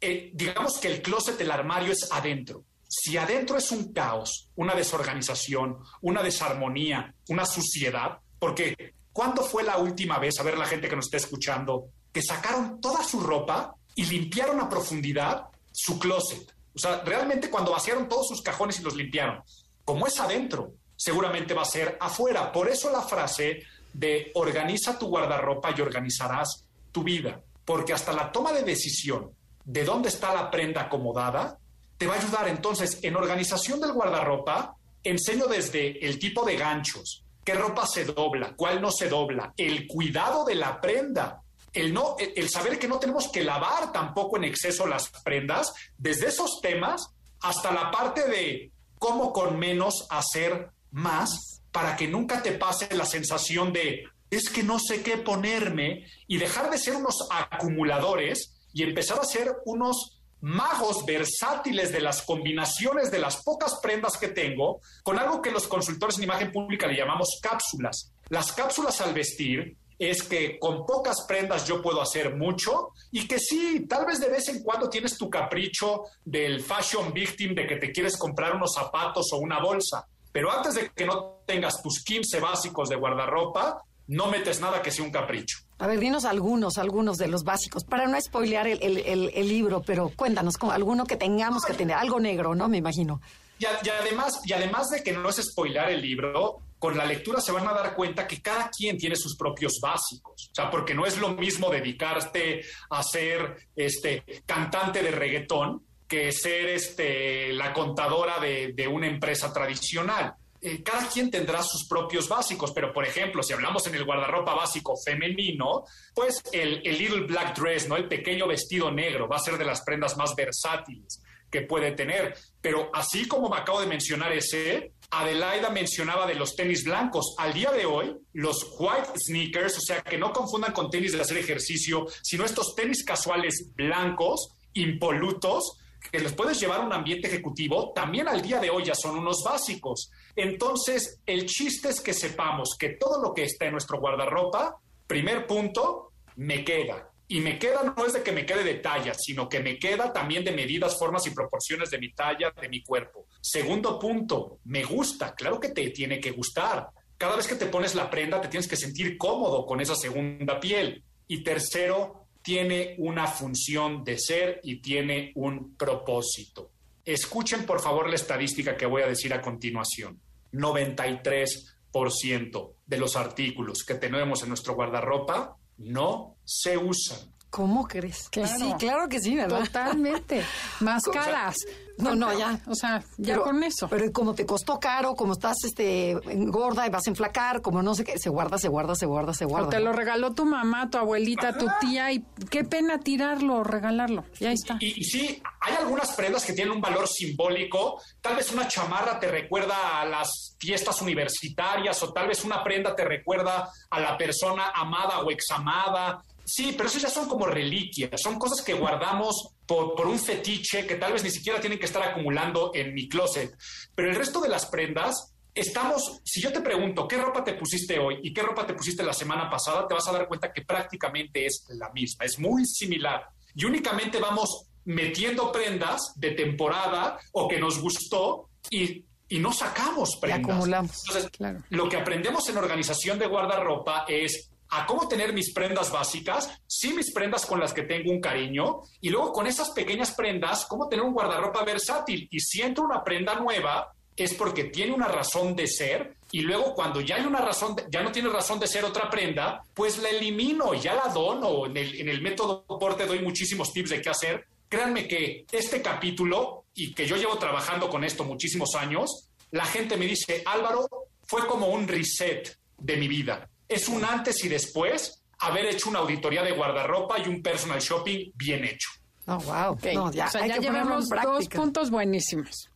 digamos 0.00 0.78
que 0.78 0.88
el 0.88 1.02
closet, 1.02 1.40
el 1.40 1.50
armario 1.50 1.92
es 1.92 2.08
adentro. 2.10 2.64
Si 2.88 3.16
adentro 3.16 3.56
es 3.56 3.70
un 3.72 3.92
caos, 3.92 4.50
una 4.56 4.74
desorganización, 4.74 5.78
una 6.02 6.22
desarmonía, 6.22 7.14
una 7.28 7.44
suciedad, 7.44 8.18
Porque, 8.38 8.94
¿cuándo 9.12 9.42
fue 9.42 9.62
la 9.62 9.78
última 9.78 10.18
vez, 10.18 10.38
a 10.38 10.42
ver 10.42 10.58
la 10.58 10.66
gente 10.66 10.88
que 10.88 10.96
nos 10.96 11.06
está 11.06 11.16
escuchando, 11.16 11.86
que 12.12 12.20
sacaron 12.20 12.78
toda 12.78 13.02
su 13.02 13.20
ropa 13.20 13.74
y 13.94 14.04
limpiaron 14.04 14.60
a 14.60 14.68
profundidad 14.68 15.44
su 15.72 15.98
closet? 15.98 16.54
O 16.74 16.78
sea, 16.78 17.02
realmente 17.04 17.48
cuando 17.48 17.72
vaciaron 17.72 18.08
todos 18.08 18.28
sus 18.28 18.42
cajones 18.42 18.80
y 18.80 18.82
los 18.82 18.96
limpiaron. 18.96 19.42
Como 19.84 20.06
es 20.06 20.20
adentro, 20.20 20.74
seguramente 20.96 21.54
va 21.54 21.62
a 21.62 21.66
ser 21.66 21.96
afuera. 22.00 22.52
Por 22.52 22.68
eso 22.68 22.90
la 22.90 23.02
frase 23.02 23.62
de 23.92 24.30
organiza 24.34 24.98
tu 24.98 25.06
guardarropa 25.06 25.72
y 25.76 25.80
organizarás 25.80 26.66
tu 26.92 27.02
vida. 27.02 27.40
Porque 27.64 27.92
hasta 27.92 28.12
la 28.12 28.30
toma 28.30 28.52
de 28.52 28.62
decisión 28.62 29.30
de 29.64 29.84
dónde 29.84 30.08
está 30.08 30.34
la 30.34 30.50
prenda 30.50 30.82
acomodada 30.82 31.58
te 31.96 32.06
va 32.06 32.14
a 32.14 32.18
ayudar. 32.18 32.48
Entonces, 32.48 32.98
en 33.02 33.16
organización 33.16 33.80
del 33.80 33.92
guardarropa, 33.92 34.76
enseño 35.02 35.46
desde 35.46 36.04
el 36.06 36.18
tipo 36.18 36.44
de 36.44 36.56
ganchos, 36.56 37.24
qué 37.44 37.54
ropa 37.54 37.86
se 37.86 38.04
dobla, 38.04 38.54
cuál 38.56 38.80
no 38.80 38.90
se 38.90 39.08
dobla, 39.08 39.52
el 39.56 39.86
cuidado 39.86 40.44
de 40.44 40.54
la 40.54 40.80
prenda, 40.80 41.42
el, 41.72 41.92
no, 41.92 42.16
el 42.18 42.48
saber 42.48 42.78
que 42.78 42.88
no 42.88 42.98
tenemos 42.98 43.28
que 43.28 43.42
lavar 43.44 43.92
tampoco 43.92 44.36
en 44.36 44.44
exceso 44.44 44.86
las 44.86 45.10
prendas, 45.22 45.72
desde 45.98 46.28
esos 46.28 46.60
temas 46.60 47.08
hasta 47.42 47.72
la 47.72 47.90
parte 47.90 48.26
de 48.28 48.70
cómo 48.98 49.32
con 49.32 49.58
menos 49.58 50.06
hacer 50.10 50.70
más 50.90 51.60
para 51.72 51.96
que 51.96 52.08
nunca 52.08 52.42
te 52.42 52.52
pase 52.52 52.88
la 52.94 53.04
sensación 53.04 53.72
de 53.72 54.04
es 54.30 54.48
que 54.48 54.62
no 54.62 54.78
sé 54.78 55.02
qué 55.02 55.18
ponerme 55.18 56.06
y 56.26 56.38
dejar 56.38 56.70
de 56.70 56.78
ser 56.78 56.96
unos 56.96 57.28
acumuladores 57.30 58.53
y 58.74 58.82
empezar 58.82 59.18
a 59.18 59.24
ser 59.24 59.50
unos 59.64 60.20
magos 60.40 61.06
versátiles 61.06 61.90
de 61.90 62.02
las 62.02 62.20
combinaciones 62.20 63.10
de 63.10 63.18
las 63.18 63.42
pocas 63.42 63.78
prendas 63.82 64.18
que 64.18 64.28
tengo 64.28 64.80
con 65.02 65.18
algo 65.18 65.40
que 65.40 65.50
los 65.50 65.66
consultores 65.66 66.18
en 66.18 66.24
imagen 66.24 66.52
pública 66.52 66.86
le 66.86 66.98
llamamos 66.98 67.38
cápsulas. 67.40 68.12
Las 68.28 68.52
cápsulas 68.52 69.00
al 69.00 69.14
vestir 69.14 69.78
es 69.98 70.22
que 70.22 70.58
con 70.58 70.84
pocas 70.84 71.24
prendas 71.26 71.66
yo 71.66 71.80
puedo 71.80 72.02
hacer 72.02 72.36
mucho 72.36 72.90
y 73.10 73.26
que 73.26 73.38
sí, 73.38 73.86
tal 73.88 74.04
vez 74.04 74.20
de 74.20 74.28
vez 74.28 74.48
en 74.48 74.62
cuando 74.62 74.90
tienes 74.90 75.16
tu 75.16 75.30
capricho 75.30 76.02
del 76.24 76.60
fashion 76.62 77.12
victim 77.12 77.54
de 77.54 77.66
que 77.66 77.76
te 77.76 77.90
quieres 77.90 78.16
comprar 78.18 78.54
unos 78.54 78.74
zapatos 78.74 79.32
o 79.32 79.38
una 79.38 79.60
bolsa, 79.60 80.06
pero 80.30 80.50
antes 80.50 80.74
de 80.74 80.90
que 80.90 81.06
no 81.06 81.42
tengas 81.46 81.80
tus 81.80 82.02
15 82.04 82.40
básicos 82.40 82.88
de 82.88 82.96
guardarropa, 82.96 83.82
no 84.08 84.26
metes 84.26 84.60
nada 84.60 84.82
que 84.82 84.90
sea 84.90 85.04
un 85.04 85.12
capricho. 85.12 85.58
A 85.78 85.86
ver, 85.86 85.98
dinos 85.98 86.24
algunos, 86.24 86.78
algunos 86.78 87.16
de 87.16 87.26
los 87.26 87.42
básicos, 87.42 87.84
para 87.84 88.06
no 88.06 88.20
spoilear 88.20 88.68
el, 88.68 89.48
libro, 89.48 89.82
pero 89.82 90.10
cuéntanos, 90.14 90.56
con 90.56 90.70
alguno 90.70 91.04
que 91.04 91.16
tengamos 91.16 91.64
que 91.64 91.74
tener, 91.74 91.96
algo 91.96 92.20
negro, 92.20 92.54
¿no? 92.54 92.68
Me 92.68 92.78
imagino. 92.78 93.20
Y, 93.58 93.66
además, 93.66 94.40
y 94.44 94.52
además 94.52 94.90
de 94.90 95.02
que 95.02 95.12
no 95.12 95.28
es 95.28 95.36
spoilear 95.36 95.90
el 95.90 96.00
libro, 96.00 96.60
con 96.78 96.96
la 96.96 97.04
lectura 97.04 97.40
se 97.40 97.50
van 97.50 97.66
a 97.66 97.72
dar 97.72 97.94
cuenta 97.94 98.26
que 98.26 98.40
cada 98.40 98.70
quien 98.70 98.98
tiene 98.98 99.16
sus 99.16 99.36
propios 99.36 99.78
básicos. 99.82 100.50
O 100.50 100.54
sea, 100.54 100.70
porque 100.70 100.94
no 100.94 101.06
es 101.06 101.18
lo 101.18 101.30
mismo 101.30 101.70
dedicarte 101.70 102.62
a 102.90 103.02
ser 103.02 103.56
este, 103.74 104.24
cantante 104.46 105.02
de 105.02 105.10
reggaetón 105.10 105.82
que 106.06 106.30
ser 106.30 106.68
este, 106.68 107.52
la 107.52 107.72
contadora 107.72 108.38
de 108.38 108.88
una 108.88 109.08
empresa 109.08 109.52
tradicional. 109.52 110.34
Eh, 110.66 110.82
cada 110.82 111.06
quien 111.08 111.30
tendrá 111.30 111.62
sus 111.62 111.86
propios 111.86 112.26
básicos, 112.26 112.72
pero 112.72 112.90
por 112.90 113.04
ejemplo, 113.04 113.42
si 113.42 113.52
hablamos 113.52 113.86
en 113.86 113.96
el 113.96 114.04
guardarropa 114.06 114.54
básico 114.54 114.94
femenino, 114.96 115.84
pues 116.14 116.42
el, 116.52 116.80
el 116.86 116.96
little 116.96 117.26
black 117.26 117.54
dress, 117.54 117.86
¿no? 117.86 117.96
El 117.96 118.08
pequeño 118.08 118.48
vestido 118.48 118.90
negro 118.90 119.28
va 119.28 119.36
a 119.36 119.40
ser 119.40 119.58
de 119.58 119.66
las 119.66 119.82
prendas 119.82 120.16
más 120.16 120.34
versátiles 120.34 121.20
que 121.50 121.60
puede 121.60 121.92
tener. 121.92 122.34
Pero 122.62 122.88
así 122.94 123.28
como 123.28 123.50
me 123.50 123.58
acabo 123.58 123.82
de 123.82 123.86
mencionar 123.86 124.32
ese, 124.32 124.94
Adelaida 125.10 125.68
mencionaba 125.68 126.26
de 126.26 126.34
los 126.34 126.56
tenis 126.56 126.82
blancos. 126.82 127.34
Al 127.36 127.52
día 127.52 127.70
de 127.70 127.84
hoy, 127.84 128.16
los 128.32 128.66
white 128.78 129.12
sneakers, 129.18 129.76
o 129.76 129.82
sea, 129.82 130.00
que 130.00 130.16
no 130.16 130.32
confundan 130.32 130.72
con 130.72 130.88
tenis 130.88 131.12
de 131.12 131.20
hacer 131.20 131.36
ejercicio, 131.36 132.06
sino 132.22 132.46
estos 132.46 132.74
tenis 132.74 133.04
casuales 133.04 133.70
blancos, 133.74 134.48
impolutos, 134.72 135.78
que 136.10 136.20
les 136.20 136.32
puedes 136.32 136.60
llevar 136.60 136.80
a 136.80 136.84
un 136.84 136.92
ambiente 136.92 137.28
ejecutivo, 137.28 137.92
también 137.94 138.28
al 138.28 138.42
día 138.42 138.60
de 138.60 138.70
hoy 138.70 138.84
ya 138.84 138.94
son 138.94 139.18
unos 139.18 139.42
básicos. 139.44 140.10
Entonces, 140.36 141.20
el 141.26 141.46
chiste 141.46 141.88
es 141.88 142.00
que 142.00 142.12
sepamos 142.12 142.76
que 142.78 142.90
todo 142.90 143.20
lo 143.22 143.32
que 143.32 143.44
está 143.44 143.66
en 143.66 143.72
nuestro 143.72 143.98
guardarropa, 143.98 144.76
primer 145.06 145.46
punto, 145.46 146.12
me 146.36 146.64
queda. 146.64 147.10
Y 147.26 147.40
me 147.40 147.58
queda 147.58 147.94
no 147.96 148.04
es 148.04 148.12
de 148.12 148.22
que 148.22 148.32
me 148.32 148.44
quede 148.44 148.62
de 148.64 148.74
talla, 148.74 149.14
sino 149.14 149.48
que 149.48 149.60
me 149.60 149.78
queda 149.78 150.12
también 150.12 150.44
de 150.44 150.52
medidas, 150.52 150.98
formas 150.98 151.26
y 151.26 151.30
proporciones 151.30 151.90
de 151.90 151.98
mi 151.98 152.12
talla, 152.12 152.52
de 152.60 152.68
mi 152.68 152.82
cuerpo. 152.82 153.26
Segundo 153.40 153.98
punto, 153.98 154.58
me 154.64 154.84
gusta. 154.84 155.34
Claro 155.34 155.58
que 155.58 155.70
te 155.70 155.88
tiene 155.90 156.20
que 156.20 156.32
gustar. 156.32 156.88
Cada 157.16 157.36
vez 157.36 157.46
que 157.46 157.54
te 157.54 157.66
pones 157.66 157.94
la 157.94 158.10
prenda, 158.10 158.40
te 158.40 158.48
tienes 158.48 158.68
que 158.68 158.76
sentir 158.76 159.16
cómodo 159.16 159.64
con 159.64 159.80
esa 159.80 159.94
segunda 159.94 160.60
piel. 160.60 161.02
Y 161.26 161.42
tercero, 161.42 162.23
tiene 162.44 162.94
una 162.98 163.26
función 163.26 164.04
de 164.04 164.18
ser 164.18 164.60
y 164.62 164.82
tiene 164.82 165.32
un 165.34 165.74
propósito. 165.76 166.70
Escuchen 167.02 167.64
por 167.64 167.80
favor 167.80 168.06
la 168.08 168.16
estadística 168.16 168.76
que 168.76 168.84
voy 168.84 169.00
a 169.00 169.06
decir 169.06 169.32
a 169.32 169.40
continuación. 169.40 170.20
93% 170.52 172.72
de 172.86 172.98
los 172.98 173.16
artículos 173.16 173.82
que 173.82 173.94
tenemos 173.94 174.42
en 174.42 174.50
nuestro 174.50 174.74
guardarropa 174.74 175.56
no 175.78 176.36
se 176.44 176.76
usan. 176.76 177.32
¿Cómo 177.48 177.88
crees? 177.88 178.28
Sí, 178.30 178.74
claro 178.78 179.08
que 179.08 179.20
sí, 179.20 179.36
¿verdad? 179.36 179.64
Totalmente. 179.64 180.44
Más 180.80 181.04
caras. 181.04 181.56
No, 181.98 182.14
no, 182.14 182.36
ya. 182.36 182.60
O 182.66 182.74
sea, 182.74 183.02
ya 183.16 183.38
con 183.38 183.62
eso. 183.62 183.88
Pero 183.88 184.12
como 184.12 184.34
te 184.34 184.44
costó 184.44 184.80
caro, 184.80 185.14
como 185.14 185.34
estás 185.34 185.56
este 185.64 186.14
gorda 186.46 186.86
y 186.86 186.90
vas 186.90 187.06
a 187.06 187.10
enflacar, 187.10 187.62
como 187.62 187.82
no 187.82 187.94
sé 187.94 188.04
qué, 188.04 188.18
se 188.18 188.30
guarda, 188.30 188.58
se 188.58 188.68
guarda, 188.68 188.94
se 188.94 189.06
guarda, 189.06 189.32
se 189.34 189.44
guarda. 189.44 189.68
O 189.68 189.70
te 189.70 189.80
lo 189.80 189.92
regaló 189.92 190.34
tu 190.34 190.44
mamá, 190.44 190.90
tu 190.90 190.98
abuelita, 190.98 191.56
tu 191.56 191.66
tía, 191.80 192.12
y 192.12 192.24
qué 192.50 192.64
pena 192.64 192.98
tirarlo, 192.98 193.62
regalarlo. 193.62 194.24
Y 194.40 194.46
ahí 194.46 194.54
está. 194.54 194.76
Y, 194.80 195.00
y, 195.00 195.04
sí, 195.04 195.42
hay 195.60 195.74
algunas 195.76 196.12
prendas 196.12 196.44
que 196.44 196.52
tienen 196.52 196.74
un 196.74 196.80
valor 196.80 197.06
simbólico. 197.08 198.00
Tal 198.20 198.36
vez 198.36 198.52
una 198.52 198.66
chamarra 198.66 199.20
te 199.20 199.28
recuerda 199.28 200.00
a 200.00 200.04
las 200.04 200.56
fiestas 200.58 201.00
universitarias, 201.00 202.02
o 202.02 202.12
tal 202.12 202.28
vez 202.28 202.44
una 202.44 202.62
prenda 202.64 202.94
te 202.94 203.04
recuerda 203.04 203.68
a 203.90 204.00
la 204.00 204.18
persona 204.18 204.70
amada 204.74 205.20
o 205.20 205.30
examada 205.30 206.22
Sí, 206.44 206.74
pero 206.76 206.88
eso 206.88 206.98
ya 206.98 207.08
son 207.08 207.28
como 207.28 207.46
reliquias, 207.46 208.20
son 208.20 208.38
cosas 208.38 208.62
que 208.62 208.74
guardamos 208.74 209.54
por, 209.66 210.06
un 210.06 210.18
fetiche 210.18 210.86
que 210.86 210.96
tal 210.96 211.12
vez 211.12 211.24
ni 211.24 211.30
siquiera 211.30 211.60
tienen 211.60 211.78
que 211.78 211.86
estar 211.86 212.02
acumulando 212.02 212.70
en 212.74 212.92
mi 212.92 213.08
closet. 213.08 213.56
Pero 213.94 214.10
el 214.10 214.16
resto 214.16 214.40
de 214.40 214.48
las 214.48 214.66
prendas, 214.66 215.34
estamos, 215.54 216.20
si 216.22 216.42
yo 216.42 216.52
te 216.52 216.60
pregunto, 216.60 217.08
¿qué 217.08 217.16
ropa 217.16 217.42
te 217.42 217.54
pusiste 217.54 217.98
hoy 217.98 218.18
y 218.22 218.32
qué 218.34 218.42
ropa 218.42 218.66
te 218.66 218.74
pusiste 218.74 219.02
la 219.02 219.14
semana 219.14 219.48
pasada? 219.48 219.88
Te 219.88 219.94
vas 219.94 220.06
a 220.06 220.12
dar 220.12 220.28
cuenta 220.28 220.52
que 220.52 220.62
prácticamente 220.62 221.46
es 221.46 221.64
la 221.70 221.90
misma, 221.92 222.26
es 222.26 222.38
muy 222.38 222.66
similar. 222.66 223.26
Y 223.54 223.64
únicamente 223.64 224.18
vamos 224.18 224.66
metiendo 224.84 225.50
prendas 225.50 226.12
de 226.16 226.32
temporada 226.32 227.18
o 227.32 227.48
que 227.48 227.58
nos 227.58 227.80
gustó 227.80 228.50
y 228.70 229.04
y 229.28 229.38
no 229.38 229.52
sacamos 229.52 230.16
prendas. 230.20 230.50
acumulamos. 230.50 231.02
Entonces, 231.08 231.30
lo 231.70 231.88
que 231.88 231.96
aprendemos 231.96 232.48
en 232.48 232.58
organización 232.58 233.18
de 233.18 233.26
guardarropa 233.26 234.04
es 234.06 234.50
a 234.70 234.86
cómo 234.86 235.08
tener 235.08 235.32
mis 235.32 235.52
prendas 235.52 235.90
básicas, 235.90 236.50
sí 236.66 236.92
mis 236.92 237.12
prendas 237.12 237.46
con 237.46 237.60
las 237.60 237.72
que 237.72 237.82
tengo 237.82 238.10
un 238.10 238.20
cariño, 238.20 238.80
y 239.00 239.10
luego 239.10 239.32
con 239.32 239.46
esas 239.46 239.70
pequeñas 239.70 240.12
prendas, 240.12 240.66
cómo 240.66 240.88
tener 240.88 241.04
un 241.04 241.12
guardarropa 241.12 241.64
versátil. 241.64 242.28
Y 242.30 242.40
si 242.40 242.62
entro 242.62 242.84
una 242.84 243.04
prenda 243.04 243.34
nueva, 243.36 243.92
es 244.16 244.34
porque 244.34 244.64
tiene 244.64 244.92
una 244.92 245.08
razón 245.08 245.56
de 245.56 245.66
ser, 245.66 246.16
y 246.30 246.40
luego 246.40 246.74
cuando 246.74 247.00
ya 247.00 247.16
hay 247.16 247.24
una 247.24 247.40
razón, 247.40 247.76
ya 247.90 248.02
no 248.02 248.12
tiene 248.12 248.28
razón 248.28 248.58
de 248.58 248.66
ser 248.66 248.84
otra 248.84 249.08
prenda, 249.10 249.62
pues 249.74 249.98
la 249.98 250.08
elimino, 250.08 250.74
ya 250.74 250.94
la 250.94 251.12
dono. 251.12 251.66
En 251.66 251.76
el, 251.76 252.00
en 252.00 252.08
el 252.08 252.20
método 252.20 252.64
porte 252.66 253.06
doy 253.06 253.20
muchísimos 253.20 253.72
tips 253.72 253.90
de 253.90 254.02
qué 254.02 254.10
hacer. 254.10 254.46
Créanme 254.68 255.06
que 255.06 255.44
este 255.52 255.80
capítulo, 255.80 256.64
y 256.74 256.92
que 256.92 257.06
yo 257.06 257.16
llevo 257.16 257.38
trabajando 257.38 257.88
con 257.88 258.02
esto 258.02 258.24
muchísimos 258.24 258.74
años, 258.74 259.28
la 259.52 259.64
gente 259.64 259.96
me 259.96 260.06
dice, 260.06 260.42
Álvaro, 260.44 260.88
fue 261.22 261.46
como 261.46 261.68
un 261.68 261.86
reset 261.86 262.58
de 262.78 262.96
mi 262.96 263.06
vida 263.06 263.48
es 263.68 263.88
un 263.88 264.04
antes 264.04 264.44
y 264.44 264.48
después 264.48 265.24
haber 265.38 265.66
hecho 265.66 265.90
una 265.90 266.00
auditoría 266.00 266.42
de 266.42 266.52
guardarropa 266.52 267.18
y 267.18 267.28
un 267.28 267.42
personal 267.42 267.80
shopping 267.80 268.32
bien 268.34 268.64
hecho. 268.64 268.88
Oh, 269.26 269.38
wow. 269.38 269.78
No, 269.94 270.12
ya, 270.12 270.26
o 270.26 270.30
sea, 270.30 270.46
ya 270.46 270.58
llevamos 270.58 271.08
dos 271.08 271.48
puntos 271.48 271.90
buenísimos. 271.90 272.70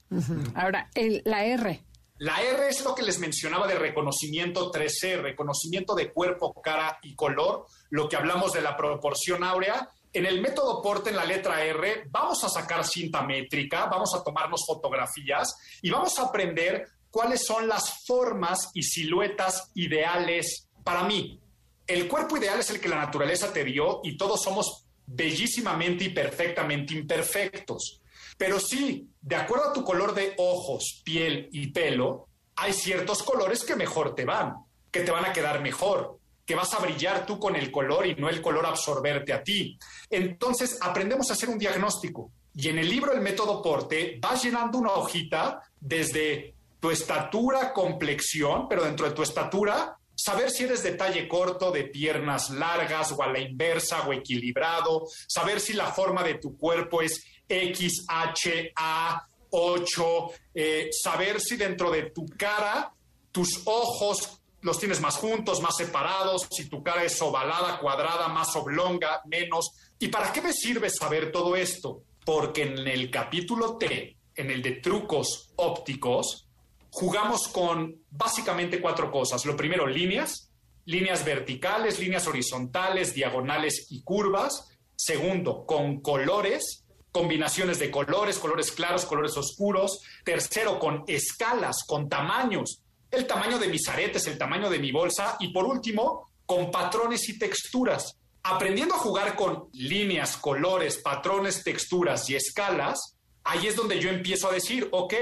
Ahora, 0.55 0.91
el, 0.95 1.23
la 1.25 1.45
R. 1.45 1.83
La 2.19 2.43
R 2.43 2.69
es 2.69 2.83
lo 2.83 2.95
que 2.95 3.03
les 3.03 3.19
mencionaba 3.19 3.67
de 3.67 3.77
reconocimiento 3.77 4.73
3C, 4.73 5.21
reconocimiento 5.21 5.95
de 5.95 6.11
cuerpo, 6.13 6.53
cara 6.61 6.99
y 7.03 7.15
color, 7.15 7.67
lo 7.91 8.09
que 8.09 8.17
hablamos 8.17 8.53
de 8.53 8.63
la 8.63 8.77
proporción 8.77 9.45
áurea. 9.45 9.89
En 10.13 10.25
el 10.25 10.41
método 10.41 10.83
Porte, 10.83 11.11
en 11.11 11.17
la 11.17 11.25
letra 11.25 11.63
R, 11.63 12.07
vamos 12.11 12.43
a 12.43 12.49
sacar 12.49 12.85
cinta 12.85 13.23
métrica, 13.23 13.87
vamos 13.87 14.15
a 14.15 14.25
tomarnos 14.25 14.65
fotografías 14.67 15.55
y 15.83 15.91
vamos 15.91 16.19
a 16.19 16.23
aprender 16.23 16.89
cuáles 17.11 17.45
son 17.45 17.69
las 17.69 18.05
formas 18.05 18.71
y 18.75 18.83
siluetas 18.83 19.71
ideales 19.75 20.68
para 20.89 21.03
mí, 21.03 21.39
el 21.87 22.09
cuerpo 22.09 22.39
ideal 22.39 22.61
es 22.61 22.71
el 22.71 22.81
que 22.81 22.89
la 22.89 22.97
naturaleza 22.97 23.53
te 23.53 23.63
dio 23.63 24.01
y 24.03 24.17
todos 24.17 24.43
somos 24.43 24.87
bellísimamente 25.05 26.05
y 26.05 26.09
perfectamente 26.09 26.95
imperfectos. 26.95 28.01
Pero 28.39 28.59
sí, 28.59 29.07
de 29.21 29.37
acuerdo 29.37 29.69
a 29.69 29.73
tu 29.75 29.85
color 29.85 30.15
de 30.15 30.33
ojos, 30.39 31.03
piel 31.05 31.51
y 31.53 31.67
pelo, 31.73 32.29
hay 32.57 32.73
ciertos 32.73 33.23
colores 33.23 33.65
que 33.65 33.77
mejor 33.77 34.15
te 34.15 34.25
van. 34.25 34.55
que 34.91 35.01
te 35.01 35.11
van 35.11 35.27
a 35.27 35.33
quedar 35.35 35.61
mejor, 35.61 36.19
que 36.47 36.55
vas 36.55 36.73
a 36.73 36.79
brillar 36.79 37.27
tú 37.27 37.39
con 37.39 37.55
el 37.55 37.71
color 37.71 38.07
y 38.07 38.15
no 38.15 38.31
el 38.31 38.41
color 38.41 38.65
absorberte 38.65 39.35
a 39.35 39.43
ti. 39.43 39.79
Entonces, 40.09 40.79
aprendemos 40.81 41.29
a 41.29 41.35
hacer 41.35 41.51
un 41.51 41.59
diagnóstico. 41.59 42.31
Y 42.55 42.69
en 42.71 42.79
el 42.79 42.89
libro 42.89 43.13
El 43.13 43.21
método 43.21 43.61
Porte 43.61 44.19
vas 44.23 44.43
llenando 44.43 44.79
una 44.79 44.93
hojita 44.93 45.61
desde 45.79 46.55
tu 46.81 46.91
estatura, 46.91 47.75
complexión, 47.75 48.67
pero 48.67 48.85
dentro 48.85 49.07
de 49.07 49.15
tu 49.15 49.23
estatura, 49.23 49.99
saber 50.19 50.51
si 50.51 50.65
eres 50.65 50.83
de 50.83 50.93
talle 50.93 51.29
corto, 51.29 51.71
de 51.71 51.85
piernas 51.85 52.51
largas 52.51 53.13
o 53.13 53.23
a 53.23 53.29
la 53.29 53.39
inversa 53.39 54.07
o 54.07 54.13
equilibrado, 54.13 55.07
saber 55.29 55.61
si 55.61 55.75
la 55.75 55.93
forma 55.93 56.25
de 56.25 56.35
tu 56.35 56.59
cuerpo 56.59 57.01
es 57.01 57.25
X, 57.49 58.05
H, 58.09 58.73
A, 58.75 59.23
8, 59.51 60.31
eh, 60.55 60.89
saber 60.91 61.41
si 61.41 61.57
dentro 61.57 61.91
de 61.91 62.11
tu 62.11 62.27
cara 62.27 62.93
tus 63.31 63.63
ojos 63.65 64.41
los 64.61 64.81
tienes 64.81 65.01
más 65.01 65.17
juntos, 65.17 65.63
más 65.63 65.77
separados, 65.77 66.49
si 66.51 66.69
tu 66.69 66.83
cara 66.83 67.05
es 67.05 67.23
ovalada, 67.23 67.79
cuadrada, 67.79 68.27
más 68.27 68.55
oblonga, 68.57 69.23
menos. 69.25 69.71
¿Y 70.01 70.09
para 70.09 70.33
qué 70.33 70.43
me 70.43 70.53
sirve 70.53 70.91
saber 70.91 71.31
todo 71.31 71.55
esto? 71.55 72.03
Porque 72.25 72.63
en 72.63 72.89
el 72.89 73.09
capítulo 73.09 73.77
T, 73.77 74.17
en 74.35 74.51
el 74.51 74.63
de 74.63 74.73
trucos 74.73 75.53
ópticos, 75.55 76.48
jugamos 76.91 77.49
con 77.49 78.03
básicamente 78.11 78.81
cuatro 78.81 79.11
cosas. 79.11 79.45
Lo 79.45 79.57
primero, 79.57 79.87
líneas, 79.87 80.51
líneas 80.85 81.25
verticales, 81.25 81.99
líneas 81.99 82.27
horizontales, 82.27 83.15
diagonales 83.15 83.87
y 83.91 84.03
curvas. 84.03 84.69
Segundo, 84.97 85.65
con 85.67 86.01
colores, 86.01 86.85
combinaciones 87.13 87.79
de 87.79 87.91
colores, 87.91 88.39
colores 88.39 88.73
claros, 88.73 89.05
colores 89.05 89.37
oscuros. 89.37 90.01
Tercero, 90.25 90.79
con 90.79 91.05
escalas, 91.07 91.85
con 91.87 92.09
tamaños, 92.09 92.83
el 93.11 93.27
tamaño 93.27 93.59
de 93.59 93.69
mis 93.69 93.89
aretes, 93.89 94.27
el 94.27 94.39
tamaño 94.39 94.71
de 94.71 94.79
mi 94.79 94.91
bolsa. 94.93 95.37
Y 95.41 95.53
por 95.53 95.65
último, 95.65 96.31
con 96.47 96.71
patrones 96.71 97.29
y 97.29 97.39
texturas. 97.39 98.17
Aprendiendo 98.43 98.95
a 98.95 98.99
jugar 98.99 99.37
con 99.37 99.69
líneas, 99.73 100.37
colores, 100.39 100.99
patrones, 100.99 101.63
texturas 101.63 102.31
y 102.31 102.37
escalas, 102.37 103.17
ahí 103.45 103.67
es 103.67 103.77
donde 103.77 104.01
yo 104.01 104.09
empiezo 104.09 104.49
a 104.49 104.53
decir, 104.53 104.89
ok, 104.91 105.15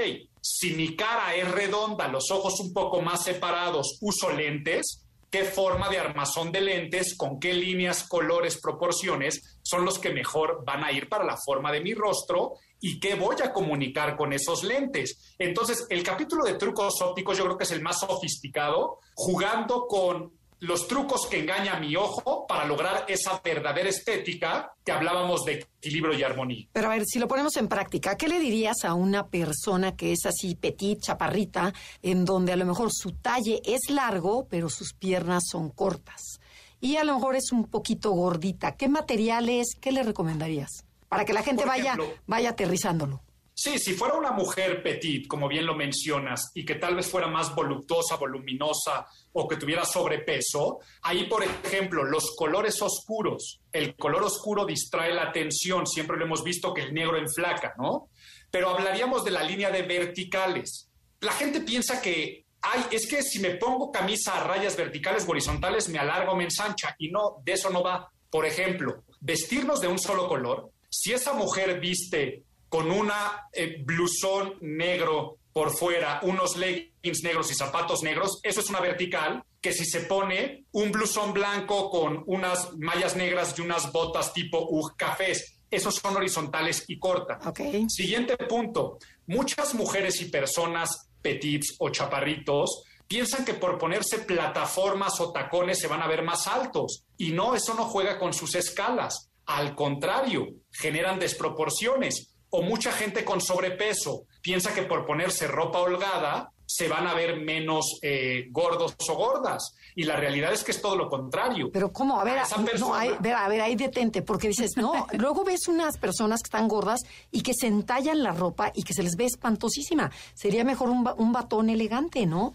si 0.49 0.71
mi 0.71 0.95
cara 0.95 1.35
es 1.35 1.51
redonda, 1.51 2.07
los 2.07 2.31
ojos 2.31 2.59
un 2.61 2.71
poco 2.71 3.01
más 3.01 3.23
separados, 3.23 3.97
uso 4.01 4.31
lentes, 4.31 5.05
qué 5.29 5.43
forma 5.43 5.89
de 5.89 5.99
armazón 5.99 6.53
de 6.53 6.61
lentes, 6.61 7.17
con 7.17 7.37
qué 7.37 7.53
líneas, 7.53 8.07
colores, 8.07 8.57
proporciones 8.61 9.59
son 9.61 9.83
los 9.83 9.99
que 9.99 10.11
mejor 10.11 10.63
van 10.65 10.85
a 10.85 10.91
ir 10.93 11.09
para 11.09 11.25
la 11.25 11.35
forma 11.35 11.71
de 11.71 11.81
mi 11.81 11.93
rostro 11.93 12.53
y 12.79 12.99
qué 12.99 13.15
voy 13.15 13.35
a 13.43 13.51
comunicar 13.51 14.15
con 14.15 14.31
esos 14.31 14.63
lentes. 14.63 15.35
Entonces, 15.37 15.85
el 15.89 16.01
capítulo 16.01 16.45
de 16.45 16.53
trucos 16.53 17.01
ópticos 17.01 17.37
yo 17.37 17.43
creo 17.43 17.57
que 17.57 17.65
es 17.65 17.71
el 17.71 17.81
más 17.81 17.99
sofisticado, 17.99 18.99
jugando 19.15 19.85
con 19.85 20.31
los 20.59 20.87
trucos 20.87 21.27
que 21.27 21.39
engaña 21.39 21.79
mi 21.79 21.95
ojo 21.95 22.45
para 22.47 22.65
lograr 22.65 23.05
esa 23.07 23.39
verdadera 23.43 23.89
estética 23.89 24.73
que 24.83 24.91
hablábamos 24.91 25.45
de 25.45 25.67
equilibrio 25.79 26.17
y 26.17 26.23
armonía. 26.23 26.67
Pero 26.71 26.87
a 26.87 26.95
ver, 26.95 27.03
si 27.05 27.19
lo 27.19 27.27
ponemos 27.27 27.55
en 27.57 27.67
práctica, 27.67 28.17
¿qué 28.17 28.27
le 28.27 28.39
dirías 28.39 28.83
a 28.83 28.93
una 28.93 29.27
persona 29.27 29.95
que 29.95 30.13
es 30.13 30.25
así 30.25 30.55
petit, 30.55 30.99
chaparrita, 30.99 31.73
en 32.01 32.25
donde 32.25 32.53
a 32.53 32.55
lo 32.55 32.65
mejor 32.65 32.89
su 32.91 33.11
talle 33.11 33.61
es 33.65 33.89
largo, 33.89 34.47
pero 34.49 34.69
sus 34.69 34.93
piernas 34.93 35.43
son 35.49 35.69
cortas? 35.69 36.39
Y 36.79 36.97
a 36.97 37.03
lo 37.03 37.15
mejor 37.15 37.35
es 37.35 37.51
un 37.51 37.65
poquito 37.65 38.11
gordita. 38.11 38.75
¿Qué 38.75 38.87
materiales, 38.87 39.75
qué 39.79 39.91
le 39.91 40.03
recomendarías? 40.03 40.85
Para 41.09 41.25
que 41.25 41.33
la 41.33 41.41
gente 41.43 41.65
vaya, 41.65 41.97
vaya 42.25 42.49
aterrizándolo. 42.49 43.21
Sí, 43.59 43.79
si 43.79 43.93
fuera 43.93 44.13
una 44.13 44.31
mujer 44.31 44.83
petit, 44.83 45.27
como 45.27 45.47
bien 45.47 45.65
lo 45.65 45.73
mencionas, 45.73 46.51
y 46.53 46.63
que 46.63 46.75
tal 46.75 46.95
vez 46.95 47.09
fuera 47.09 47.25
más 47.25 47.55
voluptuosa, 47.55 48.15
voluminosa 48.15 49.07
o 49.33 49.47
que 49.47 49.55
tuviera 49.55 49.83
sobrepeso, 49.83 50.77
ahí, 51.01 51.23
por 51.23 51.43
ejemplo, 51.43 52.03
los 52.03 52.35
colores 52.35 52.79
oscuros, 52.83 53.61
el 53.71 53.95
color 53.95 54.21
oscuro 54.25 54.63
distrae 54.63 55.11
la 55.11 55.23
atención, 55.23 55.87
siempre 55.87 56.17
lo 56.17 56.25
hemos 56.25 56.43
visto 56.43 56.71
que 56.71 56.83
el 56.83 56.93
negro 56.93 57.17
enflaca, 57.17 57.73
¿no? 57.79 58.09
Pero 58.51 58.69
hablaríamos 58.69 59.25
de 59.25 59.31
la 59.31 59.41
línea 59.41 59.71
de 59.71 59.81
verticales. 59.81 60.91
La 61.21 61.31
gente 61.31 61.61
piensa 61.61 61.99
que, 61.99 62.45
ay, 62.61 62.85
es 62.91 63.07
que 63.07 63.23
si 63.23 63.39
me 63.39 63.55
pongo 63.55 63.91
camisa 63.91 64.37
a 64.37 64.43
rayas 64.43 64.77
verticales 64.77 65.25
o 65.25 65.31
horizontales, 65.31 65.89
me 65.89 65.97
alargo, 65.97 66.35
me 66.35 66.43
ensancha, 66.43 66.95
y 66.99 67.09
no, 67.09 67.37
de 67.43 67.53
eso 67.53 67.71
no 67.71 67.81
va. 67.81 68.11
Por 68.29 68.45
ejemplo, 68.45 69.03
vestirnos 69.19 69.81
de 69.81 69.87
un 69.87 69.97
solo 69.97 70.27
color, 70.27 70.69
si 70.91 71.11
esa 71.11 71.33
mujer 71.33 71.79
viste 71.79 72.43
con 72.69 72.91
una 72.91 73.47
eh, 73.53 73.81
blusón 73.83 74.55
negro 74.61 75.37
por 75.53 75.75
fuera, 75.75 76.19
unos 76.23 76.55
leggings 76.55 77.23
negros 77.23 77.51
y 77.51 77.55
zapatos 77.55 78.03
negros, 78.03 78.39
eso 78.43 78.59
es 78.59 78.69
una 78.69 78.79
vertical, 78.79 79.43
que 79.59 79.73
si 79.73 79.85
se 79.85 80.01
pone 80.01 80.65
un 80.71 80.91
blusón 80.91 81.33
blanco 81.33 81.89
con 81.89 82.23
unas 82.27 82.77
mallas 82.77 83.15
negras 83.15 83.55
y 83.57 83.61
unas 83.61 83.91
botas 83.91 84.33
tipo 84.33 84.67
UG 84.69 84.95
cafés, 84.95 85.57
esos 85.69 85.95
son 85.95 86.15
horizontales 86.15 86.85
y 86.87 86.99
cortas. 86.99 87.43
Siguiente 87.87 88.37
punto, 88.37 88.99
muchas 89.25 89.73
mujeres 89.73 90.21
y 90.21 90.25
personas 90.25 91.09
petits 91.21 91.75
o 91.79 91.89
chaparritos 91.89 92.83
piensan 93.07 93.43
que 93.43 93.53
por 93.53 93.77
ponerse 93.77 94.19
plataformas 94.19 95.19
o 95.19 95.31
tacones 95.31 95.79
se 95.79 95.87
van 95.87 96.01
a 96.01 96.07
ver 96.07 96.23
más 96.23 96.47
altos. 96.47 97.03
Y 97.17 97.31
no, 97.31 97.55
eso 97.55 97.73
no 97.73 97.85
juega 97.85 98.19
con 98.19 98.33
sus 98.33 98.55
escalas. 98.55 99.29
Al 99.45 99.75
contrario, 99.75 100.47
generan 100.71 101.19
desproporciones 101.19 102.36
o 102.49 102.61
mucha 102.61 102.91
gente 102.91 103.23
con 103.25 103.41
sobrepeso 103.41 104.25
piensa 104.41 104.73
que 104.73 104.83
por 104.83 105.05
ponerse 105.05 105.47
ropa 105.47 105.79
holgada 105.79 106.51
se 106.65 106.87
van 106.89 107.07
a 107.07 107.13
ver 107.13 107.39
menos 107.39 107.97
eh, 108.01 108.47
gordos 108.51 108.95
o 109.07 109.15
gordas. 109.15 109.73
Y 109.95 110.03
la 110.03 110.17
realidad 110.17 110.51
es 110.51 110.63
que 110.63 110.71
es 110.71 110.81
todo 110.81 110.95
lo 110.95 111.09
contrario. 111.09 111.69
Pero 111.71 111.91
¿cómo? 111.91 112.19
A 112.19 112.23
ver, 112.23 112.39
no, 112.77 112.93
a 112.93 113.47
ver, 113.47 113.61
ahí 113.61 113.75
detente, 113.75 114.21
porque 114.21 114.49
dices, 114.49 114.75
no, 114.75 115.07
luego 115.13 115.43
ves 115.43 115.67
unas 115.67 115.97
personas 115.97 116.41
que 116.43 116.47
están 116.47 116.67
gordas 116.67 117.01
y 117.31 117.41
que 117.41 117.53
se 117.53 117.67
entallan 117.67 118.21
la 118.21 118.33
ropa 118.33 118.71
y 118.75 118.83
que 118.83 118.93
se 118.93 119.01
les 119.01 119.15
ve 119.15 119.25
espantosísima. 119.25 120.11
Sería 120.33 120.63
mejor 120.63 120.89
un, 120.89 121.09
un 121.17 121.31
batón 121.31 121.69
elegante, 121.69 122.25
¿no? 122.25 122.53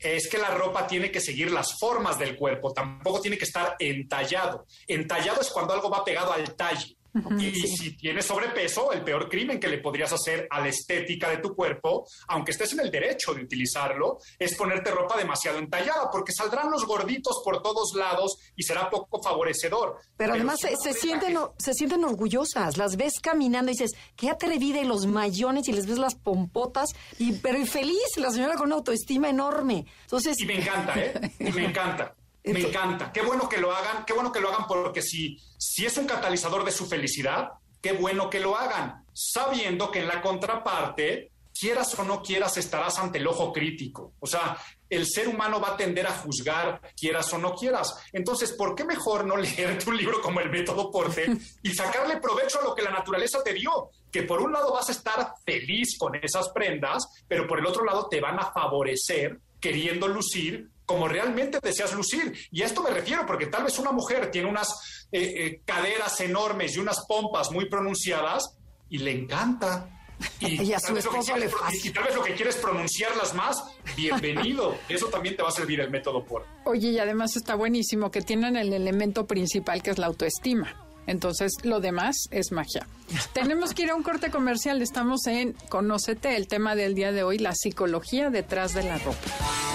es 0.00 0.28
que 0.28 0.38
la 0.38 0.50
ropa 0.50 0.86
tiene 0.86 1.10
que 1.10 1.20
seguir 1.20 1.52
las 1.52 1.78
formas 1.78 2.18
del 2.18 2.36
cuerpo, 2.36 2.72
tampoco 2.72 3.20
tiene 3.20 3.38
que 3.38 3.44
estar 3.44 3.76
entallado. 3.78 4.66
Entallado 4.88 5.40
es 5.40 5.50
cuando 5.50 5.72
algo 5.72 5.90
va 5.90 6.04
pegado 6.04 6.32
al 6.32 6.54
talle 6.54 6.96
y 7.38 7.52
si 7.52 7.96
tienes 7.96 8.24
sobrepeso, 8.24 8.92
el 8.92 9.02
peor 9.02 9.28
crimen 9.28 9.60
que 9.60 9.68
le 9.68 9.78
podrías 9.78 10.12
hacer 10.12 10.46
a 10.50 10.60
la 10.60 10.68
estética 10.68 11.30
de 11.30 11.38
tu 11.38 11.54
cuerpo, 11.54 12.06
aunque 12.28 12.52
estés 12.52 12.72
en 12.72 12.80
el 12.80 12.90
derecho 12.90 13.34
de 13.34 13.42
utilizarlo, 13.42 14.18
es 14.38 14.56
ponerte 14.56 14.90
ropa 14.90 15.16
demasiado 15.16 15.58
entallada, 15.58 16.10
porque 16.10 16.32
saldrán 16.32 16.70
los 16.70 16.84
gorditos 16.86 17.40
por 17.44 17.62
todos 17.62 17.94
lados 17.94 18.36
y 18.56 18.62
será 18.62 18.90
poco 18.90 19.22
favorecedor. 19.22 19.98
Pero, 20.16 20.34
además 20.34 20.58
se, 20.60 20.92
sienten, 20.92 21.38
se 21.58 21.74
sienten 21.74 22.04
orgullosas, 22.04 22.76
las 22.76 22.96
ves 22.96 23.20
caminando 23.20 23.70
y 23.70 23.74
dices, 23.74 23.92
qué 24.16 24.30
atrevida 24.30 24.80
y 24.80 24.84
los 24.84 25.06
mayones 25.06 25.68
y 25.68 25.72
les 25.72 25.86
ves 25.86 25.98
las 25.98 26.14
pompotas, 26.16 26.90
y, 27.18 27.32
pero 27.34 27.58
y 27.58 27.66
feliz, 27.66 28.16
la 28.16 28.30
señora 28.30 28.54
con 28.56 28.66
una 28.66 28.76
autoestima 28.76 29.28
enorme. 29.28 29.86
Entonces... 30.02 30.40
Y 30.40 30.46
me 30.46 30.60
encanta, 30.60 30.94
¿eh? 30.96 31.32
Y 31.38 31.52
me 31.52 31.66
encanta. 31.66 32.14
Me 32.44 32.60
encanta. 32.60 33.10
Qué 33.10 33.22
bueno 33.22 33.48
que 33.48 33.58
lo 33.58 33.74
hagan, 33.74 34.04
qué 34.04 34.12
bueno 34.12 34.30
que 34.30 34.40
lo 34.40 34.50
hagan 34.50 34.66
porque 34.66 35.00
si, 35.00 35.38
si 35.58 35.86
es 35.86 35.96
un 35.96 36.06
catalizador 36.06 36.64
de 36.64 36.72
su 36.72 36.86
felicidad, 36.86 37.48
qué 37.80 37.92
bueno 37.92 38.28
que 38.28 38.40
lo 38.40 38.56
hagan, 38.56 39.04
sabiendo 39.12 39.90
que 39.90 40.00
en 40.00 40.08
la 40.08 40.20
contraparte, 40.20 41.32
quieras 41.58 41.98
o 41.98 42.04
no 42.04 42.22
quieras, 42.22 42.56
estarás 42.56 42.98
ante 42.98 43.18
el 43.18 43.26
ojo 43.26 43.52
crítico. 43.52 44.14
O 44.20 44.26
sea, 44.26 44.58
el 44.90 45.06
ser 45.06 45.28
humano 45.28 45.60
va 45.60 45.70
a 45.70 45.76
tender 45.76 46.06
a 46.06 46.12
juzgar, 46.12 46.80
quieras 46.96 47.32
o 47.32 47.38
no 47.38 47.54
quieras. 47.54 47.94
Entonces, 48.12 48.52
¿por 48.52 48.74
qué 48.74 48.84
mejor 48.84 49.24
no 49.24 49.36
leerte 49.36 49.88
un 49.88 49.96
libro 49.96 50.20
como 50.20 50.40
El 50.40 50.50
Método 50.50 50.90
Porte 50.90 51.26
y 51.62 51.70
sacarle 51.72 52.18
provecho 52.18 52.60
a 52.60 52.64
lo 52.64 52.74
que 52.74 52.82
la 52.82 52.90
naturaleza 52.90 53.42
te 53.42 53.54
dio? 53.54 53.90
Que 54.10 54.24
por 54.24 54.40
un 54.40 54.52
lado 54.52 54.72
vas 54.72 54.88
a 54.88 54.92
estar 54.92 55.34
feliz 55.44 55.96
con 55.98 56.14
esas 56.16 56.50
prendas, 56.50 57.04
pero 57.26 57.46
por 57.46 57.58
el 57.58 57.66
otro 57.66 57.84
lado 57.84 58.08
te 58.08 58.20
van 58.20 58.38
a 58.38 58.52
favorecer 58.52 59.38
queriendo 59.60 60.08
lucir 60.08 60.68
como 60.86 61.08
realmente 61.08 61.58
deseas 61.62 61.92
lucir. 61.94 62.32
Y 62.50 62.62
a 62.62 62.66
esto 62.66 62.82
me 62.82 62.90
refiero, 62.90 63.24
porque 63.26 63.46
tal 63.46 63.64
vez 63.64 63.78
una 63.78 63.92
mujer 63.92 64.30
tiene 64.30 64.48
unas 64.48 65.06
eh, 65.12 65.46
eh, 65.46 65.60
caderas 65.64 66.20
enormes 66.20 66.76
y 66.76 66.80
unas 66.80 67.04
pompas 67.06 67.50
muy 67.50 67.68
pronunciadas 67.68 68.56
y 68.88 68.98
le 68.98 69.12
encanta. 69.12 69.90
Y, 70.40 70.72
a 70.72 70.78
su 70.78 70.96
esposo 70.96 71.36
le 71.36 71.50
Y, 71.82 71.90
tal 71.90 72.04
vez 72.04 72.14
lo 72.14 72.22
que 72.22 72.34
quieres 72.34 72.56
pronunciarlas 72.56 73.34
más, 73.34 73.62
bienvenido. 73.96 74.76
Eso 74.88 75.08
también 75.08 75.36
te 75.36 75.42
va 75.42 75.48
a 75.48 75.52
servir 75.52 75.80
el 75.80 75.90
método 75.90 76.24
por. 76.24 76.46
Oye, 76.64 76.90
y 76.90 76.98
además 76.98 77.36
está 77.36 77.56
buenísimo 77.56 78.10
que 78.12 78.22
tienen 78.22 78.56
el 78.56 78.72
elemento 78.72 79.26
principal 79.26 79.82
que 79.82 79.90
es 79.90 79.98
la 79.98 80.06
autoestima. 80.06 80.84
Entonces, 81.06 81.52
lo 81.64 81.80
demás 81.80 82.16
es 82.30 82.52
magia. 82.52 82.86
Tenemos 83.34 83.74
que 83.74 83.82
ir 83.82 83.90
a 83.90 83.96
un 83.96 84.02
corte 84.02 84.30
comercial. 84.30 84.80
Estamos 84.82 85.26
en 85.26 85.54
Conócete, 85.68 86.36
el 86.36 86.46
tema 86.46 86.74
del 86.76 86.94
día 86.94 87.12
de 87.12 87.24
hoy, 87.24 87.38
la 87.38 87.52
psicología 87.54 88.30
detrás 88.30 88.72
de 88.72 88.84
la 88.84 88.98
ropa. 88.98 89.73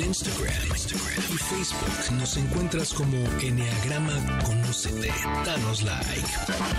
Instagram, 0.00 0.52
y 0.66 1.36
Facebook 1.36 2.12
nos 2.18 2.36
encuentras 2.36 2.94
como 2.94 3.16
Enneagrama 3.40 4.42
Conocete. 4.44 5.12
Danos 5.44 5.82
like 5.82 6.70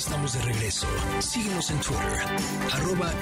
estamos 0.00 0.32
de 0.32 0.40
regreso. 0.40 0.86
Síguenos 1.18 1.70
en 1.70 1.80
Twitter, 1.80 2.24
arroba. 2.72 3.12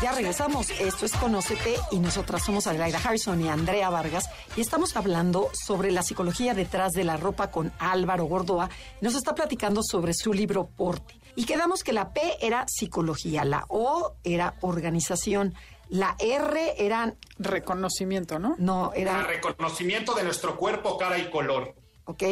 Ya 0.00 0.12
regresamos. 0.12 0.70
Esto 0.70 1.04
es 1.04 1.12
Conócete 1.12 1.74
y 1.90 1.98
nosotras 1.98 2.44
somos 2.44 2.68
Adelaida 2.68 3.00
Harrison 3.04 3.40
y 3.40 3.48
Andrea 3.48 3.90
Vargas 3.90 4.30
y 4.56 4.60
estamos 4.60 4.96
hablando 4.96 5.50
sobre 5.52 5.90
la 5.90 6.04
psicología 6.04 6.54
detrás 6.54 6.92
de 6.92 7.02
la 7.02 7.16
ropa 7.16 7.50
con 7.50 7.72
Álvaro 7.80 8.26
Gordoa. 8.26 8.70
Nos 9.00 9.16
está 9.16 9.34
platicando 9.34 9.82
sobre 9.82 10.14
su 10.14 10.32
libro 10.32 10.68
Porte. 10.68 11.23
Y 11.36 11.44
quedamos 11.46 11.82
que 11.82 11.92
la 11.92 12.12
P 12.12 12.20
era 12.40 12.64
psicología, 12.68 13.44
la 13.44 13.66
O 13.68 14.14
era 14.22 14.54
organización, 14.60 15.54
la 15.88 16.16
R 16.18 16.74
era... 16.78 17.14
Reconocimiento, 17.38 18.38
¿no? 18.38 18.54
No, 18.58 18.92
era... 18.94 19.20
El 19.20 19.26
reconocimiento 19.26 20.14
de 20.14 20.24
nuestro 20.24 20.56
cuerpo, 20.56 20.96
cara 20.96 21.18
y 21.18 21.30
color. 21.30 21.74
¿ok? 22.04 22.22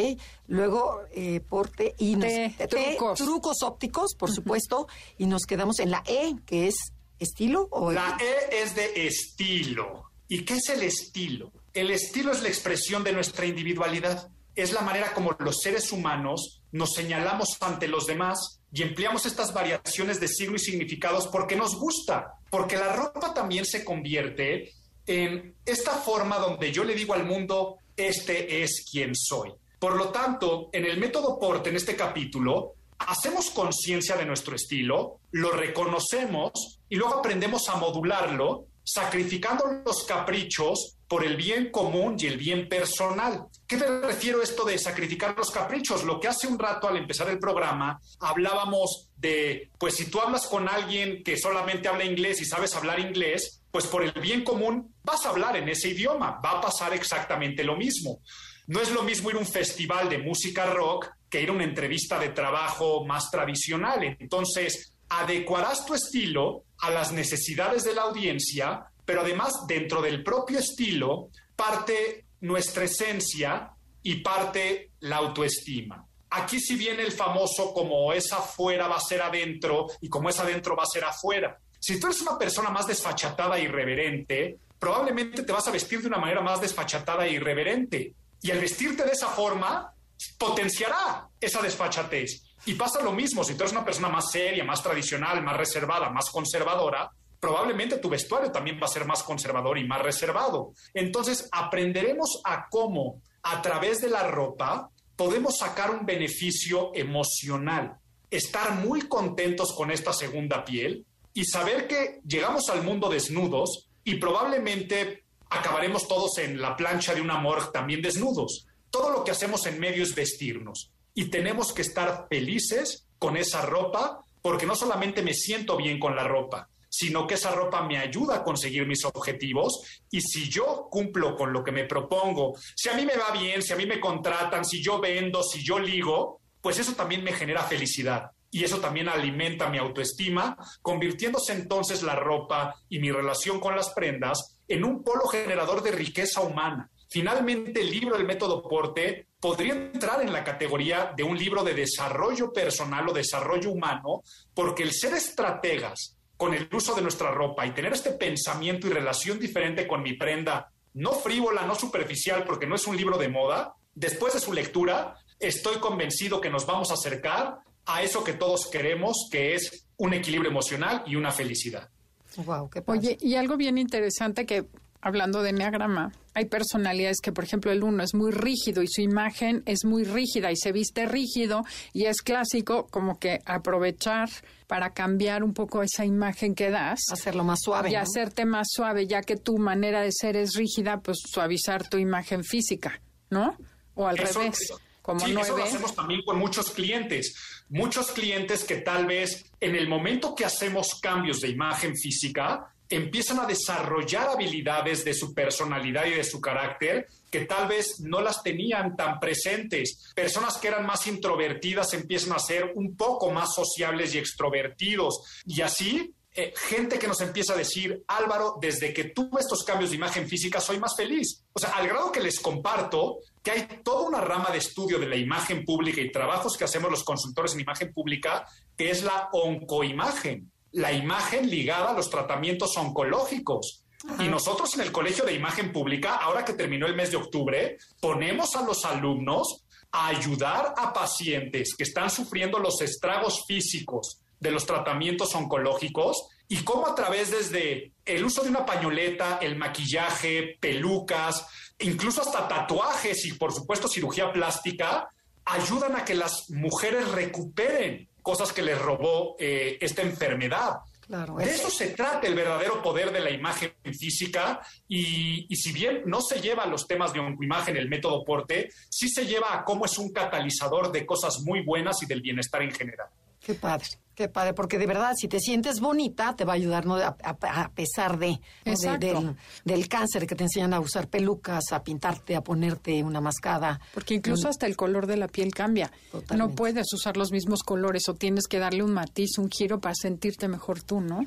Luego 0.47 1.01
eh, 1.11 1.39
porte 1.41 1.95
y 1.97 2.15
nos, 2.15 2.29
T, 2.29 2.55
T, 2.57 2.67
trucos. 2.67 3.19
trucos 3.19 3.63
ópticos, 3.63 4.15
por 4.15 4.31
supuesto, 4.31 4.87
y 5.17 5.25
nos 5.25 5.43
quedamos 5.43 5.79
en 5.79 5.91
la 5.91 6.03
E, 6.05 6.35
que 6.45 6.67
es 6.67 6.75
estilo 7.19 7.67
o 7.71 7.91
La 7.91 8.17
E 8.19 8.61
es 8.63 8.75
de 8.75 9.07
estilo. 9.07 10.11
¿Y 10.27 10.45
qué 10.45 10.55
es 10.55 10.69
el 10.69 10.83
estilo? 10.83 11.51
El 11.73 11.91
estilo 11.91 12.31
es 12.31 12.41
la 12.41 12.49
expresión 12.49 13.03
de 13.03 13.13
nuestra 13.13 13.45
individualidad. 13.45 14.29
Es 14.55 14.71
la 14.73 14.81
manera 14.81 15.13
como 15.13 15.35
los 15.39 15.59
seres 15.61 15.91
humanos 15.91 16.61
nos 16.71 16.93
señalamos 16.93 17.57
ante 17.61 17.87
los 17.87 18.05
demás 18.05 18.61
y 18.73 18.81
empleamos 18.81 19.25
estas 19.27 19.53
variaciones 19.53 20.19
de 20.19 20.27
signo 20.27 20.55
y 20.55 20.59
significados 20.59 21.27
porque 21.27 21.55
nos 21.55 21.75
gusta, 21.75 22.33
porque 22.49 22.75
la 22.75 22.91
ropa 22.91 23.33
también 23.33 23.65
se 23.65 23.85
convierte 23.85 24.73
en 25.05 25.55
esta 25.63 25.91
forma 25.91 26.39
donde 26.39 26.71
yo 26.71 26.83
le 26.83 26.95
digo 26.95 27.13
al 27.13 27.25
mundo, 27.25 27.77
este 27.95 28.63
es 28.63 28.83
quien 28.91 29.13
soy. 29.15 29.51
Por 29.77 29.95
lo 29.95 30.09
tanto, 30.09 30.69
en 30.73 30.85
el 30.85 30.97
método 30.97 31.37
Porte, 31.39 31.69
en 31.69 31.75
este 31.75 31.95
capítulo, 31.95 32.73
hacemos 32.97 33.51
conciencia 33.51 34.15
de 34.15 34.25
nuestro 34.25 34.55
estilo, 34.55 35.19
lo 35.31 35.51
reconocemos 35.51 36.79
y 36.89 36.95
luego 36.95 37.15
aprendemos 37.15 37.69
a 37.69 37.75
modularlo, 37.75 38.65
sacrificando 38.83 39.65
los 39.85 40.03
caprichos 40.03 40.97
por 41.07 41.23
el 41.23 41.35
bien 41.35 41.69
común 41.71 42.15
y 42.17 42.25
el 42.25 42.37
bien 42.37 42.67
personal. 42.67 43.45
¿Qué 43.67 43.77
me 43.77 43.87
refiero 43.87 44.41
a 44.41 44.43
esto 44.43 44.65
de 44.65 44.77
sacrificar 44.77 45.35
los 45.37 45.51
caprichos? 45.51 46.03
Lo 46.03 46.19
que 46.19 46.27
hace 46.27 46.47
un 46.47 46.57
rato 46.57 46.87
al 46.87 46.97
empezar 46.97 47.29
el 47.29 47.39
programa 47.39 47.99
hablábamos 48.19 49.09
de, 49.17 49.69
pues 49.77 49.95
si 49.95 50.09
tú 50.09 50.19
hablas 50.19 50.47
con 50.47 50.67
alguien 50.67 51.23
que 51.23 51.37
solamente 51.37 51.87
habla 51.87 52.03
inglés 52.03 52.41
y 52.41 52.45
sabes 52.45 52.75
hablar 52.75 52.99
inglés, 52.99 53.61
pues 53.71 53.87
por 53.87 54.03
el 54.03 54.11
bien 54.13 54.43
común 54.43 54.93
vas 55.03 55.25
a 55.25 55.29
hablar 55.29 55.55
en 55.55 55.69
ese 55.69 55.89
idioma, 55.89 56.39
va 56.43 56.51
a 56.51 56.61
pasar 56.61 56.93
exactamente 56.93 57.63
lo 57.63 57.75
mismo. 57.75 58.19
No 58.67 58.79
es 58.79 58.91
lo 58.91 59.03
mismo 59.03 59.29
ir 59.29 59.35
a 59.35 59.39
un 59.39 59.45
festival 59.45 60.09
de 60.09 60.19
música 60.19 60.65
rock 60.67 61.09
que 61.29 61.41
ir 61.41 61.49
a 61.49 61.53
una 61.53 61.63
entrevista 61.63 62.17
de 62.19 62.29
trabajo 62.29 63.05
más 63.05 63.29
tradicional. 63.29 64.03
Entonces, 64.19 64.92
adecuarás 65.19 65.85
tu 65.85 65.93
estilo 65.93 66.63
a 66.79 66.89
las 66.89 67.11
necesidades 67.11 67.83
de 67.83 67.93
la 67.93 68.03
audiencia, 68.03 68.87
pero 69.05 69.21
además 69.21 69.53
dentro 69.67 70.01
del 70.01 70.23
propio 70.23 70.59
estilo 70.59 71.29
parte 71.55 72.25
nuestra 72.41 72.85
esencia 72.85 73.71
y 74.01 74.15
parte 74.21 74.91
la 75.01 75.17
autoestima. 75.17 76.05
Aquí 76.31 76.59
si 76.59 76.75
viene 76.75 77.03
el 77.03 77.11
famoso 77.11 77.73
como 77.73 78.11
es 78.11 78.33
afuera 78.33 78.87
va 78.87 78.97
a 78.97 79.01
ser 79.01 79.21
adentro 79.21 79.87
y 80.01 80.09
como 80.09 80.29
es 80.29 80.39
adentro 80.39 80.75
va 80.75 80.83
a 80.83 80.87
ser 80.87 81.05
afuera. 81.05 81.59
Si 81.79 81.99
tú 81.99 82.07
eres 82.07 82.21
una 82.21 82.37
persona 82.37 82.69
más 82.69 82.87
desfachatada 82.87 83.57
e 83.57 83.63
irreverente, 83.63 84.57
probablemente 84.79 85.43
te 85.43 85.51
vas 85.51 85.67
a 85.67 85.71
vestir 85.71 86.01
de 86.01 86.07
una 86.07 86.17
manera 86.17 86.41
más 86.41 86.59
desfachatada 86.59 87.25
e 87.27 87.33
irreverente. 87.33 88.13
Y 88.41 88.51
al 88.51 88.59
vestirte 88.59 89.03
de 89.03 89.11
esa 89.11 89.27
forma, 89.27 89.93
potenciará 90.37 91.27
esa 91.39 91.61
desfachatez. 91.61 92.52
Y 92.65 92.75
pasa 92.75 93.01
lo 93.01 93.11
mismo, 93.11 93.43
si 93.43 93.55
tú 93.55 93.63
eres 93.63 93.73
una 93.73 93.83
persona 93.83 94.07
más 94.07 94.31
seria, 94.31 94.63
más 94.63 94.81
tradicional, 94.81 95.43
más 95.43 95.57
reservada, 95.57 96.09
más 96.09 96.29
conservadora, 96.29 97.11
probablemente 97.39 97.97
tu 97.97 98.07
vestuario 98.07 98.51
también 98.51 98.79
va 98.81 98.85
a 98.85 98.89
ser 98.89 99.05
más 99.05 99.21
conservador 99.21 99.77
y 99.77 99.85
más 99.85 100.01
reservado. 100.01 100.71
Entonces, 100.93 101.49
aprenderemos 101.51 102.39
a 102.45 102.67
cómo, 102.69 103.21
a 103.41 103.61
través 103.61 103.99
de 103.99 104.09
la 104.09 104.23
ropa, 104.23 104.89
podemos 105.17 105.57
sacar 105.57 105.91
un 105.91 106.05
beneficio 106.05 106.91
emocional, 106.95 107.97
estar 108.31 108.75
muy 108.75 109.01
contentos 109.09 109.73
con 109.73 109.91
esta 109.91 110.13
segunda 110.13 110.63
piel 110.63 111.05
y 111.33 111.43
saber 111.43 111.85
que 111.85 112.21
llegamos 112.25 112.69
al 112.69 112.83
mundo 112.83 113.09
desnudos 113.09 113.89
y 114.05 114.15
probablemente 114.15 115.25
acabaremos 115.49 116.07
todos 116.07 116.37
en 116.37 116.61
la 116.61 116.77
plancha 116.77 117.13
de 117.13 117.19
un 117.19 117.29
amor 117.29 117.73
también 117.73 118.01
desnudos. 118.01 118.67
Todo 118.89 119.11
lo 119.11 119.23
que 119.25 119.31
hacemos 119.31 119.65
en 119.65 119.81
medio 119.81 120.03
es 120.03 120.15
vestirnos 120.15 120.93
y 121.13 121.25
tenemos 121.25 121.73
que 121.73 121.81
estar 121.81 122.27
felices 122.29 123.07
con 123.19 123.37
esa 123.37 123.61
ropa 123.61 124.19
porque 124.41 124.65
no 124.65 124.75
solamente 124.75 125.21
me 125.21 125.33
siento 125.33 125.77
bien 125.77 125.99
con 125.99 126.15
la 126.15 126.25
ropa, 126.25 126.67
sino 126.89 127.25
que 127.25 127.35
esa 127.35 127.51
ropa 127.51 127.81
me 127.83 127.97
ayuda 127.97 128.35
a 128.35 128.43
conseguir 128.43 128.85
mis 128.85 129.05
objetivos 129.05 129.81
y 130.11 130.21
si 130.21 130.49
yo 130.49 130.87
cumplo 130.91 131.35
con 131.35 131.53
lo 131.53 131.63
que 131.63 131.71
me 131.71 131.85
propongo, 131.85 132.53
si 132.75 132.89
a 132.89 132.93
mí 132.93 133.05
me 133.05 133.15
va 133.15 133.31
bien, 133.31 133.61
si 133.61 133.73
a 133.73 133.75
mí 133.75 133.85
me 133.85 133.99
contratan, 133.99 134.65
si 134.65 134.83
yo 134.83 134.99
vendo, 134.99 135.41
si 135.43 135.63
yo 135.63 135.79
ligo, 135.79 136.41
pues 136.61 136.77
eso 136.79 136.93
también 136.93 137.23
me 137.23 137.33
genera 137.33 137.63
felicidad 137.63 138.31
y 138.53 138.63
eso 138.63 138.79
también 138.79 139.09
alimenta 139.09 139.69
mi 139.69 139.79
autoestima, 139.79 140.55
convirtiéndose 140.83 141.53
entonces 141.53 142.03
la 142.03 142.15
ropa 142.15 142.75
y 142.87 142.99
mi 142.99 143.11
relación 143.11 143.59
con 143.59 143.75
las 143.75 143.89
prendas 143.89 144.59
en 144.67 144.83
un 144.83 145.03
polo 145.03 145.27
generador 145.27 145.81
de 145.81 145.91
riqueza 145.91 146.41
humana. 146.41 146.91
Finalmente, 147.13 147.79
el 147.79 147.91
libro 147.91 148.17
del 148.17 148.25
método 148.25 148.63
Porte 148.63 149.27
podría 149.39 149.75
entrar 149.75 150.23
en 150.23 150.33
la 150.33 150.43
categoría 150.43 151.13
de 151.15 151.21
un 151.21 151.37
libro 151.37 151.63
de 151.63 151.75
desarrollo 151.75 152.51
personal 152.51 153.07
o 153.07 153.13
desarrollo 153.13 153.69
humano, 153.69 154.23
porque 154.55 154.81
el 154.81 154.93
ser 154.93 155.13
estrategas 155.13 156.17
con 156.35 156.55
el 156.55 156.67
uso 156.73 156.95
de 156.95 157.03
nuestra 157.03 157.29
ropa 157.29 157.67
y 157.67 157.71
tener 157.75 157.93
este 157.93 158.13
pensamiento 158.13 158.87
y 158.87 158.89
relación 158.89 159.39
diferente 159.39 159.85
con 159.85 160.01
mi 160.01 160.13
prenda, 160.13 160.71
no 160.95 161.11
frívola, 161.11 161.67
no 161.67 161.75
superficial, 161.75 162.45
porque 162.45 162.65
no 162.65 162.73
es 162.73 162.87
un 162.87 162.97
libro 162.97 163.19
de 163.19 163.29
moda, 163.29 163.75
después 163.93 164.33
de 164.33 164.39
su 164.39 164.51
lectura, 164.51 165.15
estoy 165.39 165.75
convencido 165.75 166.41
que 166.41 166.49
nos 166.49 166.65
vamos 166.65 166.89
a 166.89 166.95
acercar 166.95 167.59
a 167.85 168.01
eso 168.01 168.23
que 168.23 168.33
todos 168.33 168.71
queremos, 168.71 169.29
que 169.31 169.53
es 169.53 169.85
un 169.97 170.15
equilibrio 170.15 170.49
emocional 170.49 171.03
y 171.05 171.15
una 171.15 171.31
felicidad. 171.31 171.91
Wow, 172.37 172.71
qué. 172.71 172.81
Oye, 172.87 173.19
y 173.21 173.35
algo 173.35 173.55
bien 173.55 173.77
interesante 173.77 174.47
que, 174.47 174.65
hablando 174.99 175.43
de 175.43 175.51
enneagrama, 175.51 176.11
hay 176.33 176.45
personalidades 176.45 177.19
que, 177.21 177.31
por 177.31 177.43
ejemplo, 177.43 177.71
el 177.71 177.83
uno 177.83 178.03
es 178.03 178.13
muy 178.13 178.31
rígido 178.31 178.81
y 178.81 178.87
su 178.87 179.01
imagen 179.01 179.63
es 179.65 179.85
muy 179.85 180.03
rígida 180.03 180.51
y 180.51 180.55
se 180.55 180.71
viste 180.71 181.05
rígido 181.05 181.63
y 181.93 182.05
es 182.05 182.21
clásico 182.21 182.87
como 182.89 183.19
que 183.19 183.39
aprovechar 183.45 184.29
para 184.67 184.93
cambiar 184.93 185.43
un 185.43 185.53
poco 185.53 185.83
esa 185.83 186.05
imagen 186.05 186.55
que 186.55 186.69
das 186.69 186.99
hacerlo 187.11 187.43
más 187.43 187.59
suave. 187.61 187.89
y 187.89 187.93
¿no? 187.93 187.99
hacerte 187.99 188.45
más 188.45 188.67
suave, 188.71 189.05
ya 189.07 189.21
que 189.21 189.35
tu 189.35 189.57
manera 189.57 190.01
de 190.01 190.11
ser 190.11 190.35
es 190.35 190.55
rígida, 190.55 190.99
pues 191.01 191.19
suavizar 191.31 191.87
tu 191.87 191.97
imagen 191.97 192.43
física, 192.43 192.99
¿no? 193.29 193.55
O 193.95 194.07
al 194.07 194.19
Eso- 194.19 194.39
revés. 194.39 194.57
Como 195.03 195.19
sí, 195.19 195.35
eso 195.37 195.57
lo 195.57 195.63
hacemos 195.65 195.93
también 195.93 196.21
con 196.25 196.39
muchos 196.39 196.71
clientes. 196.71 197.35
Muchos 197.67 198.11
clientes 198.13 198.63
que 198.63 198.77
tal 198.77 199.05
vez 199.05 199.43
en 199.59 199.75
el 199.75 199.89
momento 199.89 200.33
que 200.33 200.45
hacemos 200.45 200.97
cambios 201.01 201.41
de 201.41 201.49
imagen 201.49 201.93
física, 201.97 202.72
empiezan 202.89 203.39
a 203.39 203.45
desarrollar 203.45 204.29
habilidades 204.29 205.03
de 205.03 205.13
su 205.13 205.33
personalidad 205.33 206.05
y 206.05 206.11
de 206.11 206.23
su 206.23 206.39
carácter 206.39 207.07
que 207.31 207.45
tal 207.45 207.67
vez 207.67 207.99
no 207.99 208.21
las 208.21 208.43
tenían 208.43 208.95
tan 208.95 209.19
presentes. 209.19 210.11
Personas 210.15 210.57
que 210.57 210.67
eran 210.67 210.85
más 210.85 211.07
introvertidas 211.07 211.93
empiezan 211.93 212.33
a 212.33 212.39
ser 212.39 212.71
un 212.75 212.95
poco 212.95 213.31
más 213.31 213.53
sociables 213.53 214.13
y 214.13 214.19
extrovertidos. 214.19 215.41
Y 215.45 215.61
así 215.61 216.13
eh, 216.35 216.51
gente 216.55 216.97
que 216.97 217.07
nos 217.07 217.21
empieza 217.21 217.53
a 217.53 217.57
decir, 217.57 218.03
Álvaro, 218.07 218.57
desde 218.59 218.91
que 218.91 219.03
tuve 219.05 219.39
estos 219.39 219.63
cambios 219.63 219.91
de 219.91 219.97
imagen 219.97 220.27
física 220.27 220.59
soy 220.59 220.79
más 220.79 220.95
feliz. 220.95 221.43
O 221.53 221.59
sea, 221.59 221.71
al 221.71 221.87
grado 221.87 222.11
que 222.11 222.21
les 222.21 222.39
comparto 222.39 223.19
que 223.43 223.51
hay 223.51 223.67
toda 223.83 224.07
una 224.07 224.19
rama 224.19 224.49
de 224.49 224.57
estudio 224.57 224.97
de 224.97 225.07
la 225.07 225.15
imagen 225.15 225.63
pública 225.63 226.01
y 226.01 226.11
trabajos 226.11 226.57
que 226.57 226.63
hacemos 226.63 226.89
los 226.89 227.03
consultores 227.03 227.53
en 227.53 227.59
imagen 227.59 227.93
pública, 227.93 228.47
que 228.75 228.89
es 228.89 229.03
la 229.03 229.29
oncoimagen, 229.31 230.51
la 230.73 230.91
imagen 230.91 231.49
ligada 231.49 231.91
a 231.91 231.93
los 231.93 232.09
tratamientos 232.09 232.75
oncológicos. 232.77 233.83
Y 234.19 234.27
nosotros 234.27 234.73
en 234.75 234.81
el 234.81 234.91
Colegio 234.91 235.23
de 235.23 235.33
Imagen 235.33 235.71
Pública, 235.71 236.15
ahora 236.15 236.43
que 236.43 236.53
terminó 236.53 236.85
el 236.85 236.95
mes 236.95 237.11
de 237.11 237.17
octubre, 237.17 237.77
ponemos 238.01 238.55
a 238.55 238.63
los 238.63 238.83
alumnos 238.83 239.63
a 239.91 240.07
ayudar 240.07 240.73
a 240.75 240.91
pacientes 240.91 241.75
que 241.77 241.83
están 241.83 242.09
sufriendo 242.09 242.59
los 242.59 242.81
estragos 242.81 243.43
físicos 243.47 244.19
de 244.39 244.51
los 244.51 244.65
tratamientos 244.65 245.33
oncológicos 245.35 246.27
y 246.49 246.57
cómo 246.63 246.87
a 246.87 246.95
través 246.95 247.31
desde 247.31 247.93
el 248.03 248.25
uso 248.25 248.43
de 248.43 248.49
una 248.49 248.65
pañoleta, 248.65 249.37
el 249.41 249.55
maquillaje, 249.55 250.57
pelucas, 250.59 251.47
incluso 251.79 252.21
hasta 252.21 252.47
tatuajes 252.47 253.25
y 253.25 253.33
por 253.33 253.53
supuesto 253.53 253.87
cirugía 253.87 254.33
plástica, 254.33 255.07
ayudan 255.45 255.95
a 255.95 256.03
que 256.03 256.15
las 256.15 256.49
mujeres 256.49 257.09
recuperen 257.11 258.09
cosas 258.23 258.51
que 258.51 258.63
les 258.63 258.81
robó 258.81 259.35
eh, 259.37 259.77
esta 259.79 260.01
enfermedad. 260.01 260.77
Claro, 261.05 261.35
de 261.35 261.49
eso 261.49 261.69
se 261.69 261.89
trata 261.89 262.25
el 262.25 262.33
verdadero 262.33 262.81
poder 262.81 263.11
de 263.11 263.19
la 263.19 263.29
imagen 263.29 263.73
física 263.83 264.61
y, 264.87 265.45
y, 265.49 265.55
si 265.57 265.73
bien 265.73 266.03
no 266.05 266.21
se 266.21 266.39
lleva 266.39 266.63
a 266.63 266.65
los 266.65 266.87
temas 266.87 267.11
de 267.11 267.19
oncoimagen, 267.19 267.75
el 267.75 267.89
método 267.89 268.23
Porte, 268.23 268.69
sí 268.89 269.09
se 269.09 269.25
lleva 269.25 269.53
a 269.53 269.65
cómo 269.65 269.85
es 269.85 269.97
un 269.97 270.13
catalizador 270.13 270.93
de 270.93 271.05
cosas 271.05 271.41
muy 271.41 271.61
buenas 271.61 272.01
y 272.01 272.05
del 272.05 272.21
bienestar 272.21 272.61
en 272.61 272.71
general. 272.71 273.09
Qué 273.41 273.53
padre, 273.53 273.87
qué 274.15 274.27
padre, 274.29 274.53
porque 274.53 274.77
de 274.77 274.87
verdad, 274.87 275.13
si 275.15 275.27
te 275.27 275.39
sientes 275.39 275.79
bonita, 275.79 276.35
te 276.35 276.45
va 276.45 276.53
a 276.53 276.55
ayudar 276.55 276.85
¿no? 276.85 276.95
a, 276.95 277.15
a, 277.23 277.71
pesar 277.71 278.17
de, 278.17 278.39
¿no? 278.65 278.73
de 278.73 278.97
del, 278.97 279.35
del, 279.65 279.87
cáncer 279.87 280.27
que 280.27 280.35
te 280.35 280.43
enseñan 280.43 280.73
a 280.73 280.79
usar 280.79 281.07
pelucas, 281.07 281.71
a 281.71 281.83
pintarte, 281.83 282.35
a 282.35 282.41
ponerte 282.41 283.03
una 283.03 283.21
mascada. 283.21 283.79
Porque 283.93 284.15
incluso 284.15 284.43
un... 284.43 284.49
hasta 284.49 284.65
el 284.65 284.75
color 284.75 285.07
de 285.07 285.17
la 285.17 285.27
piel 285.27 285.53
cambia. 285.53 285.91
Totalmente. 286.11 286.35
No 286.37 286.55
puedes 286.55 286.91
usar 286.93 287.17
los 287.17 287.31
mismos 287.31 287.63
colores 287.63 288.07
o 288.09 288.15
tienes 288.15 288.47
que 288.47 288.59
darle 288.59 288.83
un 288.83 288.93
matiz, 288.93 289.37
un 289.37 289.49
giro 289.49 289.79
para 289.79 289.95
sentirte 289.95 290.47
mejor 290.47 290.81
tú, 290.81 291.01
¿no? 291.01 291.25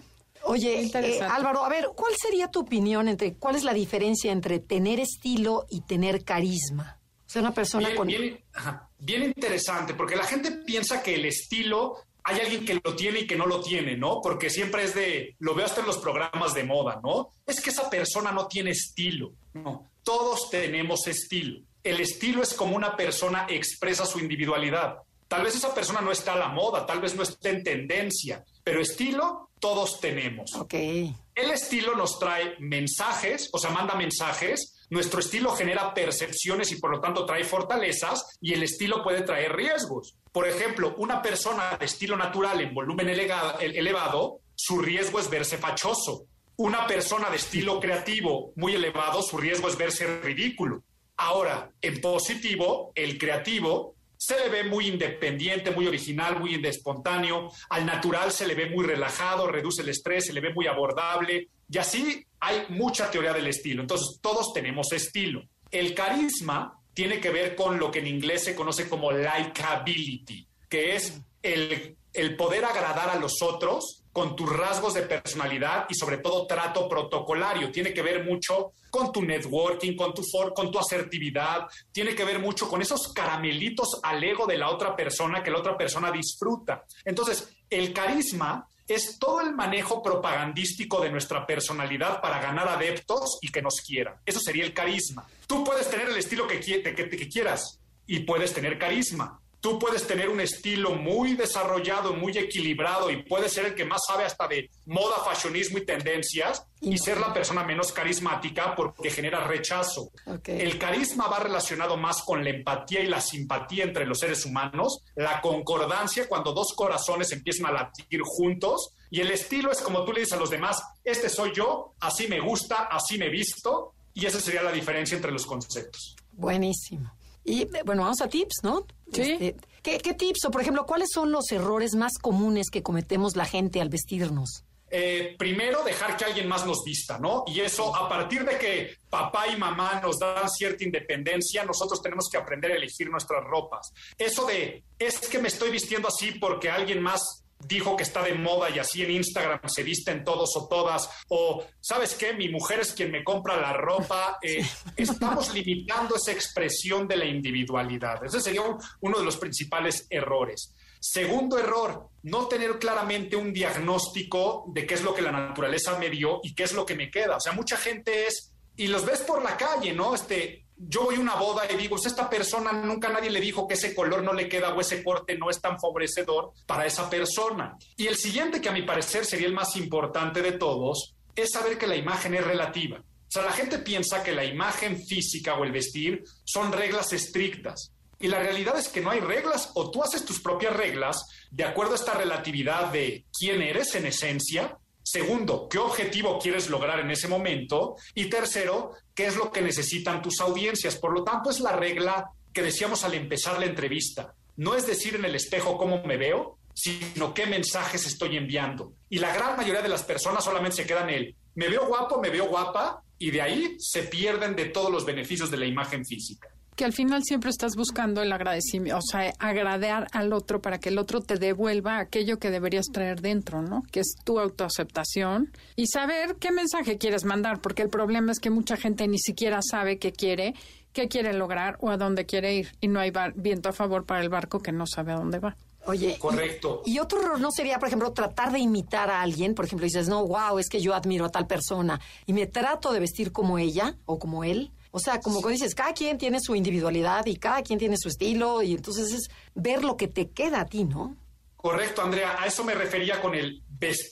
Oye, 0.49 0.91
eh, 0.95 1.21
Álvaro, 1.23 1.65
a 1.65 1.69
ver, 1.69 1.89
¿cuál 1.97 2.15
sería 2.17 2.49
tu 2.49 2.61
opinión 2.61 3.09
entre 3.09 3.35
cuál 3.35 3.57
es 3.57 3.65
la 3.65 3.75
diferencia 3.75 4.31
entre 4.31 4.61
tener 4.61 5.01
estilo 5.01 5.67
y 5.69 5.81
tener 5.81 6.25
carisma? 6.25 7.01
O 7.27 7.29
sea, 7.29 7.43
una 7.43 7.53
persona 7.53 7.89
bien, 7.89 7.97
con... 7.97 8.07
Bien, 8.07 8.41
ajá, 8.55 8.89
bien 8.99 9.25
interesante, 9.25 9.95
porque 9.95 10.15
la 10.15 10.25
gente 10.25 10.53
piensa 10.53 11.03
que 11.03 11.17
el 11.17 11.25
estilo 11.25 11.97
hay 12.29 12.41
alguien 12.41 12.65
que 12.65 12.81
lo 12.83 12.97
tiene 12.97 13.21
y 13.21 13.27
que 13.27 13.37
no 13.37 13.47
lo 13.47 13.61
tiene, 13.61 13.97
¿no? 13.97 14.21
Porque 14.21 14.51
siempre 14.51 14.83
es 14.83 14.97
de, 14.97 15.37
lo 15.39 15.55
veo 15.55 15.65
hasta 15.65 15.81
en 15.81 15.87
los 15.87 15.99
programas 15.99 16.55
de 16.55 16.65
moda, 16.65 17.01
¿no? 17.01 17.31
Es 17.47 17.61
que 17.61 17.71
esa 17.71 17.89
persona 17.89 18.33
no 18.33 18.49
tiene 18.49 18.73
estilo. 18.73 19.31
No, 19.55 19.89
todos 20.03 20.51
tenemos 20.51 21.07
estilo. 21.07 21.61
El 21.85 22.01
estilo 22.01 22.43
es 22.43 22.53
como 22.53 22.75
una 22.75 22.97
persona 22.97 23.47
expresa 23.49 24.05
su 24.05 24.19
individualidad. 24.19 24.97
Tal 25.29 25.45
vez 25.45 25.55
esa 25.55 25.73
persona 25.73 26.01
no 26.01 26.11
está 26.11 26.33
a 26.33 26.39
la 26.39 26.49
moda, 26.49 26.85
tal 26.85 27.01
vez 27.01 27.15
no 27.15 27.23
esté 27.23 27.51
en 27.51 27.63
tendencia, 27.63 28.45
pero 28.65 28.81
estilo 28.81 29.51
todos 29.61 30.01
tenemos. 30.01 30.53
Ok. 30.57 30.75
El 30.75 31.51
estilo 31.53 31.95
nos 31.95 32.19
trae 32.19 32.57
mensajes, 32.59 33.51
o 33.53 33.59
sea, 33.59 33.71
manda 33.71 33.95
mensajes. 33.95 34.76
Nuestro 34.89 35.21
estilo 35.21 35.51
genera 35.51 35.93
percepciones 35.95 36.71
y 36.71 36.81
por 36.81 36.91
lo 36.91 37.01
tanto 37.01 37.27
trae 37.27 37.45
fortalezas 37.45 38.39
y 38.41 38.53
el 38.53 38.63
estilo 38.63 39.03
puede 39.03 39.23
traer 39.23 39.55
riesgos. 39.55 40.15
Por 40.31 40.47
ejemplo, 40.47 40.95
una 40.99 41.23
persona 41.23 41.77
de 41.79 41.87
estilo 41.87 42.17
natural 42.17 42.61
en 42.61 42.73
volumen 42.73 43.09
elevado, 43.09 44.41
su 44.55 44.79
riesgo 44.79 45.19
es 45.19 45.29
verse 45.29 45.59
fachoso. 45.59 46.27
Una 46.57 46.87
persona 46.87 47.29
de 47.31 47.37
estilo 47.37 47.81
creativo 47.81 48.53
muy 48.55 48.75
elevado, 48.75 49.23
su 49.23 49.37
riesgo 49.37 49.69
es 49.69 49.77
verse 49.77 50.21
ridículo. 50.21 50.83
Ahora, 51.17 51.71
en 51.81 52.01
positivo, 52.01 52.93
el 52.95 53.19
creativo 53.19 53.97
se 54.17 54.39
le 54.39 54.49
ve 54.49 54.65
muy 54.65 54.89
independiente, 54.89 55.71
muy 55.71 55.87
original, 55.87 56.39
muy 56.39 56.55
espontáneo. 56.65 57.51
Al 57.69 57.85
natural 57.85 58.33
se 58.33 58.47
le 58.47 58.55
ve 58.55 58.71
muy 58.71 58.85
relajado, 58.85 59.47
reduce 59.49 59.83
el 59.83 59.91
estrés, 59.91 60.27
se 60.27 60.33
le 60.33 60.41
ve 60.41 60.55
muy 60.55 60.67
abordable. 60.67 61.49
Y 61.69 61.79
así 61.79 62.25
hay 62.41 62.67
mucha 62.69 63.11
teoría 63.11 63.33
del 63.33 63.47
estilo. 63.47 63.83
Entonces, 63.83 64.19
todos 64.21 64.53
tenemos 64.53 64.93
estilo. 64.93 65.43
El 65.71 65.95
carisma 65.95 66.79
tiene 66.95 67.21
que 67.21 67.31
ver 67.31 67.55
con 67.57 67.79
lo 67.79 67.91
que 67.91 67.99
en 67.99 68.07
inglés 68.07 68.45
se 68.45 68.55
conoce 68.55 68.89
como 68.89 69.13
likability, 69.13 70.47
que 70.69 70.97
es 70.97 71.21
el, 71.43 71.97
el 72.13 72.37
poder 72.37 72.65
agradar 72.65 73.11
a 73.11 73.17
los 73.17 73.43
otros 73.43 74.03
con 74.17 74.35
tus 74.35 74.51
rasgos 74.51 74.95
de 74.95 75.03
personalidad 75.03 75.85
y 75.91 75.95
sobre 75.95 76.17
todo 76.17 76.47
trato 76.47 76.89
protocolario. 76.89 77.71
Tiene 77.71 77.93
que 77.93 78.01
ver 78.01 78.25
mucho 78.25 78.73
con 78.89 79.13
tu 79.13 79.21
networking, 79.21 79.95
con 79.95 80.15
tu, 80.15 80.23
for, 80.23 80.55
con 80.55 80.71
tu 80.71 80.79
asertividad, 80.79 81.67
tiene 81.93 82.15
que 82.15 82.25
ver 82.25 82.39
mucho 82.39 82.67
con 82.67 82.81
esos 82.81 83.13
caramelitos 83.13 84.01
al 84.03 84.25
ego 84.25 84.47
de 84.47 84.57
la 84.57 84.71
otra 84.71 84.97
persona 84.97 85.43
que 85.43 85.51
la 85.51 85.59
otra 85.59 85.77
persona 85.77 86.11
disfruta. 86.11 86.83
Entonces, 87.05 87.59
el 87.69 87.93
carisma 87.93 88.67
es 88.95 89.19
todo 89.19 89.41
el 89.41 89.55
manejo 89.55 90.03
propagandístico 90.03 91.01
de 91.01 91.11
nuestra 91.11 91.47
personalidad 91.47 92.21
para 92.21 92.41
ganar 92.41 92.69
adeptos 92.69 93.39
y 93.41 93.49
que 93.49 93.63
nos 93.63 93.81
quieran. 93.81 94.15
Eso 94.25 94.41
sería 94.41 94.65
el 94.65 94.73
carisma. 94.73 95.27
Tú 95.47 95.65
puedes 95.65 95.91
tener 95.91 96.09
el 96.09 96.17
estilo 96.17 96.47
que, 96.47 96.61
que, 96.61 97.29
quieras 97.29 97.81
y 98.07 98.21
puedes 98.21 98.53
tener 98.53 98.79
carisma 98.79 99.41
tú 99.61 99.79
puedes 99.79 100.07
tener 100.07 100.29
un 100.29 100.41
estilo 100.41 100.95
muy 100.95 101.35
desarrollado, 101.35 102.15
muy 102.15 102.37
equilibrado 102.37 103.11
y 103.11 103.23
puedes 103.23 103.53
ser 103.53 103.67
el 103.67 103.75
que 103.75 103.85
más 103.85 104.03
sabe 104.07 104.25
hasta 104.25 104.47
de 104.49 104.71
moda, 104.87 105.17
fashionismo 105.25 105.79
y 105.79 105.85
tendencias 105.85 106.67
y 106.81 106.99
ser 106.99 107.19
la 107.19 107.33
persona 107.33 107.65
menos 107.65 107.93
carismática 107.93 108.75
porque 108.75 109.11
genera 109.11 109.47
rechazo. 109.47 110.11
Okay. 110.27 110.61
El 110.61 110.79
carisma 110.79 111.27
va 111.29 111.41
relacionado 111.41 111.97
más 111.97 112.23
con 112.23 112.45
la 112.45 112.51
empatía 112.51 113.01
y 113.01 113.07
la 113.07 113.21
simpatía 113.21 113.85
entre 113.85 114.07
los 114.07 114.21
seres 114.21 114.45
humanos, 114.45 115.03
la 115.15 115.41
concordancia 115.41 116.29
cuando 116.29 116.53
dos 116.53 116.73
corazones 116.75 117.33
empiezan 117.33 117.67
a 117.67 117.73
latir 117.73 118.21
juntos 118.23 118.91
y 119.11 119.21
el 119.21 119.31
estilo 119.31 119.73
es 119.73 119.81
como 119.81 120.05
tú 120.05 120.13
le 120.13 120.21
dices 120.21 120.35
a 120.35 120.41
los 120.41 120.51
demás, 120.51 120.83
este 121.05 121.29
soy 121.29 121.53
yo, 121.55 121.95
así 122.01 122.29
me 122.29 122.41
gusta, 122.41 122.89
así 122.91 123.19
me 123.19 123.31
visto 123.31 123.95
y 124.15 124.27
esa 124.27 124.41
sería 124.41 124.63
la 124.63 124.73
diferencia 124.73 125.17
entre 125.17 125.33
los 125.33 125.47
conceptos. 125.47 126.17
Buenísimo. 126.33 127.13
Y 127.47 127.67
bueno, 127.85 128.03
vamos 128.03 128.21
a 128.21 128.29
tips, 128.29 128.57
¿no? 128.65 128.87
Sí. 129.13 129.23
Este, 129.23 129.57
¿qué, 129.83 129.99
¿qué, 129.99 130.15
tips 130.15 130.45
o, 130.47 130.51
por 130.51 130.61
ejemplo, 130.61 130.85
cuáles 130.85 131.09
son 131.13 131.31
los 131.31 131.51
errores 131.53 131.95
más 131.95 132.19
comunes 132.21 132.71
que 132.71 132.83
cometemos 132.83 133.37
la 133.37 133.45
gente 133.45 133.81
al 133.81 133.89
vestirnos? 133.89 134.65
Eh, 134.89 135.35
primero, 135.37 135.83
dejar 135.83 136.17
que 136.17 136.25
alguien 136.25 136.47
más 136.47 136.65
nos 136.65 136.85
vista, 136.85 137.19
¿no? 137.19 137.45
Y 137.49 137.61
eso, 137.61 137.95
a 137.95 138.09
partir 138.09 138.45
de 138.45 138.57
que 138.57 138.97
papá 139.11 139.49
y 139.49 139.57
mamá 139.57 140.01
nos 140.01 140.19
dan 140.19 140.49
cierta 140.49 140.85
independencia, 140.85 141.65
nosotros 141.65 142.01
tenemos 142.01 142.29
que 142.31 142.39
aprender 142.39 142.73
a 142.73 142.77
elegir 142.77 143.11
nuestras 143.11 143.43
ropas. 143.45 143.93
Eso 144.17 144.47
de, 144.47 144.85
es 144.99 145.19
que 145.29 145.41
me 145.41 145.49
estoy 145.49 145.71
vistiendo 145.71 146.09
así 146.09 146.33
porque 146.33 146.71
alguien 146.71 147.03
más 147.03 147.46
dijo 147.59 147.97
que 147.97 148.03
está 148.03 148.23
de 148.23 148.35
moda 148.35 148.71
y 148.71 148.79
así 148.79 149.03
en 149.03 149.11
Instagram 149.11 149.61
se 149.67 149.83
visten 149.83 150.25
todos 150.25 150.57
o 150.57 150.69
todas, 150.69 151.09
o 151.29 151.65
sabes 151.81 152.15
qué, 152.15 152.35
mi 152.35 152.49
mujer 152.49 152.81
es 152.81 152.93
quien 152.93 153.11
me 153.11 153.25
compra 153.25 153.57
la 153.57 153.73
ropa, 153.73 154.39
eh, 154.43 154.65
estamos 154.97 155.53
limitando 155.53 156.17
esa 156.17 156.33
expresión 156.33 157.09
de 157.09 157.17
la 157.17 157.25
individualidad. 157.25 158.25
Ese 158.25 158.41
sería 158.41 158.63
un, 158.63 158.79
uno 159.01 159.19
de 159.19 159.25
los 159.25 159.37
principales 159.37 160.07
errores. 160.11 160.75
Segundo 161.01 161.59
error, 161.59 162.09
no 162.23 162.47
tener 162.47 162.79
claramente 162.79 163.37
un 163.37 163.53
diagnóstico 163.53 164.65
de 164.69 164.87
qué 164.87 164.95
es 164.95 165.03
lo 165.03 165.15
que 165.15 165.23
la 165.23 165.31
naturaleza 165.31 165.99
me 165.99 166.11
dio 166.11 166.41
y 166.43 166.55
qué 166.55 166.65
es 166.65 166.73
lo 166.73 166.85
que 166.85 166.97
me 166.97 167.11
queda. 167.11 167.37
O 167.37 167.41
sea, 167.41 167.53
mucha 167.53 167.77
gente 167.77 168.27
es, 168.27 168.53
y 168.77 168.89
los 168.89 169.05
ves 169.05 169.21
por 169.21 169.43
la 169.43 169.57
calle, 169.57 169.93
¿no? 169.93 170.15
Este, 170.15 170.66
yo 170.77 171.05
voy 171.05 171.17
a 171.17 171.21
una 171.21 171.37
boda 171.37 171.71
y 171.71 171.77
digo, 171.77 171.97
esta 171.97 172.29
persona 172.29 172.73
nunca 172.73 173.09
nadie 173.09 173.31
le 173.31 173.41
dijo 173.41 173.67
que 173.67 173.75
ese 173.75 173.95
color 173.95 174.23
no 174.23 174.33
le 174.33 174.49
queda 174.49 174.75
o 174.75 174.81
ese 174.81 175.03
corte 175.03 175.37
no 175.37 175.49
es 175.49 175.61
tan 175.61 175.81
favorecedor 175.81 176.53
para 176.67 176.87
esa 176.87 177.09
persona. 177.09 177.77
Y 177.97 178.07
el 178.07 178.17
siguiente, 178.17 178.61
que 178.61 178.69
a 178.69 178.73
mi 178.73 178.83
parecer 178.83 179.25
sería 179.25 179.47
el 179.47 179.55
más 179.55 179.77
importante 179.77 180.43
de 180.43 180.53
todos, 180.53 181.15
es 181.35 181.53
saber 181.53 181.79
que 181.79 181.87
la 181.87 181.97
imagen 181.97 182.35
es 182.35 182.45
relativa. 182.45 182.99
O 182.99 183.31
sea, 183.31 183.43
la 183.43 183.53
gente 183.53 183.79
piensa 183.79 184.23
que 184.23 184.33
la 184.33 184.45
imagen 184.45 185.03
física 185.05 185.55
o 185.55 185.65
el 185.65 185.73
vestir 185.73 186.23
son 186.45 186.73
reglas 186.73 187.13
estrictas. 187.13 187.93
Y 188.19 188.29
la 188.29 188.39
realidad 188.39 188.79
es 188.79 188.89
que 188.89 189.01
no 189.01 189.11
hay 189.11 189.21
reglas 189.21 189.73
o 189.75 189.91
tú 189.91 190.03
haces 190.03 190.25
tus 190.25 190.41
propias 190.41 190.75
reglas 190.75 191.27
de 191.51 191.65
acuerdo 191.65 191.93
a 191.93 191.97
esta 191.97 192.15
relatividad 192.15 192.91
de 192.93 193.27
quién 193.39 193.61
eres 193.61 193.95
en 193.95 194.07
esencia 194.07 194.79
Segundo, 195.17 195.67
¿qué 195.71 195.79
objetivo 195.79 196.39
quieres 196.39 196.69
lograr 196.69 197.01
en 197.01 197.11
ese 197.11 197.27
momento? 197.27 197.97
Y 198.15 198.27
tercero, 198.27 198.91
¿qué 199.15 199.25
es 199.25 199.37
lo 199.37 199.51
que 199.51 199.63
necesitan 199.63 200.21
tus 200.21 200.43
audiencias? 200.43 200.97
Por 200.97 201.15
lo 201.15 201.25
tanto, 201.25 201.49
es 201.49 201.61
la 201.61 201.73
regla 201.73 202.33
que 202.53 202.61
decíamos 202.63 203.03
al 203.03 203.15
empezar 203.15 203.59
la 203.59 203.65
entrevista. 203.65 204.35
No 204.59 204.75
es 204.75 204.87
decir 204.87 205.15
en 205.15 205.25
el 205.25 205.35
espejo 205.35 205.79
cómo 205.79 206.03
me 206.05 206.19
veo, 206.19 206.59
sino 206.75 207.33
qué 207.33 207.47
mensajes 207.47 208.07
estoy 208.07 208.37
enviando. 208.37 208.93
Y 209.09 209.19
la 209.19 209.35
gran 209.35 209.57
mayoría 209.57 209.81
de 209.81 209.89
las 209.89 210.03
personas 210.03 210.45
solamente 210.45 210.77
se 210.77 210.87
quedan 210.87 211.09
en 211.09 211.15
el 211.15 211.37
me 211.55 211.71
veo 211.71 211.87
guapo, 211.87 212.21
me 212.21 212.29
veo 212.29 212.49
guapa, 212.49 213.03
y 213.19 213.31
de 213.31 213.41
ahí 213.41 213.77
se 213.79 214.03
pierden 214.03 214.55
de 214.55 214.67
todos 214.67 214.93
los 214.93 215.07
beneficios 215.07 215.51
de 215.51 215.57
la 215.57 215.65
imagen 215.65 216.05
física 216.05 216.51
que 216.77 216.85
al 216.85 216.93
final 216.93 217.25
siempre 217.25 217.51
estás 217.51 217.75
buscando 217.75 218.23
el 218.23 218.31
agradecimiento, 218.31 218.99
o 218.99 219.03
sea, 219.03 219.33
agradar 219.39 220.09
al 220.13 220.33
otro 220.35 220.61
para 220.61 220.79
que 220.79 220.91
el 220.91 220.99
otro 220.99 221.23
te 221.23 221.37
devuelva 221.37 221.99
aquello 221.99 222.39
que 222.39 222.51
deberías 222.51 222.87
traer 222.93 223.23
dentro, 223.23 223.63
¿no? 223.63 223.83
Que 223.91 224.01
es 224.01 224.15
tu 224.25 224.39
autoaceptación 224.39 225.51
y 225.75 225.87
saber 225.87 226.37
qué 226.37 226.53
mensaje 226.53 226.99
quieres 226.99 227.25
mandar, 227.25 227.61
porque 227.61 227.83
el 227.83 227.89
problema 227.89 228.31
es 228.31 228.39
que 228.39 228.51
mucha 228.51 228.77
gente 228.77 229.09
ni 229.09 229.19
siquiera 229.19 229.61
sabe 229.63 229.99
qué 229.99 230.13
quiere, 230.13 230.55
qué 230.93 231.09
quiere 231.09 231.33
lograr 231.33 231.79
o 231.81 231.91
a 231.91 231.97
dónde 231.97 232.27
quiere 232.27 232.55
ir 232.55 232.69
y 232.81 232.89
no 232.89 233.01
hay 233.01 233.11
viento 233.35 233.71
a 233.71 233.73
favor 233.73 234.05
para 234.05 234.21
el 234.21 234.29
barco 234.29 234.61
que 234.61 234.73
no 234.73 234.87
sabe 234.87 235.13
a 235.13 235.17
dónde 235.17 235.39
va. 235.39 235.57
Oye, 235.87 236.19
correcto. 236.19 236.83
Y, 236.85 236.95
y, 236.95 236.99
otro 236.99 237.23
error 237.23 237.41
no 237.41 237.53
sería, 237.53 237.79
por 237.79 237.87
ejemplo, 237.87 238.13
tratar 238.13 238.53
de 238.53 238.59
imitar 238.59 239.09
a 239.09 239.23
alguien. 239.23 239.55
Por 239.55 239.67
ejemplo, 239.67 239.85
dices, 239.85 240.09
no, 240.09 240.27
wow, 240.27 240.59
es 240.59 240.69
que 240.69 240.81
yo 240.81 240.95
admiro 240.95 241.25
a 241.25 241.29
tal 241.29 241.47
persona 241.47 242.01
y 242.27 242.33
me 242.33 242.47
trato 242.47 242.93
de 242.93 242.99
vestir 242.99 243.31
como 243.31 243.57
ella 243.57 243.97
o 244.05 244.19
como 244.19 244.43
él. 244.43 244.73
O 244.97 244.99
sea, 244.99 245.21
como 245.21 245.47
dices, 245.47 245.75
cada 245.75 245.93
quien 245.93 246.17
tiene 246.17 246.41
su 246.41 246.55
individualidad 246.55 247.27
y 247.27 247.37
cada 247.37 247.61
quien 247.61 247.79
tiene 247.79 247.99
su 247.99 248.09
estilo 248.09 248.63
y 248.63 248.73
entonces 248.73 249.13
es 249.13 249.29
ver 249.55 249.85
lo 249.85 249.99
que 249.99 250.09
te 250.09 250.31
queda 250.31 250.63
a 250.63 250.65
ti, 250.65 250.85
¿no? 250.85 251.15
Correcto, 251.55 252.01
Andrea. 252.01 252.41
A 252.41 252.47
eso 252.47 252.65
me 252.65 252.73
refería 252.75 253.21
con 253.21 253.35
el 253.35 253.63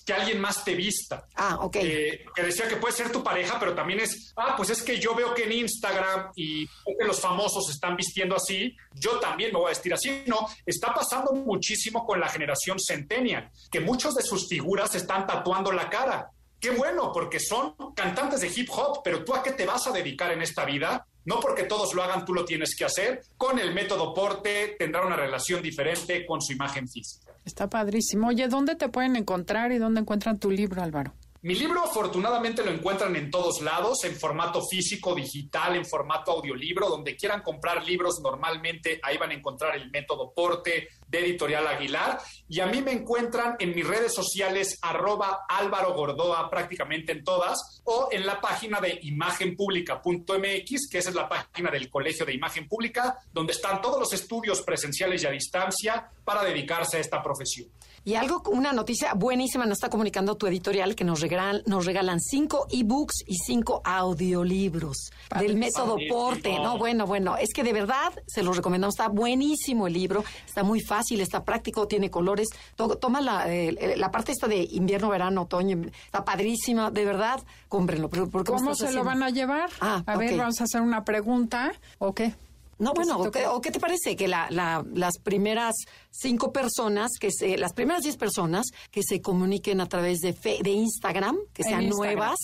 que 0.05 0.13
alguien 0.13 0.43
más 0.43 0.63
te 0.63 0.75
vista. 0.75 1.27
Ah, 1.37 1.57
ok. 1.59 1.73
que 1.73 2.43
decía 2.43 2.69
que 2.69 2.77
puede 2.77 2.93
ser 2.93 3.11
tu 3.11 3.25
pareja, 3.25 3.59
pero 3.59 3.75
también 3.75 4.01
es, 4.01 4.35
ah, 4.37 4.53
pues 4.59 4.69
es 4.69 4.83
que 4.83 5.01
yo 5.01 5.15
veo 5.15 5.33
que 5.33 5.45
en 5.45 5.53
Instagram 5.53 6.33
y 6.37 6.67
que 6.67 7.07
los 7.07 7.19
famosos 7.19 7.71
están 7.71 7.97
vistiendo 7.97 8.37
así, 8.37 8.77
yo 8.93 9.19
también 9.21 9.55
me 9.55 9.61
voy 9.61 9.69
a 9.69 9.71
vestir 9.71 9.95
así. 9.95 10.25
No, 10.27 10.47
está 10.67 10.93
pasando 10.93 11.33
muchísimo 11.33 12.05
con 12.05 12.21
la 12.21 12.29
generación 12.29 12.77
Centennial, 12.79 13.51
que 13.71 13.81
muchos 13.81 14.15
de 14.15 14.23
sus 14.23 14.47
figuras 14.51 14.95
están 14.95 15.27
tatuando 15.27 15.73
la 15.73 15.89
cara. 15.89 16.31
Qué 16.61 16.71
bueno, 16.71 17.13
porque 17.13 17.41
son 17.41 17.75
cantantes 17.95 18.41
de 18.41 18.49
hip 18.49 18.69
hop, 18.71 19.01
pero 19.05 19.25
tú 19.25 19.35
a 19.35 19.43
qué 19.43 19.53
te 19.53 19.67
vas 19.67 19.87
a 19.87 19.93
dedicar 19.93 20.33
en 20.33 20.43
esta 20.43 20.65
vida? 20.65 21.07
No 21.27 21.41
porque 21.41 21.65
todos 21.65 21.95
lo 21.95 22.03
hagan, 22.03 22.25
tú 22.25 22.35
lo 22.35 22.45
tienes 22.45 22.75
que 22.77 22.85
hacer. 22.85 23.23
Con 23.37 23.59
el 23.59 23.73
método 23.75 24.13
porte 24.13 24.77
tendrá 24.79 25.07
una 25.07 25.17
relación 25.17 25.63
diferente 25.63 26.27
con 26.27 26.41
su 26.43 26.53
imagen 26.53 26.89
física. 26.89 27.33
Está 27.45 27.69
padrísimo. 27.69 28.29
Oye, 28.29 28.49
¿dónde 28.49 28.75
te 28.75 28.89
pueden 28.89 29.17
encontrar 29.17 29.73
y 29.73 29.79
dónde 29.79 30.01
encuentran 30.01 30.39
tu 30.39 30.51
libro, 30.51 30.83
Álvaro? 30.83 31.15
Mi 31.45 31.55
libro 31.55 31.85
afortunadamente 31.85 32.65
lo 32.65 32.71
encuentran 32.71 33.15
en 33.17 33.31
todos 33.31 33.61
lados, 33.61 34.03
en 34.05 34.17
formato 34.17 34.63
físico, 34.67 35.15
digital, 35.15 35.77
en 35.77 35.85
formato 35.85 36.31
audiolibro, 36.33 36.89
donde 36.89 37.17
quieran 37.17 37.43
comprar 37.43 37.85
libros 37.85 38.19
normalmente, 38.23 38.99
ahí 39.03 39.19
van 39.19 39.31
a 39.31 39.35
encontrar 39.35 39.77
el 39.77 39.91
método 39.91 40.33
porte 40.33 40.89
de 41.07 41.19
Editorial 41.19 41.67
Aguilar. 41.67 42.19
Y 42.49 42.61
a 42.61 42.67
mí 42.67 42.81
me 42.81 42.93
encuentran 42.93 43.57
en 43.59 43.75
mis 43.75 43.87
redes 43.87 44.15
sociales 44.15 44.79
arroba 44.81 45.45
Álvaro 45.47 45.93
Gordoa 45.93 46.49
prácticamente 46.49 47.13
en 47.13 47.23
todas, 47.23 47.83
o 47.85 48.09
en 48.11 48.25
la 48.25 48.41
página 48.41 48.81
de 48.81 48.99
imagenpublica.mx, 49.03 50.89
que 50.91 50.97
esa 50.97 51.11
es 51.11 51.15
la 51.15 51.29
página 51.29 51.71
del 51.71 51.91
Colegio 51.91 52.25
de 52.25 52.33
Imagen 52.33 52.67
Pública, 52.67 53.19
donde 53.35 53.53
están 53.53 53.83
todos 53.83 54.01
los 54.01 54.15
estudios 54.15 54.63
presenciales 54.63 55.23
y 55.23 55.27
a 55.27 55.31
distancia 55.31 56.09
para 56.25 56.43
dedicarse 56.43 56.97
a 56.97 57.01
esta 57.01 57.23
profesión. 57.23 57.69
Y 58.07 58.17
algo, 58.17 58.43
una 58.51 58.73
noticia 58.73 59.15
buenísima 59.15 59.65
nos 59.65 59.79
está 59.79 59.89
comunicando 59.89 60.37
tu 60.37 60.47
editorial 60.47 60.95
que 60.95 61.05
nos 61.05 61.21
regalan, 61.21 61.63
nos 61.67 61.87
regalan 61.87 62.21
cinco 62.21 62.67
ebooks 62.71 63.25
y 63.27 63.37
cinco 63.37 63.81
audiolibros 63.83 65.11
del 65.39 65.57
método 65.57 65.97
Porte. 66.09 66.59
No, 66.59 66.77
bueno, 66.77 67.07
bueno, 67.07 67.39
es 67.39 67.55
que 67.55 67.65
de 67.65 67.73
verdad 67.73 68.13
se 68.27 68.43
los 68.43 68.57
recomendamos. 68.57 68.95
Está 68.95 69.09
buenísimo 69.09 69.87
el 69.87 69.95
libro, 69.95 70.23
está 70.47 70.63
muy 70.63 70.81
fácil, 70.81 71.23
está 71.23 71.45
práctico, 71.45 71.89
tiene 71.89 72.11
colores. 72.11 72.49
Toma 72.77 73.23
la, 73.23 73.47
la 73.97 74.11
parte 74.11 74.33
esta 74.33 74.49
de 74.49 74.69
invierno, 74.73 75.09
verano, 75.09 75.43
otoño, 75.43 75.87
está 76.05 76.25
padrísima, 76.25 76.91
de 76.91 77.05
verdad, 77.07 77.43
cómprenlo. 77.69 78.11
¿Cómo 78.45 78.75
se 78.75 78.93
lo 78.93 79.03
van 79.03 79.23
a 79.23 79.31
llevar? 79.31 79.71
Ah, 79.81 80.03
a 80.05 80.17
ver, 80.19 80.37
vamos 80.37 80.61
a 80.61 80.65
hacer 80.65 80.83
una 80.83 81.05
pregunta. 81.05 81.73
¿O 81.99 82.15
qué? 82.15 82.35
No, 82.79 82.93
bueno, 82.95 83.19
o 83.19 83.61
qué, 83.61 83.71
te 83.71 83.81
parece 83.81 84.17
que 84.17 84.29
la, 84.29 84.49
las 84.51 85.19
primeras 85.19 85.75
cinco 86.11 86.53
personas, 86.53 87.13
que 87.19 87.31
se, 87.31 87.57
las 87.57 87.73
primeras 87.73 88.03
diez 88.03 88.17
personas 88.17 88.67
que 88.91 89.03
se 89.03 89.21
comuniquen 89.21 89.81
a 89.81 89.89
través 89.89 90.21
de, 90.21 90.33
de 90.33 90.71
Instagram, 90.71 91.37
que 91.53 91.63
sean 91.63 91.89
nuevas, 91.89 92.37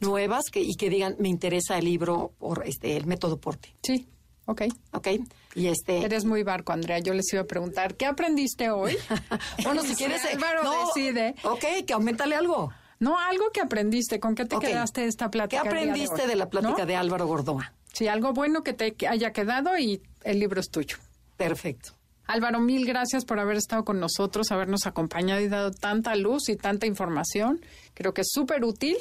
nuevas, 0.00 0.44
que, 0.50 0.60
y 0.60 0.74
que 0.74 0.90
digan 0.90 1.16
me 1.18 1.28
interesa 1.28 1.78
el 1.78 1.84
libro 1.84 2.32
por 2.38 2.66
este 2.66 2.96
el 2.96 3.06
método 3.06 3.38
porte. 3.38 3.74
Sí, 3.82 4.06
ok. 4.46 4.62
Ok. 4.92 5.08
Y 5.54 5.68
este... 5.68 6.04
Eres 6.04 6.26
muy 6.26 6.42
barco, 6.42 6.72
Andrea. 6.72 6.98
Yo 6.98 7.14
les 7.14 7.32
iba 7.32 7.42
a 7.42 7.46
preguntar, 7.46 7.94
¿qué 7.94 8.04
aprendiste 8.04 8.70
hoy? 8.70 8.96
bueno, 9.64 9.82
si 9.82 9.94
quieres... 9.96 10.22
Álvaro 10.26 10.70
decide. 10.86 11.34
Ok, 11.44 11.64
que 11.86 11.92
aumentale 11.94 12.34
algo. 12.34 12.70
No, 12.98 13.18
algo 13.18 13.50
que 13.52 13.60
aprendiste. 13.60 14.20
¿Con 14.20 14.34
qué 14.34 14.44
te 14.44 14.58
quedaste 14.58 15.02
de 15.02 15.08
esta 15.08 15.30
plática? 15.30 15.62
¿Qué 15.62 15.68
aprendiste 15.68 16.26
de, 16.26 16.36
la 16.36 16.48
plática 16.48 16.86
de 16.86 16.96
Álvaro 16.96 17.26
Gordoa? 17.26 17.72
Sí, 17.96 18.08
algo 18.08 18.34
bueno 18.34 18.62
que 18.62 18.74
te 18.74 18.94
haya 19.08 19.32
quedado 19.32 19.78
y 19.78 20.02
el 20.22 20.38
libro 20.38 20.60
es 20.60 20.68
tuyo. 20.68 20.98
Perfecto. 21.38 21.92
Álvaro, 22.26 22.60
mil 22.60 22.84
gracias 22.84 23.24
por 23.24 23.40
haber 23.40 23.56
estado 23.56 23.86
con 23.86 23.98
nosotros, 24.00 24.52
habernos 24.52 24.86
acompañado 24.86 25.40
y 25.40 25.48
dado 25.48 25.70
tanta 25.70 26.14
luz 26.14 26.50
y 26.50 26.56
tanta 26.56 26.86
información. 26.86 27.58
Creo 27.94 28.12
que 28.12 28.20
es 28.20 28.28
súper 28.30 28.64
útil. 28.64 28.98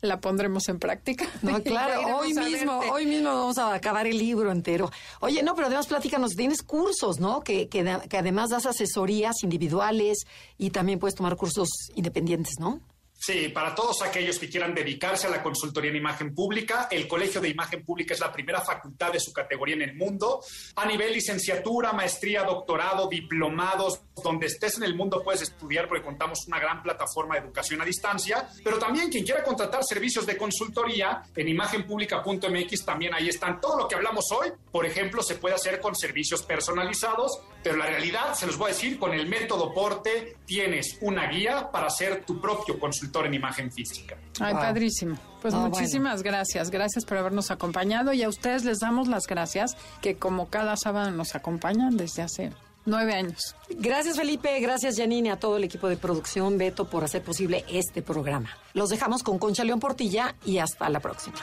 La 0.00 0.18
pondremos 0.18 0.68
en 0.68 0.80
práctica. 0.80 1.24
No, 1.42 1.62
claro, 1.62 2.16
hoy 2.16 2.34
mismo, 2.34 2.80
hoy 2.90 3.06
mismo 3.06 3.28
vamos 3.28 3.58
a 3.58 3.74
acabar 3.74 4.08
el 4.08 4.18
libro 4.18 4.50
entero. 4.50 4.90
Oye, 5.20 5.44
no, 5.44 5.54
pero 5.54 5.68
además 5.68 5.86
platícanos, 5.86 6.32
tienes 6.32 6.64
cursos, 6.64 7.20
¿no? 7.20 7.42
Que, 7.42 7.68
que, 7.68 7.96
que 8.08 8.18
además 8.18 8.50
das 8.50 8.66
asesorías 8.66 9.44
individuales 9.44 10.26
y 10.58 10.70
también 10.70 10.98
puedes 10.98 11.14
tomar 11.14 11.36
cursos 11.36 11.68
independientes, 11.94 12.54
¿no? 12.58 12.80
Sí, 13.24 13.50
para 13.50 13.72
todos 13.72 14.02
aquellos 14.02 14.36
que 14.36 14.48
quieran 14.48 14.74
dedicarse 14.74 15.28
a 15.28 15.30
la 15.30 15.44
consultoría 15.44 15.90
en 15.90 15.96
imagen 15.96 16.34
pública, 16.34 16.88
el 16.90 17.06
Colegio 17.06 17.40
de 17.40 17.50
Imagen 17.50 17.84
Pública 17.84 18.14
es 18.14 18.18
la 18.18 18.32
primera 18.32 18.60
facultad 18.62 19.12
de 19.12 19.20
su 19.20 19.32
categoría 19.32 19.76
en 19.76 19.82
el 19.82 19.94
mundo. 19.94 20.40
A 20.74 20.84
nivel 20.86 21.12
licenciatura, 21.12 21.92
maestría, 21.92 22.42
doctorado, 22.42 23.08
diplomados, 23.08 24.00
donde 24.24 24.48
estés 24.48 24.76
en 24.78 24.82
el 24.82 24.96
mundo 24.96 25.22
puedes 25.22 25.42
estudiar 25.42 25.86
porque 25.86 26.02
contamos 26.02 26.48
una 26.48 26.58
gran 26.58 26.82
plataforma 26.82 27.36
de 27.36 27.42
educación 27.42 27.80
a 27.80 27.84
distancia. 27.84 28.48
Pero 28.64 28.80
también 28.80 29.08
quien 29.08 29.24
quiera 29.24 29.44
contratar 29.44 29.84
servicios 29.84 30.26
de 30.26 30.36
consultoría 30.36 31.22
en 31.36 31.46
imagenpublica.mx, 31.46 32.84
también 32.84 33.14
ahí 33.14 33.28
están. 33.28 33.60
Todo 33.60 33.78
lo 33.78 33.86
que 33.86 33.94
hablamos 33.94 34.32
hoy, 34.32 34.48
por 34.72 34.84
ejemplo, 34.84 35.22
se 35.22 35.36
puede 35.36 35.54
hacer 35.54 35.78
con 35.78 35.94
servicios 35.94 36.42
personalizados, 36.42 37.40
pero 37.62 37.76
la 37.76 37.86
realidad, 37.86 38.34
se 38.34 38.48
los 38.48 38.58
voy 38.58 38.72
a 38.72 38.74
decir, 38.74 38.98
con 38.98 39.14
el 39.14 39.28
método 39.28 39.72
Porte 39.72 40.38
tienes 40.44 40.98
una 41.02 41.28
guía 41.28 41.70
para 41.70 41.88
ser 41.88 42.24
tu 42.24 42.40
propio 42.40 42.80
consultor 43.12 43.26
en 43.26 43.34
imagen 43.34 43.70
física. 43.70 44.16
Ay, 44.40 44.54
padrísimo. 44.54 45.16
Pues 45.40 45.54
muchísimas 45.54 46.22
gracias. 46.22 46.70
Gracias 46.70 47.04
por 47.04 47.18
habernos 47.18 47.50
acompañado 47.50 48.12
y 48.12 48.22
a 48.22 48.28
ustedes 48.28 48.64
les 48.64 48.78
damos 48.80 49.08
las 49.08 49.26
gracias 49.26 49.76
que 50.00 50.16
como 50.16 50.48
cada 50.48 50.76
sábado 50.76 51.10
nos 51.10 51.34
acompañan 51.34 51.96
desde 51.96 52.22
hace 52.22 52.52
nueve 52.84 53.14
años. 53.14 53.54
Gracias 53.70 54.16
Felipe, 54.16 54.58
gracias 54.60 54.96
Janine, 54.96 55.30
a 55.30 55.36
todo 55.38 55.56
el 55.56 55.64
equipo 55.64 55.88
de 55.88 55.96
producción, 55.96 56.58
Beto, 56.58 56.88
por 56.88 57.04
hacer 57.04 57.22
posible 57.22 57.64
este 57.68 58.02
programa. 58.02 58.50
Los 58.72 58.88
dejamos 58.88 59.22
con 59.22 59.38
Concha 59.38 59.64
León 59.64 59.80
Portilla 59.80 60.34
y 60.44 60.58
hasta 60.58 60.88
la 60.88 61.00
próxima. 61.00 61.36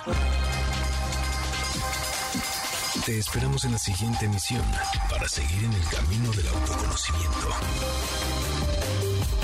Te 3.06 3.18
esperamos 3.18 3.64
en 3.66 3.72
la 3.72 3.78
siguiente 3.78 4.26
emisión 4.26 4.64
para 5.10 5.28
seguir 5.28 5.64
en 5.64 5.74
el 5.74 5.88
camino 5.88 6.32
del 6.32 6.48
autoconocimiento. 6.48 7.50